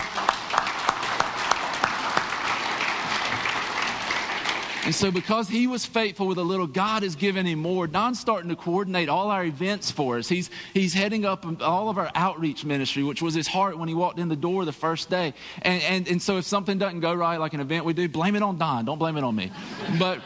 And 4.85 4.95
so, 4.95 5.11
because 5.11 5.49
he 5.49 5.67
was 5.67 5.85
faithful 5.85 6.25
with 6.27 6.37
a 6.37 6.43
little, 6.43 6.65
God 6.65 7.03
has 7.03 7.15
given 7.15 7.45
him 7.45 7.59
more. 7.59 7.85
Don's 7.85 8.19
starting 8.19 8.49
to 8.49 8.55
coordinate 8.55 9.09
all 9.09 9.29
our 9.29 9.43
events 9.43 9.91
for 9.91 10.17
us. 10.17 10.29
He's, 10.29 10.49
he's 10.73 10.93
heading 10.93 11.25
up 11.25 11.45
all 11.61 11.89
of 11.89 11.97
our 11.97 12.09
outreach 12.15 12.63
ministry, 12.63 13.03
which 13.03 13.21
was 13.21 13.33
his 13.33 13.47
heart 13.47 13.77
when 13.77 13.89
he 13.89 13.93
walked 13.93 14.19
in 14.19 14.29
the 14.29 14.35
door 14.35 14.65
the 14.65 14.71
first 14.71 15.09
day. 15.09 15.33
And, 15.61 15.83
and, 15.83 16.07
and 16.07 16.21
so, 16.21 16.37
if 16.37 16.45
something 16.45 16.77
doesn't 16.77 17.01
go 17.01 17.13
right, 17.13 17.37
like 17.37 17.53
an 17.53 17.59
event 17.59 17.85
we 17.85 17.93
do, 17.93 18.07
blame 18.07 18.35
it 18.35 18.41
on 18.43 18.57
Don. 18.57 18.85
Don't 18.85 18.99
blame 18.99 19.17
it 19.17 19.23
on 19.23 19.35
me. 19.35 19.51
But 19.97 20.21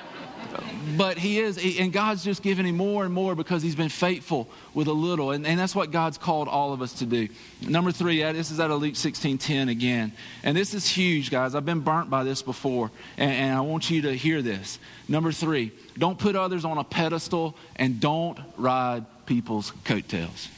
but 0.98 1.18
he 1.18 1.39
is, 1.39 1.58
and 1.80 1.92
God's 1.92 2.24
just 2.24 2.44
giving 2.44 2.66
him 2.66 2.78
more 2.78 3.06
and 3.06 3.13
more 3.13 3.36
because 3.36 3.63
he's 3.63 3.76
been 3.76 3.89
faithful 3.89 4.50
with 4.74 4.88
a 4.88 4.94
little. 4.94 5.32
And, 5.32 5.46
and 5.46 5.60
that's 5.60 5.76
what 5.76 5.92
God's 5.92 6.18
called 6.18 6.48
all 6.48 6.74
of 6.74 6.82
us 6.82 6.94
to 6.94 7.06
do. 7.06 7.28
Number 7.62 7.92
three, 7.92 8.22
this 8.22 8.52
is 8.52 8.60
out 8.60 8.72
of 8.72 8.82
Luke 8.82 8.96
16 8.96 9.38
10 9.38 9.70
again. 9.70 10.12
And 10.44 10.56
this 10.56 10.74
is 10.74 10.88
huge, 10.88 11.32
guys. 11.32 11.56
I've 11.56 11.66
been 11.66 11.80
burnt 11.80 12.10
by 12.10 12.24
this 12.24 12.42
before, 12.42 12.92
and, 13.18 13.32
and 13.32 13.58
I 13.58 13.62
want 13.62 13.89
you 13.89 14.04
to 14.04 14.16
hear 14.16 14.42
this. 14.42 14.80
Number 15.08 15.32
three, 15.32 15.72
don't 15.98 16.18
put 16.18 16.36
others 16.36 16.66
on 16.66 16.78
a 16.78 16.84
pedestal 16.84 17.56
and 17.76 18.00
don't 18.00 18.39
ride 18.58 19.06
people's 19.26 19.72
coattails. 19.84 20.50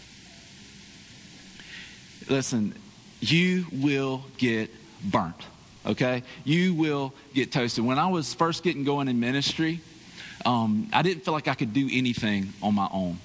Listen, 2.27 2.73
you 3.21 3.65
will 3.71 4.23
get 4.37 4.69
burnt 5.03 5.45
okay? 5.85 6.23
You 6.43 6.73
will 6.73 7.13
get 7.33 7.51
toasted. 7.51 7.85
When 7.85 7.99
I 7.99 8.07
was 8.07 8.33
first 8.33 8.63
getting 8.63 8.83
going 8.83 9.07
in 9.07 9.19
ministry, 9.19 9.81
um, 10.45 10.89
I 10.93 11.01
didn't 11.01 11.25
feel 11.25 11.33
like 11.33 11.47
I 11.47 11.55
could 11.55 11.73
do 11.73 11.89
anything 11.91 12.53
on 12.61 12.75
my 12.75 12.87
own. 12.91 13.19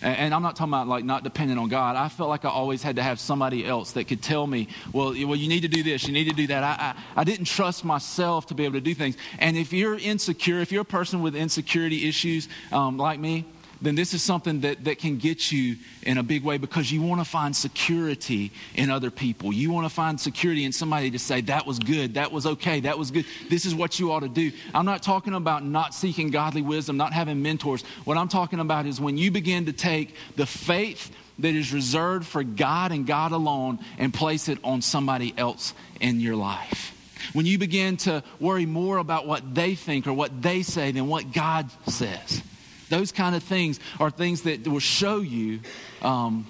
And, 0.00 0.32
I'm 0.32 0.42
not 0.42 0.54
talking 0.54 0.72
about 0.72 0.86
like 0.86 1.04
not 1.04 1.24
depending 1.24 1.58
on 1.58 1.68
God. 1.68 1.96
I 1.96 2.08
felt 2.08 2.28
like 2.28 2.44
I 2.44 2.50
always 2.50 2.82
had 2.82 2.96
to 2.96 3.02
have 3.02 3.18
somebody 3.18 3.66
else 3.66 3.92
that 3.92 4.04
could 4.04 4.22
tell 4.22 4.46
me, 4.46 4.68
well, 4.92 5.08
well 5.08 5.34
you 5.34 5.48
need 5.48 5.62
to 5.62 5.68
do 5.68 5.82
this, 5.82 6.06
you 6.06 6.12
need 6.12 6.28
to 6.28 6.36
do 6.36 6.46
that. 6.48 6.62
I, 6.62 6.94
I, 7.16 7.20
I 7.20 7.24
didn't 7.24 7.46
trust 7.46 7.84
myself 7.84 8.46
to 8.46 8.54
be 8.54 8.64
able 8.64 8.74
to 8.74 8.80
do 8.80 8.94
things. 8.94 9.16
And 9.40 9.56
if 9.56 9.72
you're 9.72 9.96
insecure, 9.96 10.60
if 10.60 10.70
you're 10.70 10.82
a 10.82 10.84
person 10.84 11.20
with 11.20 11.34
insecurity 11.34 12.08
issues 12.08 12.48
um, 12.70 12.96
like 12.96 13.18
me, 13.18 13.44
then 13.80 13.94
this 13.94 14.12
is 14.12 14.22
something 14.22 14.60
that, 14.60 14.84
that 14.84 14.98
can 14.98 15.18
get 15.18 15.52
you 15.52 15.76
in 16.02 16.18
a 16.18 16.22
big 16.22 16.42
way 16.42 16.58
because 16.58 16.90
you 16.90 17.00
want 17.02 17.20
to 17.20 17.24
find 17.24 17.54
security 17.54 18.50
in 18.74 18.90
other 18.90 19.10
people. 19.10 19.52
You 19.52 19.70
want 19.70 19.86
to 19.86 19.94
find 19.94 20.20
security 20.20 20.64
in 20.64 20.72
somebody 20.72 21.10
to 21.12 21.18
say, 21.18 21.40
that 21.42 21.66
was 21.66 21.78
good, 21.78 22.14
that 22.14 22.32
was 22.32 22.46
okay, 22.46 22.80
that 22.80 22.98
was 22.98 23.10
good, 23.10 23.24
this 23.48 23.64
is 23.64 23.74
what 23.74 24.00
you 24.00 24.12
ought 24.12 24.20
to 24.20 24.28
do. 24.28 24.50
I'm 24.74 24.84
not 24.84 25.02
talking 25.02 25.34
about 25.34 25.64
not 25.64 25.94
seeking 25.94 26.30
godly 26.30 26.62
wisdom, 26.62 26.96
not 26.96 27.12
having 27.12 27.42
mentors. 27.42 27.82
What 28.04 28.16
I'm 28.16 28.28
talking 28.28 28.58
about 28.58 28.86
is 28.86 29.00
when 29.00 29.16
you 29.16 29.30
begin 29.30 29.66
to 29.66 29.72
take 29.72 30.14
the 30.36 30.46
faith 30.46 31.14
that 31.38 31.54
is 31.54 31.72
reserved 31.72 32.26
for 32.26 32.42
God 32.42 32.90
and 32.90 33.06
God 33.06 33.32
alone 33.32 33.78
and 33.98 34.12
place 34.12 34.48
it 34.48 34.58
on 34.64 34.82
somebody 34.82 35.32
else 35.36 35.72
in 36.00 36.20
your 36.20 36.34
life. 36.34 36.94
When 37.32 37.46
you 37.46 37.58
begin 37.58 37.96
to 37.98 38.22
worry 38.40 38.66
more 38.66 38.98
about 38.98 39.26
what 39.26 39.54
they 39.54 39.74
think 39.74 40.06
or 40.06 40.12
what 40.12 40.42
they 40.42 40.62
say 40.62 40.90
than 40.90 41.08
what 41.08 41.32
God 41.32 41.70
says. 41.86 42.42
Those 42.88 43.12
kind 43.12 43.34
of 43.34 43.42
things 43.42 43.80
are 44.00 44.10
things 44.10 44.42
that 44.42 44.66
will 44.66 44.78
show 44.78 45.20
you 45.20 45.60
um, 46.02 46.46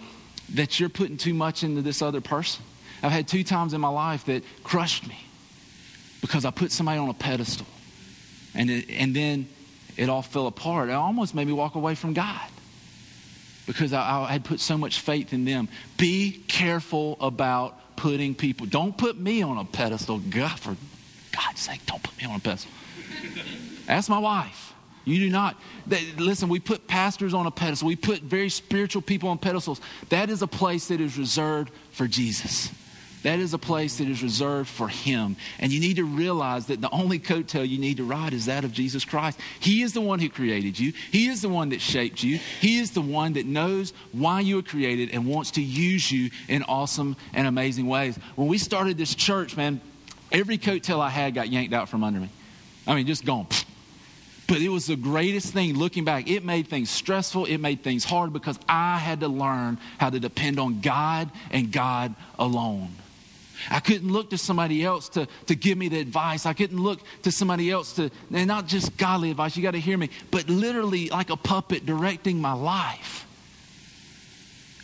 that 0.55 0.79
you're 0.79 0.89
putting 0.89 1.17
too 1.17 1.35
much 1.35 1.65
into 1.65 1.83
this 1.83 2.03
other 2.03 2.21
person. 2.21 2.65
I've 3.03 3.13
had 3.13 3.29
two 3.29 3.45
times 3.45 3.75
in 3.75 3.81
my 3.81 3.89
life 3.89 4.25
that 4.27 4.43
crushed 4.65 5.07
me 5.07 5.19
because 6.21 6.45
I 6.45 6.51
put 6.51 6.73
somebody 6.73 6.99
on 6.99 7.09
a 7.09 7.15
pedestal. 7.15 7.67
And, 8.55 8.71
it, 8.71 8.91
and 8.91 9.15
then 9.15 9.49
it 9.97 10.09
all 10.09 10.23
fell 10.23 10.47
apart. 10.47 10.89
It 10.89 10.93
almost 10.93 11.35
made 11.35 11.47
me 11.47 11.53
walk 11.53 11.75
away 11.75 11.95
from 11.95 12.13
God 12.13 12.49
because 13.67 13.93
I, 13.93 14.23
I 14.23 14.33
had 14.33 14.45
put 14.45 14.61
so 14.61 14.79
much 14.79 15.01
faith 15.01 15.33
in 15.33 15.45
them. 15.45 15.69
Be 15.97 16.43
careful 16.49 17.17
about 17.21 17.97
putting 17.97 18.35
people. 18.35 18.67
Don't 18.67 18.97
put 18.97 19.19
me 19.19 19.43
on 19.43 19.59
a 19.59 19.65
pedestal. 19.65 20.19
God, 20.19 20.59
for 20.59 20.77
God's 21.33 21.61
sake, 21.61 21.85
don't 21.87 22.03
put 22.03 22.17
me 22.19 22.25
on 22.25 22.37
a 22.37 22.41
pedestal. 22.41 22.71
Ask 23.87 24.09
my 24.09 24.19
wife. 24.19 24.73
You 25.05 25.19
do 25.21 25.31
not. 25.31 25.57
listen, 26.19 26.49
we 26.49 26.61
put 26.61 26.87
pastors 26.87 27.35
on 27.35 27.47
a 27.47 27.51
pedestal. 27.51 27.89
We 27.89 27.97
put 27.97 28.21
very 28.23 28.51
spiritual 28.51 29.03
people 29.03 29.29
on 29.31 29.39
pedestals. 29.39 29.81
That 30.11 30.31
is 30.31 30.43
a 30.43 30.47
place 30.47 30.89
that 30.89 31.01
is 31.01 31.17
reserved 31.17 31.71
for 31.93 32.07
Jesus. 32.07 32.71
That 33.23 33.41
is 33.41 33.53
a 33.53 33.59
place 33.59 33.99
that 33.99 34.09
is 34.09 34.23
reserved 34.23 34.69
for 34.69 34.89
Him. 34.89 35.37
And 35.59 35.73
you 35.73 35.81
need 35.81 35.97
to 35.97 36.05
realize 36.05 36.67
that 36.67 36.81
the 36.81 36.91
only 36.91 37.19
coattail 37.19 37.69
you 37.69 37.79
need 37.79 37.97
to 37.97 38.05
ride 38.05 38.33
is 38.33 38.47
that 38.47 38.65
of 38.65 38.73
Jesus 38.73 39.05
Christ. 39.05 39.41
He 39.59 39.83
is 39.83 39.93
the 39.93 40.01
one 40.01 40.21
who 40.21 40.29
created 40.29 40.79
you, 40.79 40.93
He 41.11 41.29
is 41.29 41.43
the 41.43 41.49
one 41.49 41.71
that 41.71 41.81
shaped 41.81 42.23
you, 42.23 42.39
He 42.61 42.79
is 42.79 42.93
the 42.93 43.01
one 43.01 43.33
that 43.33 43.47
knows 43.47 43.93
why 44.13 44.41
you 44.41 44.57
were 44.57 44.63
created 44.63 45.11
and 45.13 45.27
wants 45.27 45.53
to 45.53 45.63
use 45.63 46.11
you 46.11 46.31
in 46.47 46.63
awesome 46.65 47.17
and 47.33 47.47
amazing 47.47 47.89
ways. 47.89 48.17
When 48.37 48.47
we 48.47 48.59
started 48.59 48.97
this 48.97 49.15
church, 49.15 49.57
man, 49.57 49.81
every 50.31 50.59
coattail 50.59 51.01
I 51.01 51.11
had 51.11 51.35
got 51.35 51.49
yanked 51.49 51.75
out 51.75 51.89
from 51.89 52.05
under 52.05 52.21
me. 52.21 52.29
I 52.87 52.95
mean, 52.95 53.07
just 53.07 53.25
gone. 53.25 53.49
But 54.49 54.63
it 54.63 54.71
was 54.71 54.87
the 54.87 54.97
greatest 54.97 55.53
thing 55.53 55.77
looking 55.77 56.05
back. 56.05 56.29
It 56.29 56.43
made 56.43 56.69
things 56.69 56.91
stressful, 56.91 57.45
it 57.45 57.59
made 57.59 57.85
things 57.85 58.03
hard 58.03 58.33
because 58.33 58.59
I 58.69 58.97
had 58.99 59.21
to 59.21 59.29
learn 59.29 59.79
how 59.99 60.11
to 60.11 60.19
depend 60.19 60.59
on 60.59 60.81
God 60.81 61.31
and 61.51 61.71
God 61.71 62.15
alone. 62.39 62.89
I 63.71 63.81
couldn't 63.81 64.11
look 64.11 64.31
to 64.31 64.39
somebody 64.39 64.85
else 64.85 65.11
to, 65.11 65.29
to 65.47 65.55
give 65.55 65.77
me 65.77 65.89
the 65.89 66.01
advice. 66.01 66.47
I 66.47 66.55
couldn't 66.55 66.81
look 66.81 67.01
to 67.23 67.33
somebody 67.33 67.71
else 67.71 67.93
to, 67.95 68.11
and 68.33 68.49
not 68.49 68.67
just 68.67 68.97
godly 68.97 69.31
advice, 69.31 69.57
you 69.57 69.63
got 69.63 69.73
to 69.73 69.81
hear 69.81 69.99
me, 69.99 70.11
but 70.31 70.49
literally 70.49 71.11
like 71.11 71.29
a 71.29 71.37
puppet 71.37 71.85
directing 71.85 72.41
my 72.41 72.53
life. 72.53 73.28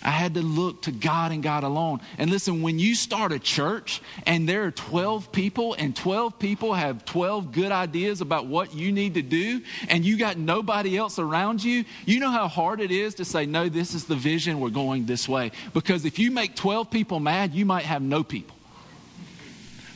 I 0.04 0.10
had 0.10 0.34
to 0.34 0.42
look 0.42 0.82
to 0.82 0.92
God 0.92 1.32
and 1.32 1.42
God 1.42 1.64
alone. 1.64 2.00
And 2.18 2.30
listen, 2.30 2.62
when 2.62 2.78
you 2.78 2.94
start 2.94 3.32
a 3.32 3.38
church 3.38 4.02
and 4.26 4.48
there 4.48 4.64
are 4.64 4.70
12 4.70 5.32
people 5.32 5.74
and 5.74 5.96
12 5.96 6.38
people 6.38 6.74
have 6.74 7.04
12 7.04 7.52
good 7.52 7.72
ideas 7.72 8.20
about 8.20 8.46
what 8.46 8.74
you 8.74 8.92
need 8.92 9.14
to 9.14 9.22
do 9.22 9.62
and 9.88 10.04
you 10.04 10.18
got 10.18 10.36
nobody 10.36 10.96
else 10.96 11.18
around 11.18 11.64
you, 11.64 11.84
you 12.04 12.20
know 12.20 12.30
how 12.30 12.48
hard 12.48 12.80
it 12.80 12.90
is 12.90 13.14
to 13.16 13.24
say, 13.24 13.46
no, 13.46 13.68
this 13.68 13.94
is 13.94 14.04
the 14.04 14.16
vision, 14.16 14.60
we're 14.60 14.68
going 14.68 15.06
this 15.06 15.28
way. 15.28 15.52
Because 15.72 16.04
if 16.04 16.18
you 16.18 16.30
make 16.30 16.54
12 16.54 16.90
people 16.90 17.18
mad, 17.18 17.54
you 17.54 17.64
might 17.64 17.84
have 17.84 18.02
no 18.02 18.22
people. 18.22 18.56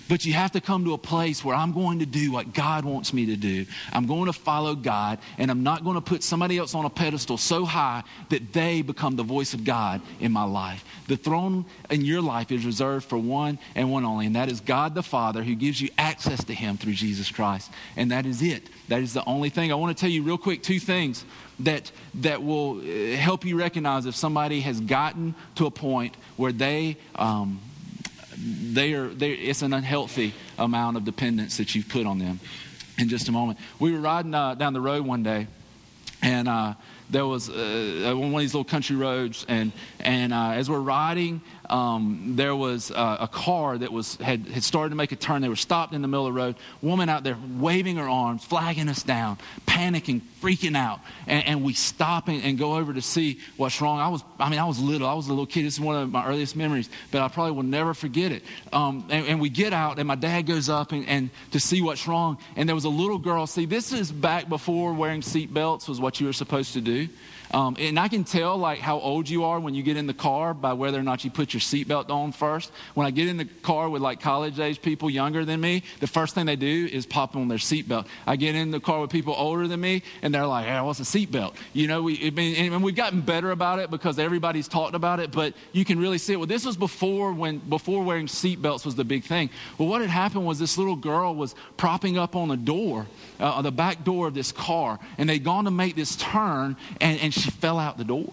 But 0.08 0.24
you 0.24 0.32
have 0.32 0.52
to 0.52 0.60
come 0.60 0.84
to 0.84 0.94
a 0.94 0.98
place 0.98 1.44
where 1.44 1.54
I'm 1.54 1.72
going 1.72 1.98
to 1.98 2.06
do 2.06 2.32
what 2.32 2.54
God 2.54 2.84
wants 2.84 3.12
me 3.12 3.26
to 3.26 3.36
do. 3.36 3.66
I'm 3.92 4.06
going 4.06 4.26
to 4.26 4.32
follow 4.32 4.74
God, 4.74 5.18
and 5.36 5.50
I'm 5.50 5.62
not 5.62 5.84
going 5.84 5.96
to 5.96 6.00
put 6.00 6.22
somebody 6.22 6.56
else 6.56 6.74
on 6.74 6.84
a 6.84 6.90
pedestal 6.90 7.36
so 7.36 7.64
high 7.64 8.04
that 8.30 8.52
they 8.52 8.82
become 8.82 9.16
the 9.16 9.22
voice 9.22 9.52
of 9.52 9.64
God 9.64 10.00
in 10.20 10.32
my 10.32 10.44
life. 10.44 10.84
The 11.08 11.16
throne 11.16 11.66
in 11.90 12.04
your 12.04 12.22
life 12.22 12.50
is 12.50 12.64
reserved 12.64 13.06
for 13.06 13.18
one 13.18 13.58
and 13.74 13.92
one 13.92 14.04
only, 14.04 14.26
and 14.26 14.36
that 14.36 14.50
is 14.50 14.60
God 14.60 14.94
the 14.94 15.02
Father 15.02 15.42
who 15.42 15.54
gives 15.54 15.80
you 15.80 15.90
access 15.98 16.42
to 16.44 16.54
Him 16.54 16.78
through 16.78 16.94
Jesus 16.94 17.30
Christ. 17.30 17.70
And 17.96 18.10
that 18.10 18.24
is 18.24 18.40
it. 18.42 18.68
That 18.88 19.02
is 19.02 19.12
the 19.12 19.24
only 19.26 19.50
thing. 19.50 19.70
I 19.70 19.74
want 19.74 19.96
to 19.96 20.00
tell 20.00 20.10
you 20.10 20.22
real 20.22 20.38
quick 20.38 20.62
two 20.62 20.80
things 20.80 21.24
that, 21.60 21.90
that 22.14 22.42
will 22.42 22.78
uh, 22.78 23.16
help 23.16 23.44
you 23.44 23.58
recognize 23.58 24.06
if 24.06 24.14
somebody 24.14 24.60
has 24.60 24.80
gotten 24.80 25.34
to 25.56 25.66
a 25.66 25.70
point 25.70 26.16
where 26.36 26.52
they. 26.52 26.96
Um, 27.14 27.60
they 28.74 28.94
are, 28.94 29.09
they, 29.09 29.33
it's 29.33 29.62
an 29.62 29.72
unhealthy 29.72 30.35
amount 30.59 30.96
of 30.96 31.04
dependence 31.04 31.57
that 31.57 31.74
you've 31.74 31.88
put 31.88 32.07
on 32.07 32.18
them. 32.18 32.40
In 32.98 33.09
just 33.09 33.28
a 33.28 33.33
moment, 33.33 33.59
we 33.78 33.92
were 33.92 34.00
riding 34.00 34.35
uh, 34.35 34.54
down 34.54 34.72
the 34.72 34.81
road 34.81 35.07
one 35.07 35.22
day, 35.22 35.46
and 36.20 36.48
uh, 36.48 36.74
there 37.09 37.26
was 37.26 37.48
uh, 37.48 38.12
one 38.16 38.35
of 38.35 38.40
these 38.40 38.52
little 38.52 38.64
country 38.64 38.96
roads, 38.96 39.46
and 39.48 39.72
and 40.00 40.35
uh, 40.35 40.50
as 40.50 40.68
we're 40.68 40.81
riding, 40.81 41.40
um, 41.70 42.35
there 42.37 42.57
was 42.57 42.90
uh, 42.90 43.18
a 43.20 43.28
car 43.28 43.76
that 43.76 43.92
was 43.92 44.16
had, 44.16 44.46
had 44.46 44.62
started 44.64 44.90
to 44.90 44.96
make 44.96 45.12
a 45.12 45.16
turn. 45.16 45.42
They 45.42 45.48
were 45.48 45.57
stopped 45.57 45.92
in 45.92 46.02
the 46.02 46.09
middle 46.09 46.26
of 46.26 46.35
the 46.35 46.40
road. 46.40 46.57
Woman 46.81 47.09
out 47.09 47.24
there 47.24 47.37
waving 47.59 47.96
her 47.96 48.09
arms, 48.09 48.44
flagging 48.44 48.88
us 48.88 49.02
down, 49.02 49.38
panicking, 49.66 50.22
freaking 50.40 50.76
out. 50.76 51.00
And, 51.26 51.44
and 51.46 51.64
we 51.64 51.74
stop 51.74 52.28
and, 52.28 52.42
and, 52.42 52.59
go 52.59 52.76
over 52.76 52.92
to 52.92 53.02
see 53.02 53.38
what's 53.57 53.81
wrong. 53.81 54.00
I 54.00 54.09
was, 54.09 54.24
I 54.38 54.48
mean, 54.48 54.59
I 54.59 54.64
was 54.64 54.81
little. 54.81 55.07
I 55.07 55.14
was 55.14 55.26
a 55.26 55.31
little 55.31 55.46
kid. 55.46 55.64
This 55.64 55.74
is 55.74 55.81
one 55.81 55.96
of 55.96 56.11
my 56.11 56.26
earliest 56.26 56.57
memories, 56.57 56.88
but 57.11 57.22
I 57.22 57.28
probably 57.28 57.52
will 57.52 57.62
never 57.62 57.94
forget 57.94 58.33
it. 58.33 58.42
Um, 58.72 59.07
and, 59.11 59.26
and, 59.26 59.40
we 59.40 59.48
get 59.48 59.72
out, 59.72 59.98
and 59.98 60.09
my 60.09 60.16
dad 60.16 60.42
goes 60.46 60.68
up 60.68 60.92
and, 60.92 61.07
and 61.07 61.31
to 61.52 61.61
see 61.61 61.81
what's 61.83 62.09
wrong. 62.09 62.38
And 62.57 62.68
there 62.68 62.74
was 62.74 62.85
a 62.85 62.88
little 62.90 63.18
girl. 63.18 63.46
See, 63.46 63.66
this 63.66 63.92
is 63.92 64.11
back 64.11 64.48
before 64.48 64.92
wearing 64.92 65.22
seat 65.22 65.52
belts 65.52 65.87
was 65.87 66.00
what 66.00 66.20
you 66.20 66.26
were 66.26 66.33
supposed 66.33 66.72
to 66.72 66.81
do. 66.81 67.09
Um, 67.52 67.76
and 67.78 67.98
I 67.98 68.08
can 68.08 68.24
tell 68.24 68.56
like 68.56 68.78
how 68.78 68.98
old 68.98 69.28
you 69.28 69.44
are 69.44 69.58
when 69.58 69.74
you 69.74 69.82
get 69.82 69.96
in 69.96 70.06
the 70.06 70.14
car 70.14 70.54
by 70.54 70.72
whether 70.74 70.98
or 70.98 71.02
not 71.02 71.24
you 71.24 71.30
put 71.30 71.54
your 71.54 71.61
seatbelt 71.61 72.11
on 72.11 72.32
first. 72.32 72.70
When 72.94 73.06
I 73.06 73.11
get 73.11 73.28
in 73.28 73.37
the 73.37 73.44
car 73.44 73.88
with 73.88 74.02
like 74.02 74.20
college 74.20 74.61
age 74.61 74.82
people 74.82 75.08
younger 75.08 75.44
than 75.44 75.61
me, 75.61 75.82
the 76.00 76.06
first 76.06 76.34
thing 76.34 76.46
they 76.46 76.56
do 76.56 76.88
is 76.92 77.06
pop 77.06 77.37
on 77.37 77.48
their 77.48 77.58
seatbelt. 77.58 78.06
I 78.26 78.37
get 78.37 78.54
in 78.54 78.70
the 78.70 78.80
car 78.80 79.00
with 79.00 79.11
people 79.11 79.34
older 79.37 79.66
than 79.66 79.80
me, 79.80 80.02
and 80.22 80.34
they're 80.34 80.46
like, 80.46 80.66
"Hey, 80.66 80.80
what's 80.80 81.00
a 81.00 81.04
seatbelt?" 81.04 81.54
You 81.72 81.87
know, 81.87 82.02
we 82.02 82.26
I 82.26 82.30
mean, 82.30 82.72
and 82.72 82.82
we've 82.82 82.94
gotten 82.94 83.20
better 83.20 83.50
about 83.50 83.78
it 83.78 83.90
because 83.90 84.18
everybody's 84.18 84.68
talked 84.68 84.94
about 84.94 85.20
it, 85.20 85.30
but 85.30 85.54
you 85.72 85.84
can 85.84 85.98
really 85.98 86.18
see 86.18 86.34
it. 86.34 86.37
Well, 86.37 86.46
this 86.46 86.64
was 86.64 86.76
before 86.76 87.32
when 87.32 87.58
before 87.58 88.04
wearing 88.04 88.26
seatbelts 88.26 88.84
was 88.84 88.94
the 88.94 89.04
big 89.04 89.24
thing. 89.24 89.50
Well, 89.78 89.88
what 89.88 90.00
had 90.00 90.11
happened 90.11 90.46
was 90.46 90.58
this 90.58 90.76
little 90.76 90.96
girl 90.96 91.34
was 91.34 91.54
propping 91.76 92.18
up 92.18 92.37
on 92.37 92.48
the 92.48 92.56
door, 92.56 93.06
uh, 93.40 93.62
the 93.62 93.72
back 93.72 94.04
door 94.04 94.26
of 94.26 94.34
this 94.34 94.52
car, 94.52 94.98
and 95.16 95.28
they'd 95.28 95.44
gone 95.44 95.64
to 95.64 95.70
make 95.70 95.96
this 95.96 96.16
turn, 96.16 96.76
and, 97.00 97.20
and 97.20 97.32
she 97.38 97.51
fell 97.51 97.79
out 97.79 97.98
the 97.98 98.05
door. 98.05 98.33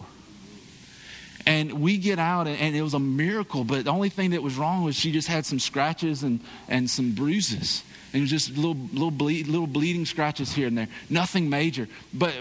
And 1.46 1.80
we 1.80 1.96
get 1.96 2.18
out, 2.18 2.48
and, 2.48 2.74
it 2.74 2.82
was 2.82 2.94
a 2.94 2.98
miracle, 2.98 3.62
but 3.62 3.84
the 3.84 3.90
only 3.90 4.08
thing 4.08 4.30
that 4.30 4.42
was 4.42 4.56
wrong 4.56 4.82
was 4.82 4.96
she 4.96 5.12
just 5.12 5.28
had 5.28 5.46
some 5.46 5.60
scratches 5.60 6.24
and, 6.24 6.40
and 6.68 6.90
some 6.90 7.12
bruises. 7.12 7.84
And 8.12 8.26
just 8.26 8.56
little, 8.56 8.76
little, 8.92 9.12
little 9.12 9.66
bleeding 9.68 10.06
scratches 10.06 10.52
here 10.52 10.66
and 10.66 10.76
there. 10.76 10.88
Nothing 11.08 11.48
major. 11.48 11.86
But, 12.12 12.34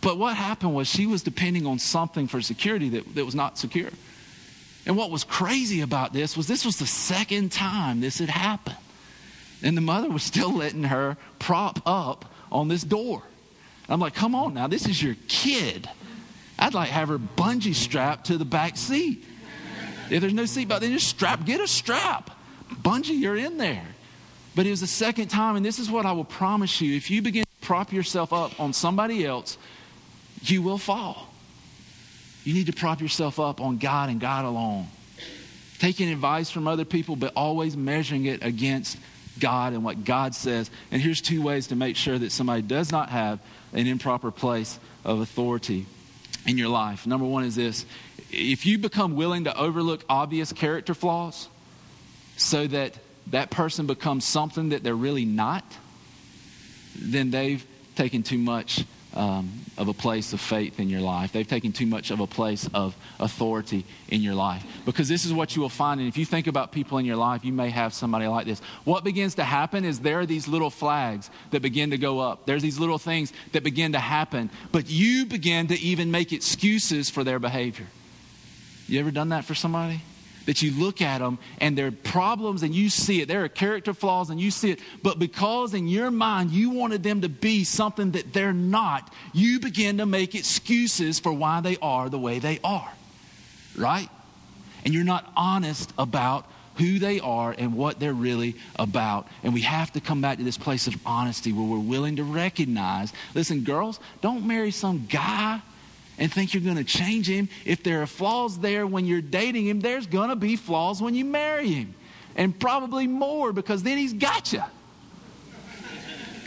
but 0.00 0.18
what 0.18 0.36
happened 0.36 0.74
was 0.74 0.88
she 0.88 1.06
was 1.06 1.22
depending 1.22 1.66
on 1.66 1.78
something 1.78 2.26
for 2.26 2.42
security 2.42 2.88
that, 2.90 3.14
that 3.14 3.24
was 3.24 3.34
not 3.34 3.58
secure. 3.58 3.90
And 4.86 4.96
what 4.96 5.10
was 5.10 5.22
crazy 5.22 5.80
about 5.80 6.12
this 6.12 6.36
was 6.36 6.48
this 6.48 6.64
was 6.64 6.78
the 6.78 6.86
second 6.86 7.52
time 7.52 8.00
this 8.00 8.18
had 8.18 8.28
happened. 8.28 8.76
And 9.62 9.76
the 9.76 9.82
mother 9.82 10.10
was 10.10 10.24
still 10.24 10.52
letting 10.52 10.84
her 10.84 11.16
prop 11.38 11.80
up 11.86 12.24
on 12.50 12.66
this 12.66 12.82
door. 12.82 13.22
I'm 13.92 14.00
like, 14.00 14.14
come 14.14 14.34
on 14.34 14.54
now, 14.54 14.68
this 14.68 14.86
is 14.86 15.02
your 15.02 15.16
kid. 15.28 15.88
I'd 16.58 16.74
like 16.74 16.88
have 16.88 17.08
her 17.08 17.18
bungee 17.18 17.74
strapped 17.74 18.26
to 18.26 18.38
the 18.38 18.44
back 18.44 18.76
seat. 18.76 19.24
If 20.10 20.20
there's 20.20 20.34
no 20.34 20.46
seat, 20.46 20.68
seatbelt, 20.68 20.80
then 20.80 20.92
just 20.92 21.08
strap, 21.08 21.44
get 21.44 21.60
a 21.60 21.66
strap. 21.66 22.30
Bungee, 22.82 23.18
you're 23.18 23.36
in 23.36 23.58
there. 23.58 23.86
But 24.54 24.66
it 24.66 24.70
was 24.70 24.80
the 24.80 24.86
second 24.86 25.28
time, 25.28 25.56
and 25.56 25.64
this 25.64 25.78
is 25.78 25.90
what 25.90 26.06
I 26.06 26.12
will 26.12 26.24
promise 26.24 26.80
you 26.80 26.94
if 26.96 27.10
you 27.10 27.22
begin 27.22 27.44
to 27.44 27.66
prop 27.66 27.92
yourself 27.92 28.32
up 28.32 28.58
on 28.60 28.72
somebody 28.72 29.26
else, 29.26 29.56
you 30.42 30.62
will 30.62 30.78
fall. 30.78 31.28
You 32.44 32.54
need 32.54 32.66
to 32.66 32.72
prop 32.72 33.00
yourself 33.00 33.38
up 33.38 33.60
on 33.60 33.78
God 33.78 34.10
and 34.10 34.20
God 34.20 34.44
alone. 34.44 34.88
Taking 35.78 36.10
advice 36.10 36.50
from 36.50 36.66
other 36.66 36.84
people, 36.84 37.16
but 37.16 37.32
always 37.34 37.76
measuring 37.76 38.26
it 38.26 38.42
against 38.42 38.98
God 39.38 39.72
and 39.72 39.84
what 39.84 40.04
God 40.04 40.34
says. 40.34 40.70
And 40.90 41.00
here's 41.00 41.20
two 41.20 41.42
ways 41.42 41.68
to 41.68 41.76
make 41.76 41.96
sure 41.96 42.18
that 42.18 42.32
somebody 42.32 42.62
does 42.62 42.92
not 42.92 43.08
have 43.08 43.38
an 43.72 43.86
improper 43.86 44.30
place 44.30 44.78
of 45.04 45.20
authority 45.20 45.86
in 46.46 46.58
your 46.58 46.68
life. 46.68 47.06
Number 47.06 47.26
one 47.26 47.44
is 47.44 47.54
this 47.56 47.86
if 48.30 48.66
you 48.66 48.78
become 48.78 49.14
willing 49.14 49.44
to 49.44 49.56
overlook 49.56 50.04
obvious 50.08 50.52
character 50.52 50.94
flaws 50.94 51.48
so 52.36 52.66
that 52.66 52.94
that 53.28 53.50
person 53.50 53.86
becomes 53.86 54.24
something 54.24 54.70
that 54.70 54.82
they're 54.82 54.94
really 54.94 55.24
not, 55.24 55.64
then 56.96 57.30
they've 57.30 57.64
taken 57.94 58.22
too 58.22 58.38
much 58.38 58.84
um, 59.14 59.50
of 59.78 59.88
a 59.88 59.92
place 59.92 60.32
of 60.32 60.40
faith 60.40 60.80
in 60.80 60.88
your 60.88 61.00
life. 61.00 61.32
They've 61.32 61.46
taken 61.46 61.72
too 61.72 61.86
much 61.86 62.10
of 62.10 62.20
a 62.20 62.26
place 62.26 62.68
of 62.72 62.96
authority 63.20 63.84
in 64.08 64.22
your 64.22 64.34
life. 64.34 64.64
Because 64.84 65.08
this 65.08 65.24
is 65.24 65.32
what 65.32 65.54
you 65.54 65.62
will 65.62 65.68
find. 65.68 66.00
And 66.00 66.08
if 66.08 66.16
you 66.16 66.24
think 66.24 66.46
about 66.46 66.72
people 66.72 66.98
in 66.98 67.04
your 67.04 67.16
life, 67.16 67.44
you 67.44 67.52
may 67.52 67.70
have 67.70 67.94
somebody 67.94 68.26
like 68.26 68.46
this. 68.46 68.60
What 68.84 69.04
begins 69.04 69.34
to 69.36 69.44
happen 69.44 69.84
is 69.84 70.00
there 70.00 70.20
are 70.20 70.26
these 70.26 70.48
little 70.48 70.70
flags 70.70 71.30
that 71.50 71.62
begin 71.62 71.90
to 71.90 71.98
go 71.98 72.20
up. 72.20 72.46
There's 72.46 72.62
these 72.62 72.78
little 72.78 72.98
things 72.98 73.32
that 73.52 73.62
begin 73.62 73.92
to 73.92 74.00
happen. 74.00 74.50
But 74.70 74.90
you 74.90 75.26
begin 75.26 75.68
to 75.68 75.78
even 75.78 76.10
make 76.10 76.32
excuses 76.32 77.10
for 77.10 77.24
their 77.24 77.38
behavior. 77.38 77.86
You 78.88 79.00
ever 79.00 79.10
done 79.10 79.30
that 79.30 79.44
for 79.44 79.54
somebody? 79.54 80.02
That 80.46 80.62
you 80.62 80.72
look 80.72 81.00
at 81.00 81.18
them 81.18 81.38
and 81.60 81.76
there 81.76 81.86
are 81.86 81.92
problems 81.92 82.62
and 82.62 82.74
you 82.74 82.90
see 82.90 83.20
it. 83.20 83.28
There 83.28 83.44
are 83.44 83.48
character 83.48 83.94
flaws 83.94 84.30
and 84.30 84.40
you 84.40 84.50
see 84.50 84.70
it. 84.70 84.80
But 85.02 85.18
because 85.18 85.74
in 85.74 85.88
your 85.88 86.10
mind 86.10 86.50
you 86.50 86.70
wanted 86.70 87.02
them 87.02 87.20
to 87.22 87.28
be 87.28 87.64
something 87.64 88.12
that 88.12 88.32
they're 88.32 88.52
not, 88.52 89.12
you 89.32 89.60
begin 89.60 89.98
to 89.98 90.06
make 90.06 90.34
excuses 90.34 91.18
for 91.18 91.32
why 91.32 91.60
they 91.60 91.76
are 91.80 92.08
the 92.08 92.18
way 92.18 92.38
they 92.38 92.58
are. 92.64 92.92
Right? 93.76 94.08
And 94.84 94.92
you're 94.92 95.04
not 95.04 95.30
honest 95.36 95.92
about 95.96 96.46
who 96.76 96.98
they 96.98 97.20
are 97.20 97.54
and 97.56 97.74
what 97.74 98.00
they're 98.00 98.14
really 98.14 98.56
about. 98.76 99.28
And 99.42 99.52
we 99.52 99.60
have 99.62 99.92
to 99.92 100.00
come 100.00 100.20
back 100.20 100.38
to 100.38 100.44
this 100.44 100.58
place 100.58 100.86
of 100.86 100.94
honesty 101.04 101.52
where 101.52 101.66
we're 101.66 101.78
willing 101.78 102.16
to 102.16 102.24
recognize 102.24 103.12
listen, 103.34 103.62
girls, 103.62 104.00
don't 104.20 104.46
marry 104.46 104.70
some 104.70 105.06
guy 105.08 105.60
and 106.18 106.32
think 106.32 106.54
you're 106.54 106.62
going 106.62 106.76
to 106.76 106.84
change 106.84 107.28
him. 107.28 107.48
If 107.64 107.82
there 107.82 108.02
are 108.02 108.06
flaws 108.06 108.58
there 108.58 108.86
when 108.86 109.06
you're 109.06 109.20
dating 109.20 109.66
him, 109.66 109.80
there's 109.80 110.06
going 110.06 110.28
to 110.28 110.36
be 110.36 110.56
flaws 110.56 111.00
when 111.00 111.14
you 111.14 111.24
marry 111.24 111.68
him. 111.68 111.94
And 112.36 112.58
probably 112.58 113.06
more 113.06 113.52
because 113.52 113.82
then 113.82 113.98
he's 113.98 114.12
got 114.12 114.52
you. 114.52 114.62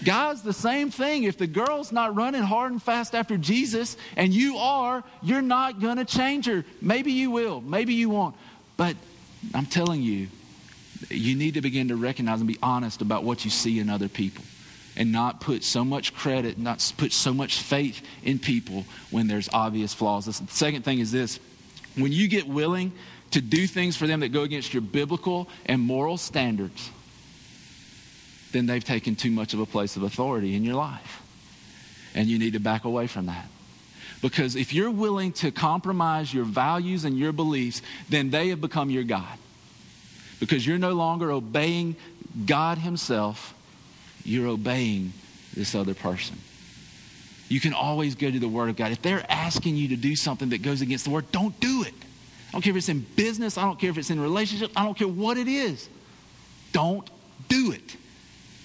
Guys, 0.03 0.43
the 0.43 0.53
same 0.53 0.91
thing. 0.91 1.23
If 1.23 1.37
the 1.37 1.47
girl's 1.47 1.91
not 1.91 2.15
running 2.15 2.43
hard 2.43 2.71
and 2.71 2.81
fast 2.81 3.15
after 3.15 3.37
Jesus 3.37 3.97
and 4.15 4.31
you 4.31 4.57
are, 4.57 5.03
you're 5.23 5.41
not 5.41 5.79
going 5.81 5.97
to 5.97 6.05
change 6.05 6.45
her. 6.45 6.63
Maybe 6.79 7.11
you 7.11 7.31
will, 7.31 7.61
maybe 7.61 7.95
you 7.95 8.09
won't. 8.09 8.35
But 8.77 8.95
I'm 9.53 9.65
telling 9.65 10.03
you, 10.03 10.27
you 11.09 11.35
need 11.35 11.55
to 11.55 11.61
begin 11.61 11.87
to 11.87 11.95
recognize 11.95 12.39
and 12.39 12.47
be 12.47 12.59
honest 12.61 13.01
about 13.01 13.23
what 13.23 13.45
you 13.45 13.51
see 13.51 13.79
in 13.79 13.89
other 13.89 14.07
people 14.07 14.43
and 14.95 15.11
not 15.11 15.41
put 15.41 15.63
so 15.63 15.83
much 15.83 16.13
credit, 16.13 16.57
not 16.57 16.93
put 16.97 17.11
so 17.11 17.33
much 17.33 17.59
faith 17.59 18.01
in 18.23 18.39
people 18.39 18.85
when 19.11 19.27
there's 19.27 19.49
obvious 19.51 19.93
flaws. 19.93 20.25
The 20.25 20.33
second 20.51 20.83
thing 20.83 20.99
is 20.99 21.11
this 21.11 21.39
when 21.95 22.11
you 22.11 22.27
get 22.27 22.47
willing 22.47 22.91
to 23.31 23.41
do 23.41 23.67
things 23.67 23.97
for 23.97 24.07
them 24.07 24.21
that 24.21 24.29
go 24.29 24.43
against 24.43 24.73
your 24.73 24.81
biblical 24.81 25.49
and 25.65 25.81
moral 25.81 26.17
standards, 26.17 26.89
then 28.51 28.65
they've 28.65 28.83
taken 28.83 29.15
too 29.15 29.31
much 29.31 29.53
of 29.53 29.59
a 29.59 29.65
place 29.65 29.97
of 29.97 30.03
authority 30.03 30.55
in 30.55 30.63
your 30.63 30.75
life. 30.75 31.21
And 32.13 32.27
you 32.27 32.39
need 32.39 32.53
to 32.53 32.59
back 32.59 32.85
away 32.85 33.07
from 33.07 33.25
that. 33.25 33.47
Because 34.21 34.55
if 34.55 34.73
you're 34.73 34.91
willing 34.91 35.33
to 35.33 35.51
compromise 35.51 36.33
your 36.33 36.45
values 36.45 37.03
and 37.03 37.17
your 37.17 37.33
beliefs, 37.33 37.81
then 38.09 38.29
they 38.29 38.49
have 38.49 38.61
become 38.61 38.89
your 38.89 39.03
God. 39.03 39.37
Because 40.39 40.65
you're 40.65 40.77
no 40.77 40.93
longer 40.93 41.31
obeying 41.31 41.95
God 42.45 42.77
Himself, 42.77 43.53
you're 44.25 44.47
obeying 44.47 45.13
this 45.53 45.75
other 45.75 45.93
person. 45.93 46.37
You 47.47 47.59
can 47.59 47.73
always 47.73 48.15
go 48.15 48.29
to 48.29 48.39
the 48.39 48.49
Word 48.49 48.69
of 48.69 48.75
God. 48.75 48.91
If 48.91 49.01
they're 49.01 49.25
asking 49.29 49.75
you 49.75 49.89
to 49.89 49.95
do 49.95 50.15
something 50.15 50.49
that 50.49 50.61
goes 50.61 50.81
against 50.81 51.05
the 51.05 51.11
Word, 51.11 51.31
don't 51.31 51.57
do 51.59 51.83
it. 51.83 51.93
I 52.49 52.51
don't 52.51 52.61
care 52.61 52.71
if 52.71 52.77
it's 52.77 52.89
in 52.89 53.05
business, 53.15 53.57
I 53.57 53.63
don't 53.63 53.79
care 53.79 53.89
if 53.89 53.97
it's 53.97 54.09
in 54.09 54.19
relationship, 54.19 54.71
I 54.75 54.83
don't 54.83 54.97
care 54.97 55.07
what 55.07 55.37
it 55.37 55.47
is. 55.47 55.89
Don't 56.71 57.07
do 57.47 57.71
it. 57.71 57.95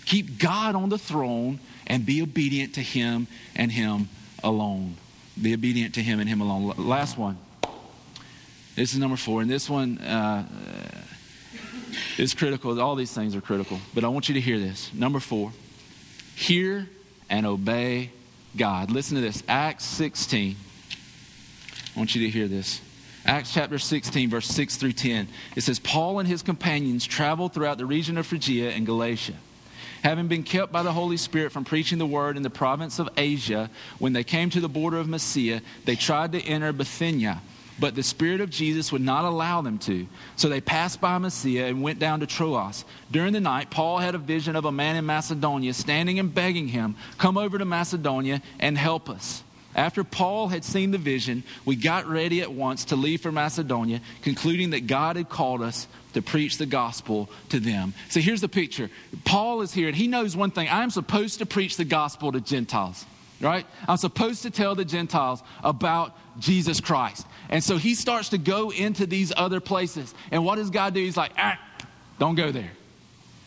Keep 0.07 0.39
God 0.39 0.75
on 0.75 0.89
the 0.89 0.99
throne 0.99 1.61
and 1.87 2.07
be 2.07 2.23
obedient 2.23 2.75
to 2.75 2.81
Him 2.81 3.27
and 3.55 3.71
Him 3.71 4.09
alone. 4.43 4.97
Be 5.41 5.55
obedient 5.55 5.95
to 5.95 6.03
Him 6.03 6.21
and 6.21 6.29
Him 6.29 6.41
alone. 6.41 6.75
Last 6.77 7.19
one. 7.19 7.39
This 8.77 8.93
is 8.93 8.99
number 8.99 9.17
four. 9.17 9.43
And 9.43 9.51
this 9.51 9.69
one, 9.69 9.99
uh, 9.99 10.47
is 12.21 12.35
critical. 12.35 12.79
All 12.81 12.95
these 12.95 13.13
things 13.13 13.35
are 13.35 13.41
critical. 13.41 13.79
But 13.95 14.05
I 14.05 14.09
want 14.09 14.29
you 14.29 14.35
to 14.35 14.41
hear 14.41 14.59
this. 14.59 14.93
Number 14.93 15.21
four, 15.21 15.53
hear 16.37 16.89
and 17.31 17.47
obey 17.47 18.11
God. 18.57 18.91
Listen 18.91 19.17
to 19.17 19.23
this 19.23 19.43
Acts 19.49 19.85
16. 19.87 20.57
I 21.95 21.99
want 21.99 22.15
you 22.15 22.27
to 22.27 22.31
hear 22.31 22.47
this. 22.47 22.81
Acts 23.25 23.53
chapter 23.53 23.79
16, 23.79 24.31
verse 24.31 24.47
6 24.47 24.77
through 24.77 24.93
10. 24.93 25.29
It 25.57 25.63
says, 25.63 25.79
Paul 25.79 26.21
and 26.21 26.29
his 26.29 26.43
companions 26.43 27.07
traveled 27.07 27.53
throughout 27.53 27.79
the 27.79 27.87
region 27.87 28.17
of 28.17 28.27
Phrygia 28.27 28.71
and 28.71 28.87
Galatia. 28.87 29.35
Having 30.03 30.29
been 30.29 30.43
kept 30.43 30.73
by 30.73 30.83
the 30.83 30.93
Holy 30.93 31.19
Spirit 31.19 31.53
from 31.53 31.65
preaching 31.65 31.99
the 31.99 32.07
word 32.07 32.39
in 32.39 32.43
the 32.43 32.51
province 32.51 32.99
of 32.99 33.11
Asia, 33.19 33.69
when 33.99 34.15
they 34.15 34.25
came 34.25 34.49
to 34.51 34.61
the 34.61 34.69
border 34.69 34.99
of 34.99 35.09
Mysia, 35.09 35.61
they 35.85 35.97
tried 35.97 36.33
to 36.33 36.41
enter 36.41 36.73
Bithynia 36.73 37.43
but 37.81 37.95
the 37.95 38.03
Spirit 38.03 38.41
of 38.41 38.51
Jesus 38.51 38.93
would 38.93 39.01
not 39.01 39.25
allow 39.25 39.63
them 39.63 39.79
to. 39.79 40.07
So 40.37 40.49
they 40.49 40.61
passed 40.61 41.01
by 41.01 41.17
Mysia 41.19 41.67
and 41.67 41.83
went 41.83 41.99
down 41.99 42.21
to 42.21 42.27
Troas. 42.27 42.85
During 43.11 43.33
the 43.33 43.41
night, 43.41 43.71
Paul 43.71 43.99
had 43.99 44.15
a 44.15 44.19
vision 44.19 44.55
of 44.55 44.67
a 44.67 44.73
man 44.73 44.97
in 44.97 45.07
Macedonia 45.07 45.73
standing 45.73 46.19
and 46.19 46.33
begging 46.33 46.69
him, 46.69 46.97
Come 47.19 47.39
over 47.39 47.59
to 47.59 47.65
Macedonia 47.65 48.43
and 48.59 48.77
help 48.77 49.09
us. 49.09 49.43
After 49.75 50.03
Paul 50.03 50.49
had 50.49 50.65
seen 50.65 50.91
the 50.91 50.99
vision, 50.99 51.45
we 51.65 51.77
got 51.77 52.07
ready 52.07 52.43
at 52.43 52.53
once 52.53 52.87
to 52.87 52.97
leave 52.97 53.21
for 53.21 53.31
Macedonia, 53.31 54.01
concluding 54.23 54.71
that 54.71 54.89
God 54.89 55.17
had 55.17 55.29
called 55.29 55.63
us 55.63 55.87
to 56.15 56.23
preach 56.23 56.59
the 56.59 56.67
gospel 56.67 57.31
to 57.51 57.61
them. 57.61 57.95
So 58.09 58.21
here's 58.21 58.41
the 58.41 58.49
picture 58.49 58.91
Paul 59.25 59.63
is 59.63 59.73
here, 59.73 59.87
and 59.87 59.97
he 59.97 60.09
knows 60.09 60.37
one 60.37 60.51
thing 60.51 60.69
I'm 60.71 60.91
supposed 60.91 61.39
to 61.39 61.47
preach 61.47 61.77
the 61.77 61.85
gospel 61.85 62.33
to 62.33 62.41
Gentiles 62.41 63.07
right? 63.41 63.67
I'm 63.89 63.97
supposed 63.97 64.43
to 64.43 64.51
tell 64.51 64.75
the 64.75 64.85
Gentiles 64.85 65.43
about 65.65 66.17
Jesus 66.39 66.81
Christ. 66.81 67.27
And 67.51 67.63
so 67.63 67.77
he 67.77 67.95
starts 67.95 68.31
to 68.31 68.39
go 68.39 68.71
into 68.71 69.07
these 69.07 69.33
other 69.37 69.61
places. 69.61 70.15
And 70.31 70.45
what 70.45 70.55
does 70.55 70.71
God 70.71 70.95
do? 70.95 71.01
He's 71.01 71.17
like, 71.17 71.33
ah, 71.37 71.61
don't 72.19 72.37
go 72.37 72.53
there. 72.53 72.71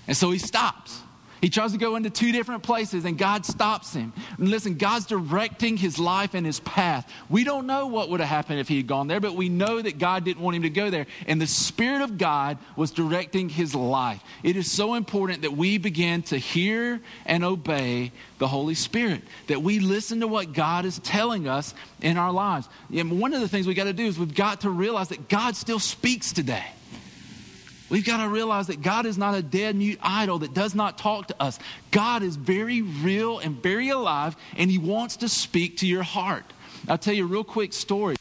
And 0.08 0.16
so 0.16 0.30
he 0.30 0.39
stops. 0.39 0.99
He 1.44 1.50
tries 1.50 1.74
to 1.74 1.78
go 1.78 1.98
into 1.98 2.10
two 2.10 2.32
different 2.32 2.64
places 2.64 3.04
and 3.04 3.18
God 3.18 3.46
stops 3.46 3.94
him. 3.94 4.14
And 4.38 4.48
listen, 4.48 4.76
God's 4.76 5.08
directing 5.08 5.76
his 5.76 6.00
life 6.00 6.36
and 6.36 6.46
his 6.46 6.62
path. 6.62 7.12
We 7.28 7.44
don't 7.44 7.68
know 7.68 7.88
what 7.88 8.08
would 8.08 8.22
have 8.22 8.30
happened 8.30 8.62
if 8.62 8.70
he 8.70 8.78
had 8.78 8.88
gone 8.88 9.10
there, 9.10 9.20
but 9.20 9.36
we 9.36 9.50
know 9.50 9.82
that 9.82 10.00
God 10.00 10.24
didn't 10.24 10.41
want 10.41 10.56
him 10.56 10.62
to 10.62 10.70
go 10.70 10.89
there. 10.89 11.06
And 11.28 11.41
the 11.41 11.48
Spirit 11.48 12.02
of 12.02 12.18
God 12.18 12.60
was 12.78 12.91
directing 12.91 13.50
his 13.50 13.76
life. 13.76 14.24
It 14.41 14.56
is 14.56 14.72
so 14.72 14.94
important 14.94 15.41
that 15.41 15.52
we 15.52 15.78
begin 15.78 16.24
to 16.24 16.38
hear 16.38 17.02
and 17.26 17.44
obey 17.44 18.14
the 18.38 18.48
Holy 18.48 18.76
Spirit, 18.76 19.22
that 19.48 19.62
we 19.62 19.80
listen 19.80 20.22
to 20.22 20.28
what 20.30 20.54
God 20.54 20.86
is 20.86 21.00
telling 21.00 21.50
us 21.50 21.74
in 22.02 22.18
our 22.18 22.32
lives. 22.32 22.70
And 22.94 23.20
one 23.20 23.34
of 23.34 23.41
the 23.41 23.50
things 23.50 23.68
we 23.68 23.74
got 23.74 23.84
to 23.84 23.91
do 23.91 24.06
is 24.06 24.18
we've 24.18 24.34
got 24.34 24.62
to 24.62 24.70
realize 24.70 25.10
that 25.10 25.28
God 25.28 25.58
still 25.58 25.80
speaks 25.80 26.32
today. 26.32 26.68
We've 27.90 28.06
got 28.06 28.24
to 28.24 28.30
realize 28.30 28.68
that 28.68 28.82
God 28.82 29.06
is 29.06 29.18
not 29.18 29.36
a 29.36 29.42
dead 29.42 29.76
mute 29.76 30.00
idol 30.02 30.40
that 30.40 30.54
does 30.54 30.74
not 30.74 30.98
talk 30.98 31.28
to 31.28 31.42
us. 31.42 31.60
God 31.92 32.24
is 32.24 32.36
very 32.36 32.82
real 32.82 33.40
and 33.40 33.62
very 33.62 33.90
alive, 33.90 34.36
and 34.56 34.72
He 34.72 34.78
wants 34.78 35.18
to 35.18 35.30
speak 35.30 35.78
to 35.78 35.88
your 35.88 36.04
heart. 36.04 36.46
I'll 36.88 36.98
tell 36.98 37.14
you 37.14 37.24
a 37.24 37.28
real 37.28 37.44
quick 37.44 37.74
story 37.74 38.16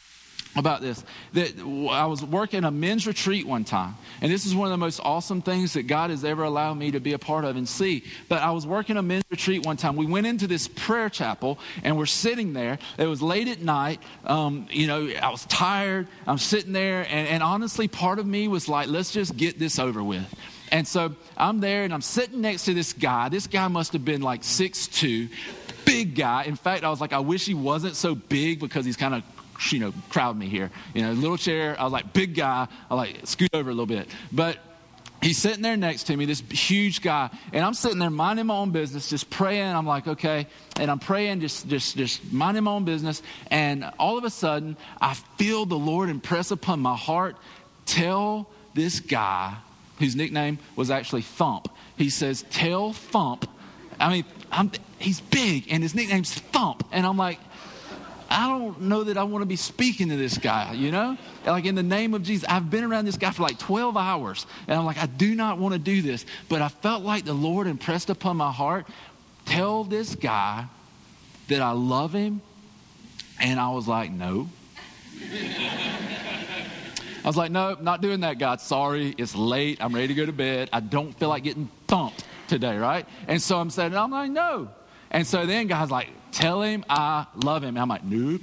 about 0.55 0.81
this 0.81 1.03
that 1.33 1.59
I 1.59 2.07
was 2.07 2.23
working 2.23 2.65
a 2.65 2.71
men's 2.71 3.07
retreat 3.07 3.47
one 3.47 3.65
time, 3.65 3.95
and 4.21 4.31
this 4.31 4.45
is 4.45 4.55
one 4.55 4.67
of 4.67 4.71
the 4.71 4.79
most 4.79 5.01
awesome 5.03 5.43
things 5.43 5.73
that 5.75 5.85
God 5.85 6.11
has 6.11 6.25
ever 6.25 6.43
allowed 6.45 6.75
me 6.75 6.91
to 6.91 7.01
be 7.01 7.13
a 7.13 7.19
part 7.19 7.45
of 7.45 7.57
and 7.57 7.69
see. 7.69 8.05
But 8.29 8.43
I 8.43 8.51
was 8.51 8.67
working 8.67 8.97
a 8.97 9.03
men's 9.03 9.25
retreat 9.31 9.65
one 9.65 9.77
time. 9.77 9.97
We 9.97 10.07
went 10.07 10.27
into 10.27 10.47
this 10.47 10.69
prayer 10.69 11.09
chapel, 11.09 11.59
and 11.83 11.97
we're 11.97 12.07
sitting 12.07 12.53
there. 12.53 12.79
It 12.99 13.07
was 13.07 13.23
late 13.23 13.49
at 13.49 13.61
night. 13.61 14.01
Um, 14.25 14.67
you 14.71 14.87
know, 14.87 15.09
I 15.23 15.31
was 15.31 15.45
tired. 15.47 16.09
I'm 16.27 16.39
sitting 16.39 16.73
there, 16.73 17.07
and, 17.09 17.29
and 17.29 17.43
honestly, 17.43 17.89
part 17.89 18.19
of 18.19 18.27
me 18.27 18.49
was 18.49 18.69
like, 18.69 18.89
let's 18.89 19.11
just 19.11 19.37
get 19.37 19.59
this 19.59 19.79
over 19.79 20.03
with. 20.03 20.27
And 20.71 20.89
so 20.89 21.15
I'm 21.37 21.61
there, 21.61 21.85
and 21.85 21.93
I'm 21.93 22.01
sitting 22.01 22.41
next 22.41 22.65
to 22.65 22.75
this 22.75 22.93
guy. 22.93 23.29
This 23.29 23.47
guy 23.47 23.69
must 23.69 23.93
have 23.93 24.05
been 24.05 24.23
like 24.23 24.43
six 24.43 24.87
two, 24.87 25.29
big 25.85 26.15
guy. 26.15 26.45
In 26.45 26.57
fact, 26.57 26.83
I 26.83 26.91
was 26.91 27.01
like, 27.01 27.13
I 27.13 27.19
wish 27.19 27.45
he 27.45 27.55
wasn't 27.55 27.95
so 27.95 28.15
big 28.15 28.59
because 28.59 28.87
he's 28.87 28.97
kind 28.97 29.15
of 29.15 29.23
you 29.71 29.79
know, 29.79 29.93
crowd 30.09 30.37
me 30.37 30.49
here. 30.49 30.71
You 30.95 31.03
know, 31.03 31.13
little 31.13 31.37
chair. 31.37 31.77
I 31.79 31.85
was 31.85 31.93
like, 31.93 32.13
big 32.13 32.35
guy. 32.35 32.67
I 32.91 32.95
like 32.95 33.21
scoot 33.25 33.51
over 33.53 33.71
a 33.71 33.73
little 33.73 33.87
bit. 33.87 34.09
But 34.33 34.59
he's 35.23 35.39
sitting 35.39 35.63
there 35.63 35.77
next 35.77 36.05
to 36.05 36.17
me, 36.17 36.25
this 36.25 36.41
huge 36.51 37.01
guy, 37.01 37.31
and 37.53 37.65
I'm 37.65 37.75
sitting 37.75 37.99
there 37.99 38.11
minding 38.11 38.47
my 38.47 38.57
own 38.57 38.71
business, 38.71 39.09
just 39.09 39.31
praying. 39.31 39.69
I'm 39.75 39.87
like, 39.87 40.07
okay, 40.07 40.47
and 40.79 40.91
I'm 40.91 40.99
praying, 40.99 41.41
just, 41.41 41.69
just, 41.69 41.97
just 41.97 42.33
minding 42.33 42.65
my 42.65 42.73
own 42.73 42.85
business. 42.85 43.23
And 43.51 43.89
all 43.99 44.19
of 44.19 44.25
a 44.25 44.31
sudden, 44.31 44.77
I 45.01 45.15
feel 45.39 45.65
the 45.65 45.79
Lord 45.79 46.11
impress 46.11 46.51
upon 46.51 46.81
my 46.81 46.97
heart, 46.97 47.37
tell 47.87 48.49
this 48.75 49.01
guy, 49.01 49.55
whose 49.99 50.17
nickname 50.17 50.59
was 50.75 50.91
actually 50.91 51.23
Thump. 51.23 51.69
He 51.97 52.11
says, 52.11 52.45
tell 52.51 52.93
Thump. 52.93 53.49
I 54.01 54.11
mean, 54.11 54.25
I'm, 54.51 54.73
he's 54.99 55.21
big, 55.21 55.67
and 55.71 55.83
his 55.83 55.95
nickname's 55.95 56.35
Thump. 56.35 56.85
And 56.91 57.07
I'm 57.07 57.17
like, 57.17 57.39
I 58.33 58.49
don't 58.49 58.81
know 58.83 59.05
that 59.05 59.19
I 59.19 59.25
want 59.25 59.43
to 59.43 59.47
be 59.47 59.57
speaking 59.57 60.09
to 60.09 60.17
this 60.17 60.39
guy, 60.39 60.73
you 60.73 60.91
know? 60.91 61.19
Like 61.45 61.67
in 61.67 61.75
the 61.75 61.83
name 61.83 62.15
of 62.15 62.23
Jesus, 62.23 62.49
I've 62.49 62.71
been 62.71 62.83
around 62.83 63.05
this 63.05 63.19
guy 63.19 63.31
for 63.31 63.43
like 63.43 63.59
12 63.59 63.97
hours, 63.97 64.47
and 64.67 64.79
I'm 64.79 64.87
like, 64.87 64.97
I 64.97 65.07
do 65.07 65.35
not 65.35 65.59
want 65.59 65.75
to 65.75 65.79
do 65.79 66.01
this. 66.01 66.25
But 66.49 66.63
I 66.63 66.69
felt 66.69 67.03
like 67.03 67.25
the 67.25 67.35
Lord 67.35 67.67
impressed 67.67 68.09
upon 68.09 68.39
my 68.39 68.51
heart, 68.51 68.87
tell 69.45 69.85
this 69.85 70.15
guy 70.15 70.65
that 71.49 71.61
I 71.61 71.73
love 71.73 72.13
him. 72.15 72.41
And 73.39 73.61
I 73.61 73.71
was 73.71 73.87
like, 73.87 74.11
no. 74.11 74.49
I 77.25 77.27
was 77.27 77.37
like, 77.37 77.51
no, 77.51 77.77
not 77.81 78.01
doing 78.01 78.21
that, 78.21 78.39
God. 78.39 78.61
Sorry, 78.61 79.15
it's 79.19 79.35
late. 79.35 79.79
I'm 79.81 79.95
ready 79.95 80.09
to 80.09 80.15
go 80.15 80.25
to 80.25 80.33
bed. 80.33 80.71
I 80.73 80.81
don't 80.81 81.13
feel 81.19 81.29
like 81.29 81.43
getting 81.43 81.69
thumped 81.87 82.25
today, 82.49 82.77
right? 82.79 83.07
And 83.29 83.43
so 83.43 83.59
I'm 83.59 83.71
saying, 83.71 83.95
I'm 83.95 84.11
like, 84.11 84.31
no. 84.31 84.71
And 85.11 85.27
so 85.27 85.45
then 85.45 85.67
God's 85.67 85.91
like, 85.91 86.09
tell 86.33 86.63
him 86.63 86.85
I 86.89 87.27
love 87.45 87.63
him. 87.63 87.77
I'm 87.77 87.89
like, 87.89 88.05
nope. 88.05 88.41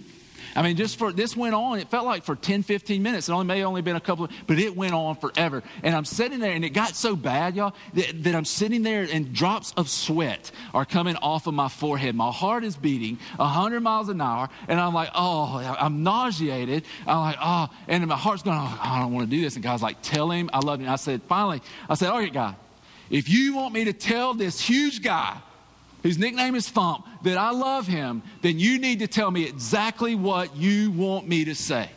I 0.56 0.62
mean, 0.62 0.76
just 0.76 0.98
for 0.98 1.12
this 1.12 1.38
went 1.38 1.54
on, 1.54 1.80
it 1.80 1.90
felt 1.90 2.06
like 2.06 2.24
for 2.24 2.36
10, 2.36 2.64
15 2.64 3.04
minutes. 3.04 3.30
It 3.30 3.34
only 3.34 3.46
may 3.46 3.60
have 3.60 3.68
only 3.68 3.82
been 3.82 3.96
a 3.96 4.02
couple 4.02 4.26
of, 4.26 4.32
but 4.48 4.58
it 4.58 4.76
went 4.76 4.94
on 4.94 5.16
forever. 5.16 5.64
And 5.84 5.96
I'm 5.96 6.06
sitting 6.06 6.40
there, 6.40 6.52
and 6.52 6.66
it 6.66 6.72
got 6.72 6.96
so 6.96 7.16
bad, 7.16 7.56
y'all, 7.56 7.76
that, 7.94 8.24
that 8.24 8.36
I'm 8.36 8.46
sitting 8.46 8.84
there 8.84 9.08
and 9.12 9.34
drops 9.34 9.74
of 9.78 9.90
sweat 9.90 10.52
are 10.74 10.86
coming 10.86 11.16
off 11.18 11.48
of 11.48 11.54
my 11.54 11.70
forehead. 11.70 12.16
My 12.16 12.32
heart 12.32 12.64
is 12.64 12.76
beating 12.76 13.20
100 13.36 13.80
miles 13.82 14.10
an 14.10 14.22
hour, 14.22 14.50
and 14.68 14.80
I'm 14.80 14.94
like, 14.94 15.10
oh, 15.14 15.78
I'm 15.80 16.04
nauseated. 16.04 16.84
I'm 17.06 17.20
like, 17.20 17.38
oh, 17.42 17.68
and 17.88 18.08
my 18.08 18.18
heart's 18.18 18.44
going, 18.44 18.58
oh, 18.60 18.80
I 18.82 19.00
don't 19.00 19.14
want 19.14 19.30
to 19.30 19.36
do 19.36 19.42
this. 19.42 19.56
And 19.56 19.64
God's 19.64 19.84
like, 19.84 20.02
tell 20.02 20.32
him 20.32 20.50
I 20.52 20.60
love 20.60 20.80
him. 20.80 20.86
And 20.86 20.94
I 20.94 20.98
said, 20.98 21.22
finally, 21.24 21.62
I 21.88 21.94
said, 21.94 22.10
all 22.10 22.20
right, 22.20 22.34
God, 22.34 22.56
if 23.10 23.30
you 23.30 23.56
want 23.56 23.74
me 23.74 23.86
to 23.86 23.94
tell 23.94 24.34
this 24.34 24.60
huge 24.60 25.02
guy 25.02 25.38
whose 26.04 26.18
nickname 26.18 26.56
is 26.56 26.70
Thump, 26.70 27.06
that 27.24 27.38
I 27.38 27.52
love 27.52 27.88
him, 27.88 28.22
then 28.41 28.60
you 28.60 28.80
need 28.80 29.00
to 29.00 29.08
tell 29.08 29.32
me 29.32 29.45
exactly 29.45 30.16
what 30.16 30.56
you 30.56 30.91
want 30.91 31.28
me 31.28 31.45
to 31.45 31.56
say. 31.56 31.89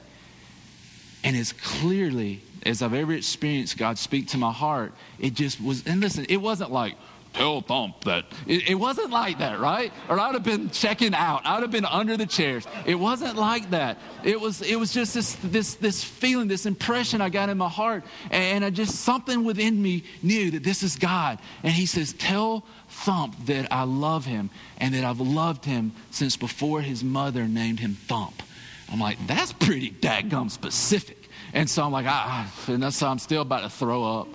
And 1.25 1.37
as 1.37 1.53
clearly 1.53 2.43
as 2.65 2.83
I've 2.83 2.95
ever 2.95 3.13
experienced 3.13 3.79
God 3.79 3.99
speak 3.99 4.29
to 4.29 4.39
my 4.39 4.53
heart, 4.53 4.93
it 5.19 5.35
just 5.35 5.61
was, 5.61 5.87
and 5.87 6.01
listen, 6.01 6.27
it 6.29 6.39
wasn't 6.39 6.73
like, 6.73 6.95
tell 7.33 7.61
Thump 7.61 8.05
that. 8.05 8.25
It, 8.47 8.71
it, 8.71 8.75
wasn't 8.75 9.11
like 9.11 9.39
that, 9.39 9.61
right? 9.61 9.93
Or 10.09 10.19
I'd 10.19 10.35
have 10.35 10.45
been 10.45 10.71
checking 10.71 11.15
out. 11.15 11.43
I'd 11.45 11.63
have 11.63 11.71
been 11.71 11.85
under 11.85 12.17
the 12.17 12.27
chairs. 12.27 12.67
It 12.85 12.95
wasn't 12.95 13.37
like 13.37 13.71
that. 13.71 13.99
It 14.25 14.41
was, 14.41 14.63
it 14.63 14.79
was 14.79 14.93
just 14.93 15.15
this, 15.15 15.37
this, 15.43 15.75
this 15.75 16.05
feeling, 16.05 16.49
this 16.49 16.67
impression 16.67 17.21
I 17.21 17.29
got 17.29 17.49
in 17.49 17.59
my 17.59 17.69
heart. 17.69 18.05
And 18.31 18.65
I 18.65 18.71
just, 18.71 19.01
something 19.01 19.45
within 19.45 19.81
me 19.81 20.05
knew 20.23 20.51
that 20.53 20.65
this 20.65 20.83
is 20.83 20.97
God. 20.97 21.39
And 21.63 21.73
he 21.73 21.87
says, 21.87 22.13
tell 22.13 22.65
Thump 22.89 23.47
that 23.47 23.73
I 23.73 23.85
love 23.85 24.27
him 24.27 24.51
and 24.79 24.95
that 24.95 25.05
I've 25.05 25.21
loved 25.21 25.65
him 25.65 25.93
since 26.11 26.37
before 26.37 26.83
his 26.83 27.03
mother 27.03 27.49
named 27.49 27.81
him 27.81 27.95
Thump. 27.95 28.43
I'm 28.91 29.01
like, 29.01 29.27
that's 29.27 29.53
pretty 29.53 29.91
dadgum 29.91 30.51
specific. 30.51 31.31
And 31.55 31.69
so 31.69 31.83
I'm 31.83 31.93
like, 31.93 32.07
ah, 32.07 32.53
and 32.69 32.83
that's 32.83 32.97
so 32.97 33.09
I'm 33.09 33.19
still 33.19 33.43
about 33.43 33.63
to 33.63 33.71
throw 33.71 34.21
up. 34.21 34.29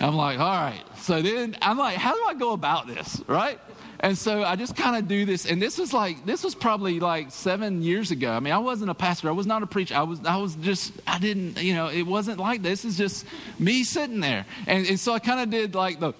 I'm 0.00 0.14
like, 0.14 0.38
all 0.38 0.46
right. 0.46 0.82
So 0.98 1.22
then 1.22 1.56
I'm 1.62 1.78
like, 1.78 1.96
how 1.96 2.14
do 2.14 2.24
I 2.26 2.34
go 2.34 2.52
about 2.52 2.86
this? 2.86 3.22
Right? 3.26 3.58
And 4.00 4.18
so 4.18 4.42
I 4.42 4.56
just 4.56 4.76
kind 4.76 4.96
of 4.96 5.08
do 5.08 5.24
this. 5.24 5.46
And 5.46 5.62
this 5.62 5.78
was 5.78 5.94
like, 5.94 6.26
this 6.26 6.44
was 6.44 6.54
probably 6.54 7.00
like 7.00 7.30
seven 7.30 7.82
years 7.82 8.10
ago. 8.10 8.32
I 8.32 8.40
mean, 8.40 8.52
I 8.52 8.58
wasn't 8.58 8.90
a 8.90 8.94
pastor. 8.94 9.28
I 9.28 9.32
was 9.32 9.46
not 9.46 9.62
a 9.62 9.66
preacher. 9.66 9.94
I 9.94 10.02
was, 10.02 10.22
I 10.26 10.36
was 10.36 10.56
just, 10.56 10.92
I 11.06 11.18
didn't, 11.18 11.62
you 11.62 11.74
know, 11.74 11.88
it 11.88 12.02
wasn't 12.02 12.38
like 12.38 12.62
this. 12.62 12.84
It's 12.84 12.98
just 12.98 13.24
me 13.58 13.82
sitting 13.82 14.20
there. 14.20 14.44
And, 14.66 14.86
and 14.86 15.00
so 15.00 15.14
I 15.14 15.20
kind 15.20 15.40
of 15.40 15.48
did 15.48 15.74
like 15.74 16.00
the, 16.00 16.12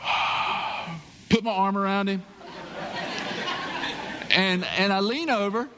put 1.28 1.44
my 1.44 1.50
arm 1.50 1.76
around 1.76 2.08
him. 2.08 2.22
And, 4.30 4.64
and 4.64 4.92
I 4.92 5.00
lean 5.00 5.30
over 5.30 5.68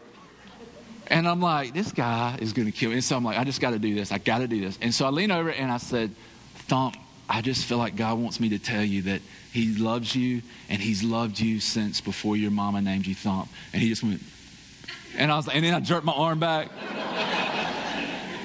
and 1.09 1.27
I'm 1.27 1.41
like, 1.41 1.75
this 1.75 1.93
guy 1.93 2.39
is 2.41 2.53
going 2.53 2.66
to 2.66 2.73
kill 2.73 2.91
me. 2.91 2.97
And 2.97 3.05
so 3.05 3.16
I'm 3.16 3.25
like, 3.25 3.39
I 3.39 3.45
just 3.45 3.61
got 3.61 3.71
to 3.71 3.79
do 3.79 3.95
this. 3.95 4.12
I 4.12 4.19
got 4.19 4.39
to 4.39 4.49
do 4.49 4.61
this. 4.61 4.79
And 4.81 4.95
so 4.95 5.07
I 5.07 5.11
lean 5.11 5.31
over 5.31 5.51
and 5.51 5.71
I 5.71 5.79
said, 5.79 6.14
Thump, 6.69 6.97
I 7.29 7.41
just 7.41 7.64
feel 7.64 7.79
like 7.79 7.97
God 7.97 8.19
wants 8.19 8.41
me 8.41 8.51
to 8.51 8.59
tell 8.59 8.85
you 8.85 9.03
that 9.03 9.21
He 9.53 9.75
loves 9.75 10.14
you 10.14 10.43
and 10.69 10.81
He's 10.81 11.03
loved 11.03 11.41
you 11.41 11.61
since 11.61 12.01
before 12.01 12.37
your 12.37 12.51
mama 12.51 12.81
named 12.81 13.07
you 13.07 13.14
Thump. 13.14 13.49
And 13.73 13.83
he 13.83 13.89
just 13.89 14.03
went, 14.03 14.23
and 15.16 15.33
I 15.33 15.37
was 15.37 15.49
and 15.49 15.64
then 15.64 15.75
I 15.75 15.81
jerked 15.81 16.05
my 16.05 16.12
arm 16.12 16.39
back. 16.39 16.71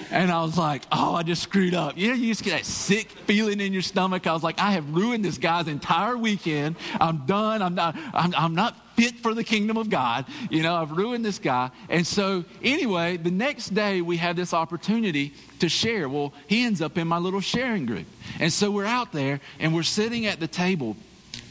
And 0.10 0.30
I 0.30 0.44
was 0.44 0.60
like, 0.60 0.84
oh, 0.92 1.16
I 1.16 1.24
just 1.24 1.42
screwed 1.42 1.74
up. 1.74 1.98
You 1.98 2.10
know, 2.10 2.14
you 2.14 2.28
just 2.28 2.44
get 2.44 2.52
that 2.52 2.66
sick 2.66 3.10
feeling 3.26 3.60
in 3.60 3.74
your 3.74 3.82
stomach. 3.82 4.28
I 4.28 4.34
was 4.34 4.44
like, 4.44 4.60
I 4.60 4.74
have 4.74 4.88
ruined 4.94 5.26
this 5.26 5.40
guy's 5.40 5.68
entire 5.68 6.16
weekend. 6.16 6.76
I'm 7.02 7.26
done. 7.26 7.64
I'm 7.64 7.74
not, 7.74 7.98
I'm, 8.14 8.32
I'm 8.36 8.54
not 8.54 8.78
fit 8.96 9.20
for 9.20 9.34
the 9.34 9.44
kingdom 9.44 9.78
of 9.78 9.90
God. 9.90 10.26
You 10.50 10.64
know, 10.64 10.76
I've 10.76 10.92
ruined 10.92 11.26
this 11.26 11.40
guy. 11.40 11.72
And 11.90 12.06
so, 12.06 12.46
anyway, 12.62 13.18
the 13.18 13.32
next 13.32 13.74
day 13.74 14.02
we 14.02 14.18
had 14.18 14.36
this 14.36 14.54
opportunity 14.54 15.34
to 15.60 15.70
share. 15.70 16.08
Well, 16.10 16.34
he 16.48 16.66
ends 16.66 16.82
up 16.82 16.98
in 16.98 17.08
my 17.08 17.18
little 17.18 17.42
sharing 17.42 17.86
group. 17.86 18.08
And 18.40 18.52
so 18.52 18.72
we're 18.72 18.86
out 18.86 19.12
there 19.12 19.40
and 19.60 19.74
we're 19.74 19.84
sitting 19.84 20.26
at 20.26 20.40
the 20.40 20.48
table. 20.48 20.98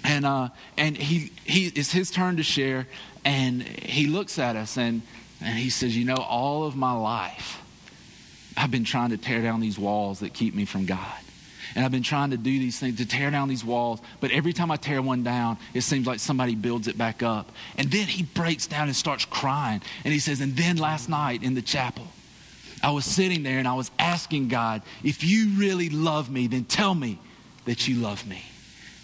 And, 0.05 0.27
uh, 0.27 0.49
and 0.77 0.97
he, 0.97 1.33
he, 1.45 1.67
it's 1.69 1.93
his 1.93 2.11
turn 2.11 2.37
to 2.37 2.43
share. 2.43 2.87
And 3.25 3.63
he 3.63 4.07
looks 4.07 4.39
at 4.39 4.57
us 4.57 4.77
and, 4.77 5.03
and 5.41 5.59
he 5.59 5.71
says, 5.71 5.97
You 5.97 6.05
know, 6.05 6.17
all 6.17 6.65
of 6.65 6.77
my 6.77 6.93
life, 6.93 7.61
I've 8.57 8.71
been 8.71 8.85
trying 8.85 9.11
to 9.11 9.17
tear 9.17 9.43
down 9.43 9.61
these 9.61 9.79
walls 9.79 10.21
that 10.21 10.35
keep 10.35 10.55
me 10.55 10.65
from 10.65 10.87
God. 10.87 11.19
And 11.75 11.85
I've 11.85 11.91
been 11.91 12.03
trying 12.03 12.31
to 12.31 12.37
do 12.37 12.59
these 12.59 12.79
things 12.79 12.99
to 12.99 13.07
tear 13.07 13.31
down 13.31 13.49
these 13.49 13.65
walls. 13.65 14.01
But 14.21 14.31
every 14.31 14.53
time 14.53 14.71
I 14.71 14.77
tear 14.77 15.01
one 15.01 15.23
down, 15.23 15.59
it 15.75 15.83
seems 15.83 16.07
like 16.07 16.21
somebody 16.21 16.55
builds 16.55 16.89
it 16.89 16.99
back 16.99 17.23
up. 17.23 17.51
And 17.77 17.91
then 17.91 18.07
he 18.07 18.23
breaks 18.23 18.67
down 18.67 18.89
and 18.89 18.97
starts 18.97 19.25
crying. 19.25 19.83
And 20.05 20.13
he 20.13 20.19
says, 20.19 20.41
And 20.41 20.57
then 20.57 20.77
last 20.77 21.09
night 21.09 21.43
in 21.43 21.55
the 21.55 21.63
chapel, 21.63 22.07
I 22.83 22.91
was 22.91 23.05
sitting 23.05 23.43
there 23.43 23.59
and 23.59 23.69
I 23.69 23.75
was 23.75 23.91
asking 23.99 24.49
God, 24.49 24.83
If 25.03 25.25
you 25.25 25.51
really 25.59 25.89
love 25.89 26.31
me, 26.31 26.47
then 26.47 26.65
tell 26.65 26.95
me 26.95 27.19
that 27.65 27.89
you 27.89 27.97
love 27.97 28.27
me. 28.27 28.43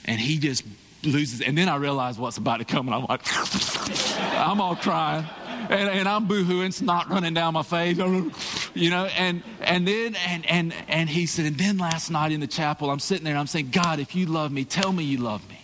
And 0.04 0.20
he 0.20 0.38
just 0.38 0.64
loses. 1.02 1.40
And 1.40 1.56
then 1.56 1.68
I 1.68 1.76
realize 1.76 2.18
what's 2.18 2.38
about 2.38 2.58
to 2.58 2.64
come. 2.64 2.88
And 2.88 2.94
I'm 2.94 3.04
like, 3.04 3.22
I'm 4.36 4.60
all 4.60 4.76
crying 4.76 5.26
and, 5.68 5.88
and 5.88 6.08
I'm 6.08 6.26
boohooing, 6.26 6.72
snot 6.72 7.10
running 7.10 7.34
down 7.34 7.54
my 7.54 7.62
face, 7.62 7.96
you 8.74 8.90
know, 8.90 9.06
and, 9.06 9.42
and 9.60 9.86
then, 9.86 10.14
and, 10.26 10.46
and, 10.46 10.74
and 10.88 11.08
he 11.08 11.26
said, 11.26 11.46
and 11.46 11.58
then 11.58 11.78
last 11.78 12.10
night 12.10 12.32
in 12.32 12.40
the 12.40 12.46
chapel, 12.46 12.90
I'm 12.90 12.98
sitting 12.98 13.24
there 13.24 13.32
and 13.32 13.40
I'm 13.40 13.46
saying, 13.46 13.70
God, 13.70 13.98
if 13.98 14.14
you 14.14 14.26
love 14.26 14.50
me, 14.50 14.64
tell 14.64 14.92
me 14.92 15.04
you 15.04 15.18
love 15.18 15.46
me. 15.48 15.60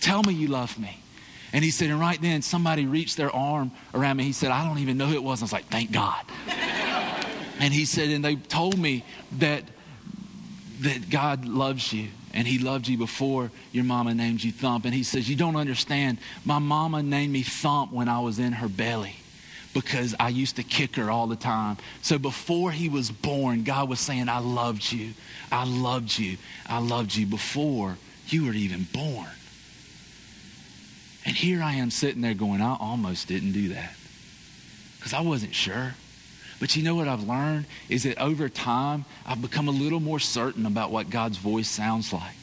Tell 0.00 0.22
me 0.22 0.32
you 0.32 0.48
love 0.48 0.78
me. 0.78 1.00
And 1.52 1.64
he 1.64 1.70
said, 1.70 1.90
and 1.90 1.98
right 1.98 2.20
then 2.20 2.42
somebody 2.42 2.86
reached 2.86 3.16
their 3.16 3.34
arm 3.34 3.72
around 3.94 4.18
me. 4.18 4.24
He 4.24 4.32
said, 4.32 4.50
I 4.50 4.64
don't 4.64 4.78
even 4.78 4.96
know 4.96 5.06
who 5.06 5.14
it 5.14 5.22
was. 5.22 5.42
I 5.42 5.44
was 5.44 5.52
like, 5.52 5.66
thank 5.66 5.90
God. 5.90 6.24
and 7.58 7.72
he 7.72 7.84
said, 7.84 8.10
and 8.10 8.24
they 8.24 8.36
told 8.36 8.78
me 8.78 9.04
that 9.38 9.64
that 10.80 11.10
God 11.10 11.44
loves 11.44 11.92
you 11.92 12.06
and 12.32 12.46
he 12.46 12.60
loved 12.60 12.86
you 12.86 12.96
before 12.96 13.50
your 13.72 13.82
mama 13.82 14.14
named 14.14 14.44
you 14.44 14.52
Thump. 14.52 14.84
And 14.84 14.94
he 14.94 15.02
says, 15.02 15.28
You 15.28 15.34
don't 15.34 15.56
understand. 15.56 16.18
My 16.44 16.60
mama 16.60 17.02
named 17.02 17.32
me 17.32 17.42
Thump 17.42 17.90
when 17.90 18.08
I 18.08 18.20
was 18.20 18.38
in 18.38 18.52
her 18.52 18.68
belly 18.68 19.16
because 19.74 20.14
I 20.18 20.28
used 20.28 20.56
to 20.56 20.62
kick 20.62 20.96
her 20.96 21.10
all 21.10 21.26
the 21.26 21.36
time. 21.36 21.76
So 22.02 22.18
before 22.18 22.72
he 22.72 22.88
was 22.88 23.10
born, 23.10 23.64
God 23.64 23.88
was 23.88 24.00
saying, 24.00 24.28
I 24.28 24.38
loved 24.38 24.90
you. 24.90 25.12
I 25.52 25.64
loved 25.64 26.18
you. 26.18 26.38
I 26.66 26.78
loved 26.78 27.14
you 27.14 27.26
before 27.26 27.96
you 28.28 28.46
were 28.46 28.52
even 28.52 28.86
born. 28.92 29.28
And 31.24 31.36
here 31.36 31.62
I 31.62 31.74
am 31.74 31.90
sitting 31.90 32.22
there 32.22 32.34
going, 32.34 32.62
I 32.62 32.76
almost 32.80 33.28
didn't 33.28 33.52
do 33.52 33.68
that 33.70 33.92
because 34.96 35.12
I 35.12 35.20
wasn't 35.20 35.54
sure. 35.54 35.94
But 36.60 36.74
you 36.74 36.82
know 36.82 36.94
what 36.94 37.06
I've 37.06 37.22
learned 37.22 37.66
is 37.88 38.02
that 38.02 38.18
over 38.18 38.48
time, 38.48 39.04
I've 39.24 39.40
become 39.40 39.68
a 39.68 39.72
little 39.72 40.00
more 40.00 40.18
certain 40.18 40.66
about 40.66 40.90
what 40.90 41.10
God's 41.10 41.36
voice 41.36 41.68
sounds 41.68 42.12
like. 42.12 42.34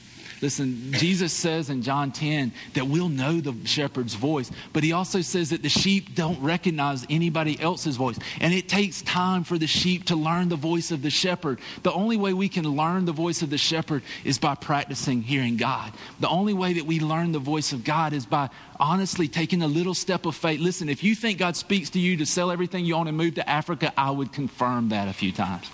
Listen, 0.45 0.93
Jesus 0.93 1.33
says 1.33 1.71
in 1.71 1.81
John 1.81 2.11
10 2.11 2.53
that 2.75 2.85
we'll 2.85 3.09
know 3.09 3.41
the 3.41 3.55
shepherd's 3.65 4.13
voice, 4.13 4.51
but 4.73 4.83
he 4.83 4.91
also 4.91 5.21
says 5.21 5.49
that 5.49 5.63
the 5.63 5.69
sheep 5.69 6.13
don't 6.13 6.39
recognize 6.39 7.03
anybody 7.09 7.59
else's 7.59 7.95
voice. 7.95 8.19
And 8.39 8.53
it 8.53 8.69
takes 8.69 9.01
time 9.01 9.43
for 9.43 9.57
the 9.57 9.65
sheep 9.65 10.05
to 10.05 10.15
learn 10.15 10.49
the 10.49 10.55
voice 10.55 10.91
of 10.91 11.01
the 11.01 11.09
shepherd. 11.09 11.57
The 11.81 11.91
only 11.91 12.15
way 12.15 12.31
we 12.33 12.47
can 12.47 12.63
learn 12.63 13.05
the 13.05 13.11
voice 13.11 13.41
of 13.41 13.49
the 13.49 13.57
shepherd 13.57 14.03
is 14.23 14.37
by 14.37 14.53
practicing 14.53 15.23
hearing 15.23 15.57
God. 15.57 15.91
The 16.19 16.29
only 16.29 16.53
way 16.53 16.73
that 16.73 16.85
we 16.85 16.99
learn 16.99 17.31
the 17.31 17.39
voice 17.39 17.73
of 17.73 17.83
God 17.83 18.13
is 18.13 18.27
by 18.27 18.51
honestly 18.79 19.27
taking 19.27 19.63
a 19.63 19.67
little 19.67 19.95
step 19.95 20.27
of 20.27 20.35
faith. 20.35 20.59
Listen, 20.59 20.89
if 20.89 21.03
you 21.03 21.15
think 21.15 21.39
God 21.39 21.55
speaks 21.55 21.89
to 21.89 21.99
you 21.99 22.17
to 22.17 22.25
sell 22.27 22.51
everything 22.51 22.85
you 22.85 22.93
own 22.93 23.07
and 23.07 23.17
move 23.17 23.33
to 23.33 23.49
Africa, 23.49 23.91
I 23.97 24.11
would 24.11 24.31
confirm 24.31 24.89
that 24.89 25.07
a 25.07 25.13
few 25.13 25.31
times. 25.31 25.71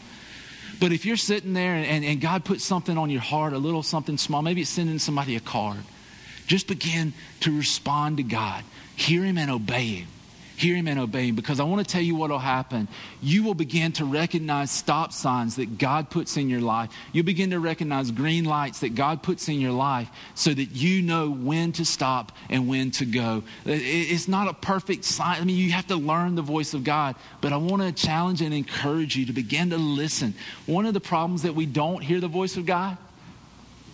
But 0.81 0.91
if 0.91 1.05
you're 1.05 1.15
sitting 1.15 1.53
there 1.53 1.75
and, 1.75 1.85
and, 1.85 2.03
and 2.03 2.19
God 2.19 2.43
puts 2.43 2.65
something 2.65 2.97
on 2.97 3.11
your 3.11 3.21
heart, 3.21 3.53
a 3.53 3.57
little 3.59 3.83
something 3.83 4.17
small, 4.17 4.41
maybe 4.41 4.61
it's 4.61 4.69
sending 4.71 4.97
somebody 4.97 5.35
a 5.35 5.39
card, 5.39 5.77
just 6.47 6.67
begin 6.67 7.13
to 7.41 7.55
respond 7.55 8.17
to 8.17 8.23
God. 8.23 8.63
Hear 8.95 9.23
Him 9.23 9.37
and 9.37 9.51
obey 9.51 9.85
Him. 9.85 10.07
Hear 10.61 10.75
him 10.75 10.87
and 10.87 10.99
obey 10.99 11.29
him 11.29 11.35
because 11.35 11.59
I 11.59 11.63
want 11.63 11.83
to 11.83 11.91
tell 11.91 12.03
you 12.03 12.13
what 12.13 12.29
will 12.29 12.37
happen. 12.37 12.87
You 13.19 13.41
will 13.41 13.55
begin 13.55 13.93
to 13.93 14.05
recognize 14.05 14.69
stop 14.69 15.11
signs 15.11 15.55
that 15.55 15.79
God 15.79 16.11
puts 16.11 16.37
in 16.37 16.51
your 16.51 16.61
life. 16.61 16.91
You'll 17.13 17.25
begin 17.25 17.49
to 17.49 17.59
recognize 17.59 18.11
green 18.11 18.45
lights 18.45 18.81
that 18.81 18.93
God 18.93 19.23
puts 19.23 19.49
in 19.49 19.59
your 19.59 19.71
life 19.71 20.07
so 20.35 20.53
that 20.53 20.65
you 20.65 21.01
know 21.01 21.31
when 21.31 21.71
to 21.71 21.83
stop 21.83 22.31
and 22.47 22.67
when 22.67 22.91
to 22.91 23.05
go. 23.05 23.41
It's 23.65 24.27
not 24.27 24.49
a 24.49 24.53
perfect 24.53 25.03
sign. 25.03 25.41
I 25.41 25.45
mean, 25.45 25.57
you 25.57 25.71
have 25.71 25.87
to 25.87 25.95
learn 25.95 26.35
the 26.35 26.43
voice 26.43 26.75
of 26.75 26.83
God, 26.83 27.15
but 27.41 27.51
I 27.51 27.57
want 27.57 27.81
to 27.81 27.91
challenge 27.91 28.43
and 28.43 28.53
encourage 28.53 29.15
you 29.15 29.25
to 29.25 29.33
begin 29.33 29.71
to 29.71 29.77
listen. 29.77 30.35
One 30.67 30.85
of 30.85 30.93
the 30.93 30.99
problems 30.99 31.41
that 31.41 31.55
we 31.55 31.65
don't 31.65 32.03
hear 32.03 32.19
the 32.19 32.27
voice 32.27 32.55
of 32.55 32.67
God 32.67 32.99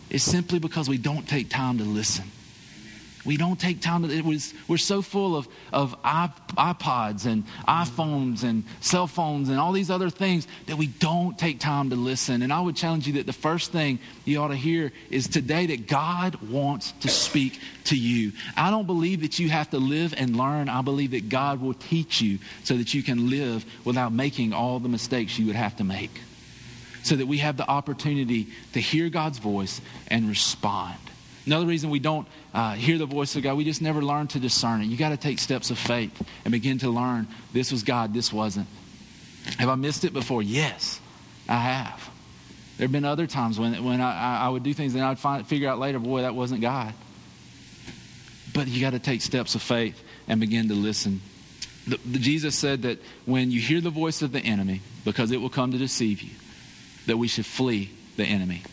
is 0.10 0.22
simply 0.22 0.60
because 0.60 0.90
we 0.90 0.98
don't 0.98 1.30
take 1.30 1.50
time 1.50 1.78
to 1.78 1.86
listen. 1.86 2.30
We 3.28 3.36
don't 3.36 3.60
take 3.60 3.82
time. 3.82 4.08
To, 4.08 4.10
it 4.10 4.24
was, 4.24 4.54
we're 4.70 4.78
so 4.78 5.02
full 5.02 5.36
of, 5.36 5.50
of 5.74 6.02
iPods 6.02 7.26
and 7.26 7.44
iPhones 7.68 8.44
and 8.44 8.64
cell 8.80 9.06
phones 9.06 9.50
and 9.50 9.60
all 9.60 9.74
these 9.74 9.92
other 9.92 10.10
things 10.10 10.48
that 10.68 10.78
we 10.78 10.88
don't 10.88 11.38
take 11.38 11.60
time 11.60 11.90
to 11.90 11.98
listen. 11.98 12.42
And 12.42 12.54
I 12.54 12.62
would 12.62 12.78
challenge 12.78 13.06
you 13.06 13.14
that 13.14 13.26
the 13.26 13.34
first 13.34 13.74
thing 13.74 14.00
you 14.24 14.40
ought 14.40 14.48
to 14.48 14.56
hear 14.56 14.94
is 15.10 15.28
today 15.28 15.66
that 15.66 15.88
God 15.88 16.36
wants 16.50 16.94
to 17.02 17.10
speak 17.10 17.60
to 17.86 17.98
you. 17.98 18.32
I 18.56 18.72
don't 18.72 18.88
believe 18.88 19.22
that 19.22 19.40
you 19.40 19.50
have 19.50 19.70
to 19.72 19.78
live 19.78 20.14
and 20.18 20.38
learn. 20.38 20.70
I 20.70 20.82
believe 20.82 21.12
that 21.12 21.28
God 21.28 21.60
will 21.60 21.74
teach 21.74 22.22
you 22.22 22.40
so 22.64 22.78
that 22.78 22.94
you 22.94 23.04
can 23.04 23.30
live 23.30 23.66
without 23.84 24.14
making 24.14 24.54
all 24.54 24.80
the 24.80 24.88
mistakes 24.88 25.38
you 25.38 25.48
would 25.48 25.58
have 25.58 25.76
to 25.76 25.84
make. 25.84 26.22
So 27.04 27.18
that 27.18 27.26
we 27.26 27.40
have 27.40 27.58
the 27.58 27.68
opportunity 27.68 28.48
to 28.72 28.80
hear 28.80 29.10
God's 29.10 29.40
voice 29.40 29.82
and 30.08 30.30
respond. 30.30 30.98
Another 31.48 31.66
reason 31.66 31.90
we 31.90 32.00
don't 32.00 32.28
uh, 32.54 32.74
hear 32.74 32.98
the 32.98 33.06
voice 33.06 33.38
of 33.38 33.42
God, 33.42 33.56
we 33.56 33.64
just 33.64 33.82
never 33.82 34.02
learn 34.02 34.28
to 34.28 34.40
discern 34.40 34.82
it. 34.82 34.88
You 34.88 34.98
got 34.98 35.10
to 35.10 35.18
take 35.18 35.40
steps 35.40 35.72
of 35.72 35.78
faith 35.78 36.22
and 36.44 36.52
begin 36.52 36.78
to 36.80 36.90
learn 36.90 37.26
this 37.54 37.72
was 37.72 37.84
God, 37.84 38.14
this 38.14 38.34
wasn't. 38.34 38.68
Have 39.58 39.70
I 39.70 39.76
missed 39.76 40.04
it 40.04 40.12
before? 40.12 40.44
Yes, 40.44 41.00
I 41.48 41.56
have. 41.56 42.10
There 42.78 42.84
have 42.84 42.92
been 42.92 43.06
other 43.06 43.28
times 43.28 43.58
when, 43.58 43.82
when 43.82 44.02
I, 44.02 44.42
I 44.42 44.50
would 44.50 44.62
do 44.62 44.74
things 44.74 44.94
and 44.94 45.04
I'd 45.04 45.20
find, 45.20 45.48
figure 45.48 45.70
out 45.70 45.80
later, 45.80 46.00
boy, 46.00 46.22
that 46.24 46.36
wasn't 46.36 46.60
God. 46.60 46.94
But 48.54 48.68
you 48.68 48.82
got 48.82 48.92
to 48.92 49.00
take 49.00 49.22
steps 49.22 49.56
of 49.56 49.62
faith 49.62 50.04
and 50.28 50.42
begin 50.42 50.68
to 50.68 50.74
listen. 50.74 51.22
The, 51.88 51.98
the, 52.06 52.20
Jesus 52.20 52.56
said 52.56 52.82
that 52.82 53.00
when 53.26 53.52
you 53.52 53.62
hear 53.62 53.80
the 53.80 53.90
voice 53.90 54.22
of 54.22 54.34
the 54.34 54.42
enemy, 54.42 54.82
because 55.06 55.32
it 55.32 55.38
will 55.38 55.50
come 55.50 55.72
to 55.72 55.78
deceive 55.78 56.22
you, 56.22 56.36
that 57.06 57.16
we 57.16 57.30
should 57.30 57.46
flee 57.46 57.90
the 58.18 58.26
enemy. 58.26 58.64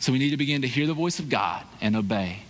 So 0.00 0.12
we 0.12 0.18
need 0.18 0.30
to 0.30 0.36
begin 0.36 0.62
to 0.62 0.68
hear 0.68 0.86
the 0.86 0.94
voice 0.94 1.18
of 1.18 1.28
God 1.28 1.64
and 1.80 1.96
obey. 1.96 2.40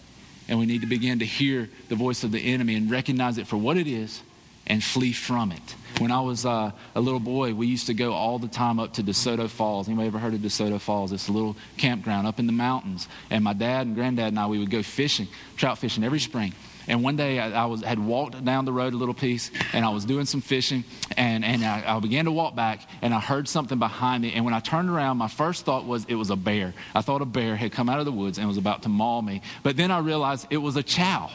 And 0.48 0.58
we 0.58 0.66
need 0.66 0.82
to 0.82 0.86
begin 0.86 1.20
to 1.20 1.24
hear 1.24 1.68
the 1.88 1.96
voice 1.96 2.22
of 2.24 2.32
the 2.32 2.38
enemy 2.38 2.74
and 2.76 2.90
recognize 2.90 3.38
it 3.38 3.46
for 3.46 3.56
what 3.56 3.76
it 3.76 3.86
is 3.86 4.22
and 4.66 4.82
flee 4.82 5.12
from 5.12 5.52
it. 5.52 5.74
When 5.98 6.10
I 6.10 6.20
was 6.20 6.44
uh, 6.44 6.72
a 6.94 7.00
little 7.00 7.20
boy, 7.20 7.54
we 7.54 7.66
used 7.66 7.86
to 7.86 7.94
go 7.94 8.12
all 8.12 8.38
the 8.38 8.48
time 8.48 8.78
up 8.78 8.94
to 8.94 9.02
DeSoto 9.02 9.48
Falls. 9.48 9.88
Anybody 9.88 10.08
ever 10.08 10.18
heard 10.18 10.34
of 10.34 10.40
DeSoto 10.40 10.80
Falls? 10.80 11.12
It's 11.12 11.28
a 11.28 11.32
little 11.32 11.56
campground 11.78 12.26
up 12.26 12.38
in 12.38 12.46
the 12.46 12.52
mountains. 12.52 13.08
And 13.30 13.42
my 13.42 13.54
dad 13.54 13.86
and 13.86 13.94
granddad 13.94 14.28
and 14.28 14.38
I, 14.38 14.46
we 14.46 14.58
would 14.58 14.70
go 14.70 14.82
fishing, 14.82 15.28
trout 15.56 15.78
fishing 15.78 16.04
every 16.04 16.20
spring. 16.20 16.52
And 16.88 17.02
one 17.02 17.16
day 17.16 17.38
I, 17.38 17.62
I, 17.62 17.66
was, 17.66 17.82
had 17.82 17.98
walked 17.98 18.44
down 18.44 18.64
the 18.64 18.72
road 18.72 18.94
a 18.94 18.96
little 18.96 19.14
piece 19.14 19.50
and 19.72 19.84
I 19.84 19.88
was 19.88 20.04
doing 20.04 20.26
some 20.26 20.40
fishing 20.40 20.84
and, 21.16 21.44
and 21.44 21.64
I, 21.64 21.96
I, 21.96 22.00
began 22.00 22.26
to 22.26 22.32
walk 22.32 22.54
back 22.54 22.80
and 23.02 23.12
I 23.12 23.20
heard 23.20 23.48
something 23.48 23.78
behind 23.78 24.22
me. 24.22 24.32
And 24.32 24.44
when 24.44 24.54
I 24.54 24.60
turned 24.60 24.88
around, 24.88 25.16
my 25.16 25.28
first 25.28 25.64
thought 25.64 25.84
was 25.84 26.04
it 26.06 26.14
was 26.14 26.30
a 26.30 26.36
bear. 26.36 26.74
I 26.94 27.00
thought 27.00 27.22
a 27.22 27.26
bear 27.26 27.56
had 27.56 27.72
come 27.72 27.88
out 27.88 27.98
of 27.98 28.04
the 28.04 28.12
woods 28.12 28.38
and 28.38 28.46
was 28.46 28.58
about 28.58 28.82
to 28.82 28.88
maul 28.88 29.22
me. 29.22 29.42
But 29.62 29.76
then 29.76 29.90
I 29.90 29.98
realized 29.98 30.46
it 30.50 30.58
was 30.58 30.76
a 30.76 30.82
chow. 30.82 31.30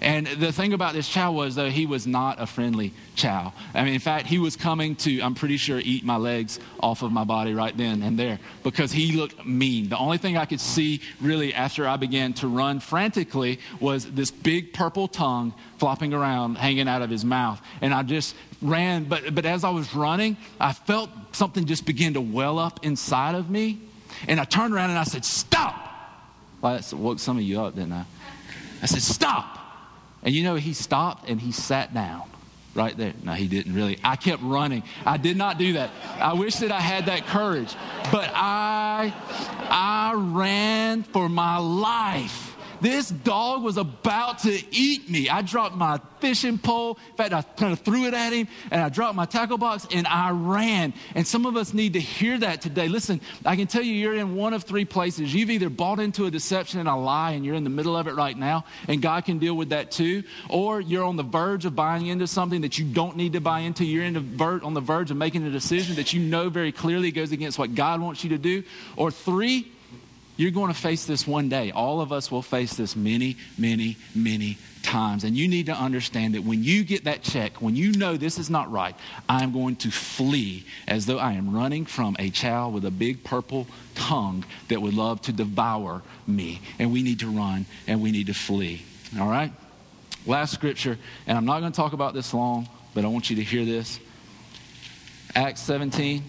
And 0.00 0.26
the 0.26 0.52
thing 0.52 0.72
about 0.72 0.92
this 0.92 1.08
chow 1.08 1.32
was, 1.32 1.54
though, 1.54 1.70
he 1.70 1.86
was 1.86 2.06
not 2.06 2.40
a 2.40 2.46
friendly 2.46 2.92
chow. 3.14 3.52
I 3.74 3.84
mean, 3.84 3.94
in 3.94 4.00
fact, 4.00 4.26
he 4.26 4.38
was 4.38 4.56
coming 4.56 4.96
to, 4.96 5.20
I'm 5.20 5.34
pretty 5.34 5.56
sure, 5.56 5.80
eat 5.80 6.04
my 6.04 6.16
legs 6.16 6.58
off 6.80 7.02
of 7.02 7.12
my 7.12 7.24
body 7.24 7.54
right 7.54 7.76
then 7.76 8.02
and 8.02 8.18
there 8.18 8.38
because 8.62 8.92
he 8.92 9.12
looked 9.12 9.44
mean. 9.46 9.88
The 9.88 9.98
only 9.98 10.18
thing 10.18 10.36
I 10.36 10.44
could 10.44 10.60
see 10.60 11.00
really 11.20 11.54
after 11.54 11.86
I 11.86 11.96
began 11.96 12.32
to 12.34 12.48
run 12.48 12.80
frantically 12.80 13.60
was 13.80 14.10
this 14.10 14.30
big 14.30 14.72
purple 14.72 15.08
tongue 15.08 15.54
flopping 15.78 16.12
around, 16.12 16.56
hanging 16.56 16.88
out 16.88 17.02
of 17.02 17.10
his 17.10 17.24
mouth. 17.24 17.60
And 17.80 17.94
I 17.94 18.02
just 18.02 18.34
ran. 18.60 19.04
But, 19.04 19.34
but 19.34 19.46
as 19.46 19.64
I 19.64 19.70
was 19.70 19.94
running, 19.94 20.36
I 20.60 20.72
felt 20.72 21.10
something 21.32 21.66
just 21.66 21.86
begin 21.86 22.14
to 22.14 22.20
well 22.20 22.58
up 22.58 22.84
inside 22.84 23.34
of 23.34 23.50
me. 23.50 23.80
And 24.26 24.40
I 24.40 24.44
turned 24.44 24.74
around 24.74 24.90
and 24.90 24.98
I 24.98 25.04
said, 25.04 25.24
Stop! 25.24 25.84
Well, 26.60 26.76
that 26.76 26.92
woke 26.92 27.20
some 27.20 27.36
of 27.36 27.42
you 27.44 27.60
up, 27.60 27.74
didn't 27.74 27.92
I? 27.92 28.04
I 28.82 28.86
said, 28.86 29.02
Stop! 29.02 29.58
And 30.22 30.34
you 30.34 30.42
know, 30.42 30.56
he 30.56 30.72
stopped 30.72 31.28
and 31.28 31.40
he 31.40 31.52
sat 31.52 31.94
down 31.94 32.28
right 32.74 32.96
there. 32.96 33.12
No, 33.22 33.32
he 33.32 33.48
didn't 33.48 33.74
really. 33.74 33.98
I 34.02 34.16
kept 34.16 34.42
running. 34.42 34.82
I 35.04 35.16
did 35.16 35.36
not 35.36 35.58
do 35.58 35.74
that. 35.74 35.90
I 36.18 36.34
wish 36.34 36.56
that 36.56 36.72
I 36.72 36.80
had 36.80 37.06
that 37.06 37.26
courage. 37.26 37.74
But 38.10 38.30
I 38.34 39.12
I 39.68 40.14
ran 40.14 41.02
for 41.02 41.28
my 41.28 41.58
life. 41.58 42.47
This 42.80 43.10
dog 43.10 43.62
was 43.62 43.76
about 43.76 44.40
to 44.40 44.60
eat 44.70 45.10
me. 45.10 45.28
I 45.28 45.42
dropped 45.42 45.76
my 45.76 46.00
fishing 46.20 46.58
pole. 46.58 46.98
In 47.10 47.16
fact, 47.16 47.32
I 47.32 47.42
kind 47.42 47.72
of 47.72 47.80
threw 47.80 48.06
it 48.06 48.14
at 48.14 48.32
him 48.32 48.48
and 48.70 48.82
I 48.82 48.88
dropped 48.88 49.14
my 49.14 49.24
tackle 49.24 49.58
box 49.58 49.86
and 49.90 50.06
I 50.06 50.30
ran. 50.30 50.94
And 51.14 51.26
some 51.26 51.46
of 51.46 51.56
us 51.56 51.74
need 51.74 51.94
to 51.94 52.00
hear 52.00 52.38
that 52.38 52.60
today. 52.60 52.88
Listen, 52.88 53.20
I 53.44 53.56
can 53.56 53.66
tell 53.66 53.82
you, 53.82 53.92
you're 53.92 54.14
in 54.14 54.34
one 54.34 54.54
of 54.54 54.64
three 54.64 54.84
places. 54.84 55.34
You've 55.34 55.50
either 55.50 55.68
bought 55.70 56.00
into 56.00 56.26
a 56.26 56.30
deception 56.30 56.80
and 56.80 56.88
a 56.88 56.96
lie 56.96 57.32
and 57.32 57.44
you're 57.44 57.54
in 57.54 57.64
the 57.64 57.70
middle 57.70 57.96
of 57.96 58.06
it 58.06 58.14
right 58.14 58.36
now, 58.36 58.64
and 58.86 59.00
God 59.02 59.24
can 59.24 59.38
deal 59.38 59.54
with 59.54 59.70
that 59.70 59.90
too, 59.90 60.22
or 60.48 60.80
you're 60.80 61.04
on 61.04 61.16
the 61.16 61.22
verge 61.22 61.64
of 61.64 61.74
buying 61.74 62.06
into 62.06 62.26
something 62.26 62.62
that 62.62 62.78
you 62.78 62.84
don't 62.84 63.16
need 63.16 63.34
to 63.34 63.40
buy 63.40 63.60
into. 63.60 63.84
You're 63.84 64.04
in 64.04 64.14
the 64.14 64.20
ver- 64.20 64.60
on 64.62 64.74
the 64.74 64.80
verge 64.80 65.10
of 65.10 65.16
making 65.16 65.44
a 65.46 65.50
decision 65.50 65.96
that 65.96 66.12
you 66.12 66.20
know 66.20 66.48
very 66.48 66.72
clearly 66.72 67.10
goes 67.10 67.32
against 67.32 67.58
what 67.58 67.74
God 67.74 68.00
wants 68.00 68.24
you 68.24 68.30
to 68.30 68.38
do. 68.38 68.62
Or 68.96 69.10
three, 69.10 69.70
you're 70.38 70.52
going 70.52 70.72
to 70.72 70.78
face 70.78 71.04
this 71.04 71.26
one 71.26 71.48
day. 71.48 71.72
All 71.72 72.00
of 72.00 72.12
us 72.12 72.30
will 72.30 72.42
face 72.42 72.74
this 72.74 72.94
many, 72.94 73.36
many, 73.58 73.96
many 74.14 74.56
times. 74.84 75.24
And 75.24 75.36
you 75.36 75.48
need 75.48 75.66
to 75.66 75.74
understand 75.74 76.36
that 76.36 76.44
when 76.44 76.62
you 76.62 76.84
get 76.84 77.04
that 77.04 77.22
check, 77.22 77.60
when 77.60 77.74
you 77.74 77.90
know 77.90 78.16
this 78.16 78.38
is 78.38 78.48
not 78.48 78.70
right, 78.70 78.94
I 79.28 79.42
am 79.42 79.52
going 79.52 79.74
to 79.76 79.90
flee 79.90 80.64
as 80.86 81.06
though 81.06 81.18
I 81.18 81.32
am 81.32 81.52
running 81.52 81.86
from 81.86 82.14
a 82.20 82.30
child 82.30 82.72
with 82.72 82.84
a 82.84 82.90
big 82.92 83.24
purple 83.24 83.66
tongue 83.96 84.44
that 84.68 84.80
would 84.80 84.94
love 84.94 85.20
to 85.22 85.32
devour 85.32 86.02
me. 86.28 86.60
And 86.78 86.92
we 86.92 87.02
need 87.02 87.18
to 87.18 87.26
run 87.26 87.66
and 87.88 88.00
we 88.00 88.12
need 88.12 88.28
to 88.28 88.34
flee. 88.34 88.82
All 89.18 89.28
right? 89.28 89.50
Last 90.24 90.54
scripture, 90.54 90.98
and 91.26 91.36
I'm 91.36 91.46
not 91.46 91.58
going 91.58 91.72
to 91.72 91.76
talk 91.76 91.94
about 91.94 92.14
this 92.14 92.32
long, 92.32 92.68
but 92.94 93.04
I 93.04 93.08
want 93.08 93.28
you 93.28 93.36
to 93.36 93.44
hear 93.44 93.64
this. 93.64 93.98
Acts 95.34 95.62
17, 95.62 96.22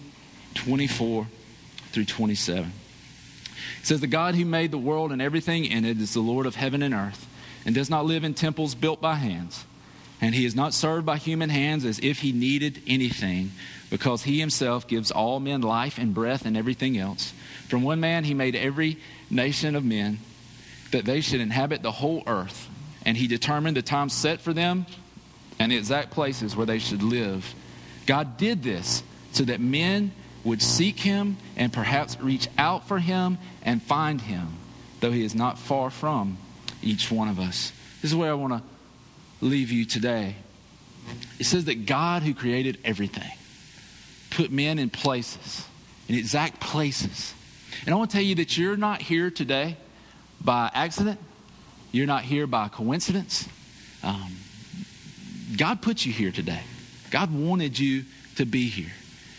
24 0.54 1.28
through 1.92 2.04
27. 2.06 2.72
Says, 3.82 4.00
The 4.00 4.06
God 4.06 4.34
who 4.34 4.44
made 4.44 4.70
the 4.70 4.78
world 4.78 5.12
and 5.12 5.22
everything 5.22 5.64
in 5.64 5.84
it 5.84 6.00
is 6.00 6.14
the 6.14 6.20
Lord 6.20 6.46
of 6.46 6.56
heaven 6.56 6.82
and 6.82 6.94
earth. 6.94 7.26
and 7.66 7.74
does 7.74 7.90
not 7.90 8.06
live 8.06 8.24
in 8.24 8.32
temples 8.32 8.74
built 8.74 9.00
by 9.00 9.16
hands. 9.16 9.66
And 10.20 10.34
he 10.34 10.44
is 10.44 10.54
not 10.54 10.74
served 10.74 11.06
by 11.06 11.16
human 11.16 11.50
hands 11.50 11.84
as 11.84 11.98
if 11.98 12.20
he 12.20 12.32
needed 12.32 12.82
anything, 12.86 13.52
because 13.90 14.22
he 14.22 14.38
himself 14.38 14.86
gives 14.86 15.10
all 15.10 15.40
men 15.40 15.60
life 15.62 15.98
and 15.98 16.14
breath 16.14 16.46
and 16.46 16.56
everything 16.56 16.98
else. 16.98 17.32
From 17.68 17.82
one 17.82 18.00
man 18.00 18.24
he 18.24 18.34
made 18.34 18.54
every 18.54 18.98
nation 19.30 19.76
of 19.76 19.84
men, 19.84 20.18
that 20.90 21.04
they 21.04 21.20
should 21.20 21.40
inhabit 21.40 21.82
the 21.82 21.92
whole 21.92 22.22
earth. 22.26 22.68
And 23.04 23.16
he 23.16 23.26
determined 23.26 23.76
the 23.76 23.82
time 23.82 24.08
set 24.08 24.40
for 24.40 24.52
them 24.52 24.86
and 25.58 25.72
the 25.72 25.76
exact 25.76 26.10
places 26.10 26.56
where 26.56 26.66
they 26.66 26.78
should 26.78 27.02
live. 27.02 27.54
God 28.06 28.36
did 28.36 28.62
this 28.62 29.02
so 29.32 29.44
that 29.44 29.60
men 29.60 30.12
would 30.44 30.62
seek 30.62 31.00
him 31.00 31.36
and 31.56 31.72
perhaps 31.72 32.18
reach 32.20 32.48
out 32.56 32.88
for 32.88 32.98
him 32.98 33.38
and 33.62 33.82
find 33.82 34.20
him, 34.20 34.48
though 35.00 35.10
he 35.10 35.24
is 35.24 35.34
not 35.34 35.58
far 35.58 35.90
from 35.90 36.38
each 36.82 37.10
one 37.10 37.28
of 37.28 37.38
us. 37.38 37.72
This 38.00 38.10
is 38.10 38.16
where 38.16 38.30
I 38.30 38.34
want 38.34 38.54
to 38.54 38.62
leave 39.44 39.70
you 39.70 39.84
today. 39.84 40.36
It 41.38 41.44
says 41.44 41.66
that 41.66 41.86
God, 41.86 42.22
who 42.22 42.34
created 42.34 42.78
everything, 42.84 43.30
put 44.30 44.50
men 44.50 44.78
in 44.78 44.90
places, 44.90 45.66
in 46.08 46.14
exact 46.14 46.60
places. 46.60 47.34
And 47.84 47.94
I 47.94 47.98
want 47.98 48.10
to 48.10 48.16
tell 48.16 48.24
you 48.24 48.36
that 48.36 48.56
you're 48.56 48.76
not 48.76 49.02
here 49.02 49.30
today 49.30 49.76
by 50.40 50.70
accident, 50.72 51.20
you're 51.92 52.06
not 52.06 52.22
here 52.22 52.46
by 52.46 52.68
coincidence. 52.68 53.48
Um, 54.02 54.36
God 55.56 55.82
put 55.82 56.06
you 56.06 56.12
here 56.12 56.30
today. 56.30 56.60
God 57.10 57.32
wanted 57.32 57.78
you 57.78 58.04
to 58.36 58.46
be 58.46 58.68
here. 58.68 58.92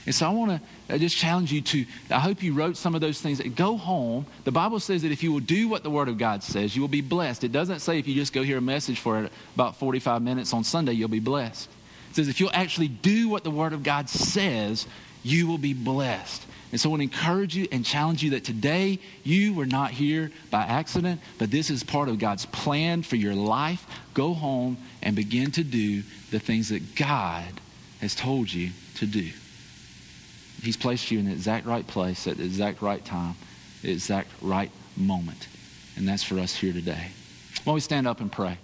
And 0.05 0.15
so 0.15 0.25
I 0.25 0.29
want 0.29 0.61
to 0.87 0.95
uh, 0.95 0.97
just 0.97 1.15
challenge 1.15 1.51
you 1.51 1.61
to, 1.61 1.85
I 2.09 2.19
hope 2.19 2.41
you 2.41 2.53
wrote 2.53 2.75
some 2.75 2.95
of 2.95 3.01
those 3.01 3.21
things. 3.21 3.39
Go 3.55 3.77
home. 3.77 4.25
The 4.45 4.51
Bible 4.51 4.79
says 4.79 5.03
that 5.03 5.11
if 5.11 5.21
you 5.21 5.31
will 5.31 5.39
do 5.39 5.67
what 5.67 5.83
the 5.83 5.91
Word 5.91 6.09
of 6.09 6.17
God 6.17 6.41
says, 6.41 6.75
you 6.75 6.81
will 6.81 6.89
be 6.89 7.01
blessed. 7.01 7.43
It 7.43 7.51
doesn't 7.51 7.81
say 7.81 7.99
if 7.99 8.07
you 8.07 8.15
just 8.15 8.33
go 8.33 8.41
hear 8.41 8.57
a 8.57 8.61
message 8.61 8.99
for 8.99 9.29
about 9.55 9.75
45 9.77 10.21
minutes 10.21 10.53
on 10.53 10.63
Sunday, 10.63 10.93
you'll 10.93 11.07
be 11.07 11.19
blessed. 11.19 11.69
It 12.09 12.15
says 12.15 12.27
if 12.27 12.39
you'll 12.39 12.51
actually 12.53 12.87
do 12.87 13.29
what 13.29 13.43
the 13.43 13.51
Word 13.51 13.73
of 13.73 13.83
God 13.83 14.09
says, 14.09 14.87
you 15.23 15.45
will 15.45 15.59
be 15.59 15.73
blessed. 15.73 16.45
And 16.71 16.79
so 16.79 16.89
I 16.89 16.91
want 16.91 17.01
to 17.01 17.03
encourage 17.03 17.55
you 17.55 17.67
and 17.71 17.85
challenge 17.85 18.23
you 18.23 18.31
that 18.31 18.43
today 18.43 18.99
you 19.23 19.53
were 19.53 19.65
not 19.65 19.91
here 19.91 20.31
by 20.49 20.63
accident, 20.63 21.21
but 21.37 21.51
this 21.51 21.69
is 21.69 21.83
part 21.83 22.09
of 22.09 22.17
God's 22.17 22.45
plan 22.47 23.03
for 23.03 23.17
your 23.17 23.35
life. 23.35 23.85
Go 24.13 24.33
home 24.33 24.77
and 25.03 25.15
begin 25.15 25.51
to 25.51 25.63
do 25.63 26.01
the 26.31 26.39
things 26.39 26.69
that 26.69 26.95
God 26.95 27.45
has 27.99 28.15
told 28.15 28.51
you 28.51 28.71
to 28.95 29.05
do. 29.05 29.29
He's 30.61 30.77
placed 30.77 31.11
you 31.11 31.19
in 31.19 31.25
the 31.25 31.31
exact 31.31 31.65
right 31.65 31.85
place 31.85 32.27
at 32.27 32.37
the 32.37 32.43
exact 32.43 32.81
right 32.81 33.03
time, 33.03 33.35
the 33.81 33.91
exact 33.91 34.29
right 34.41 34.71
moment. 34.95 35.47
And 35.95 36.07
that's 36.07 36.23
for 36.23 36.39
us 36.39 36.55
here 36.55 36.73
today. 36.73 37.07
Don't 37.65 37.73
we 37.73 37.81
stand 37.81 38.07
up 38.07 38.21
and 38.21 38.31
pray? 38.31 38.57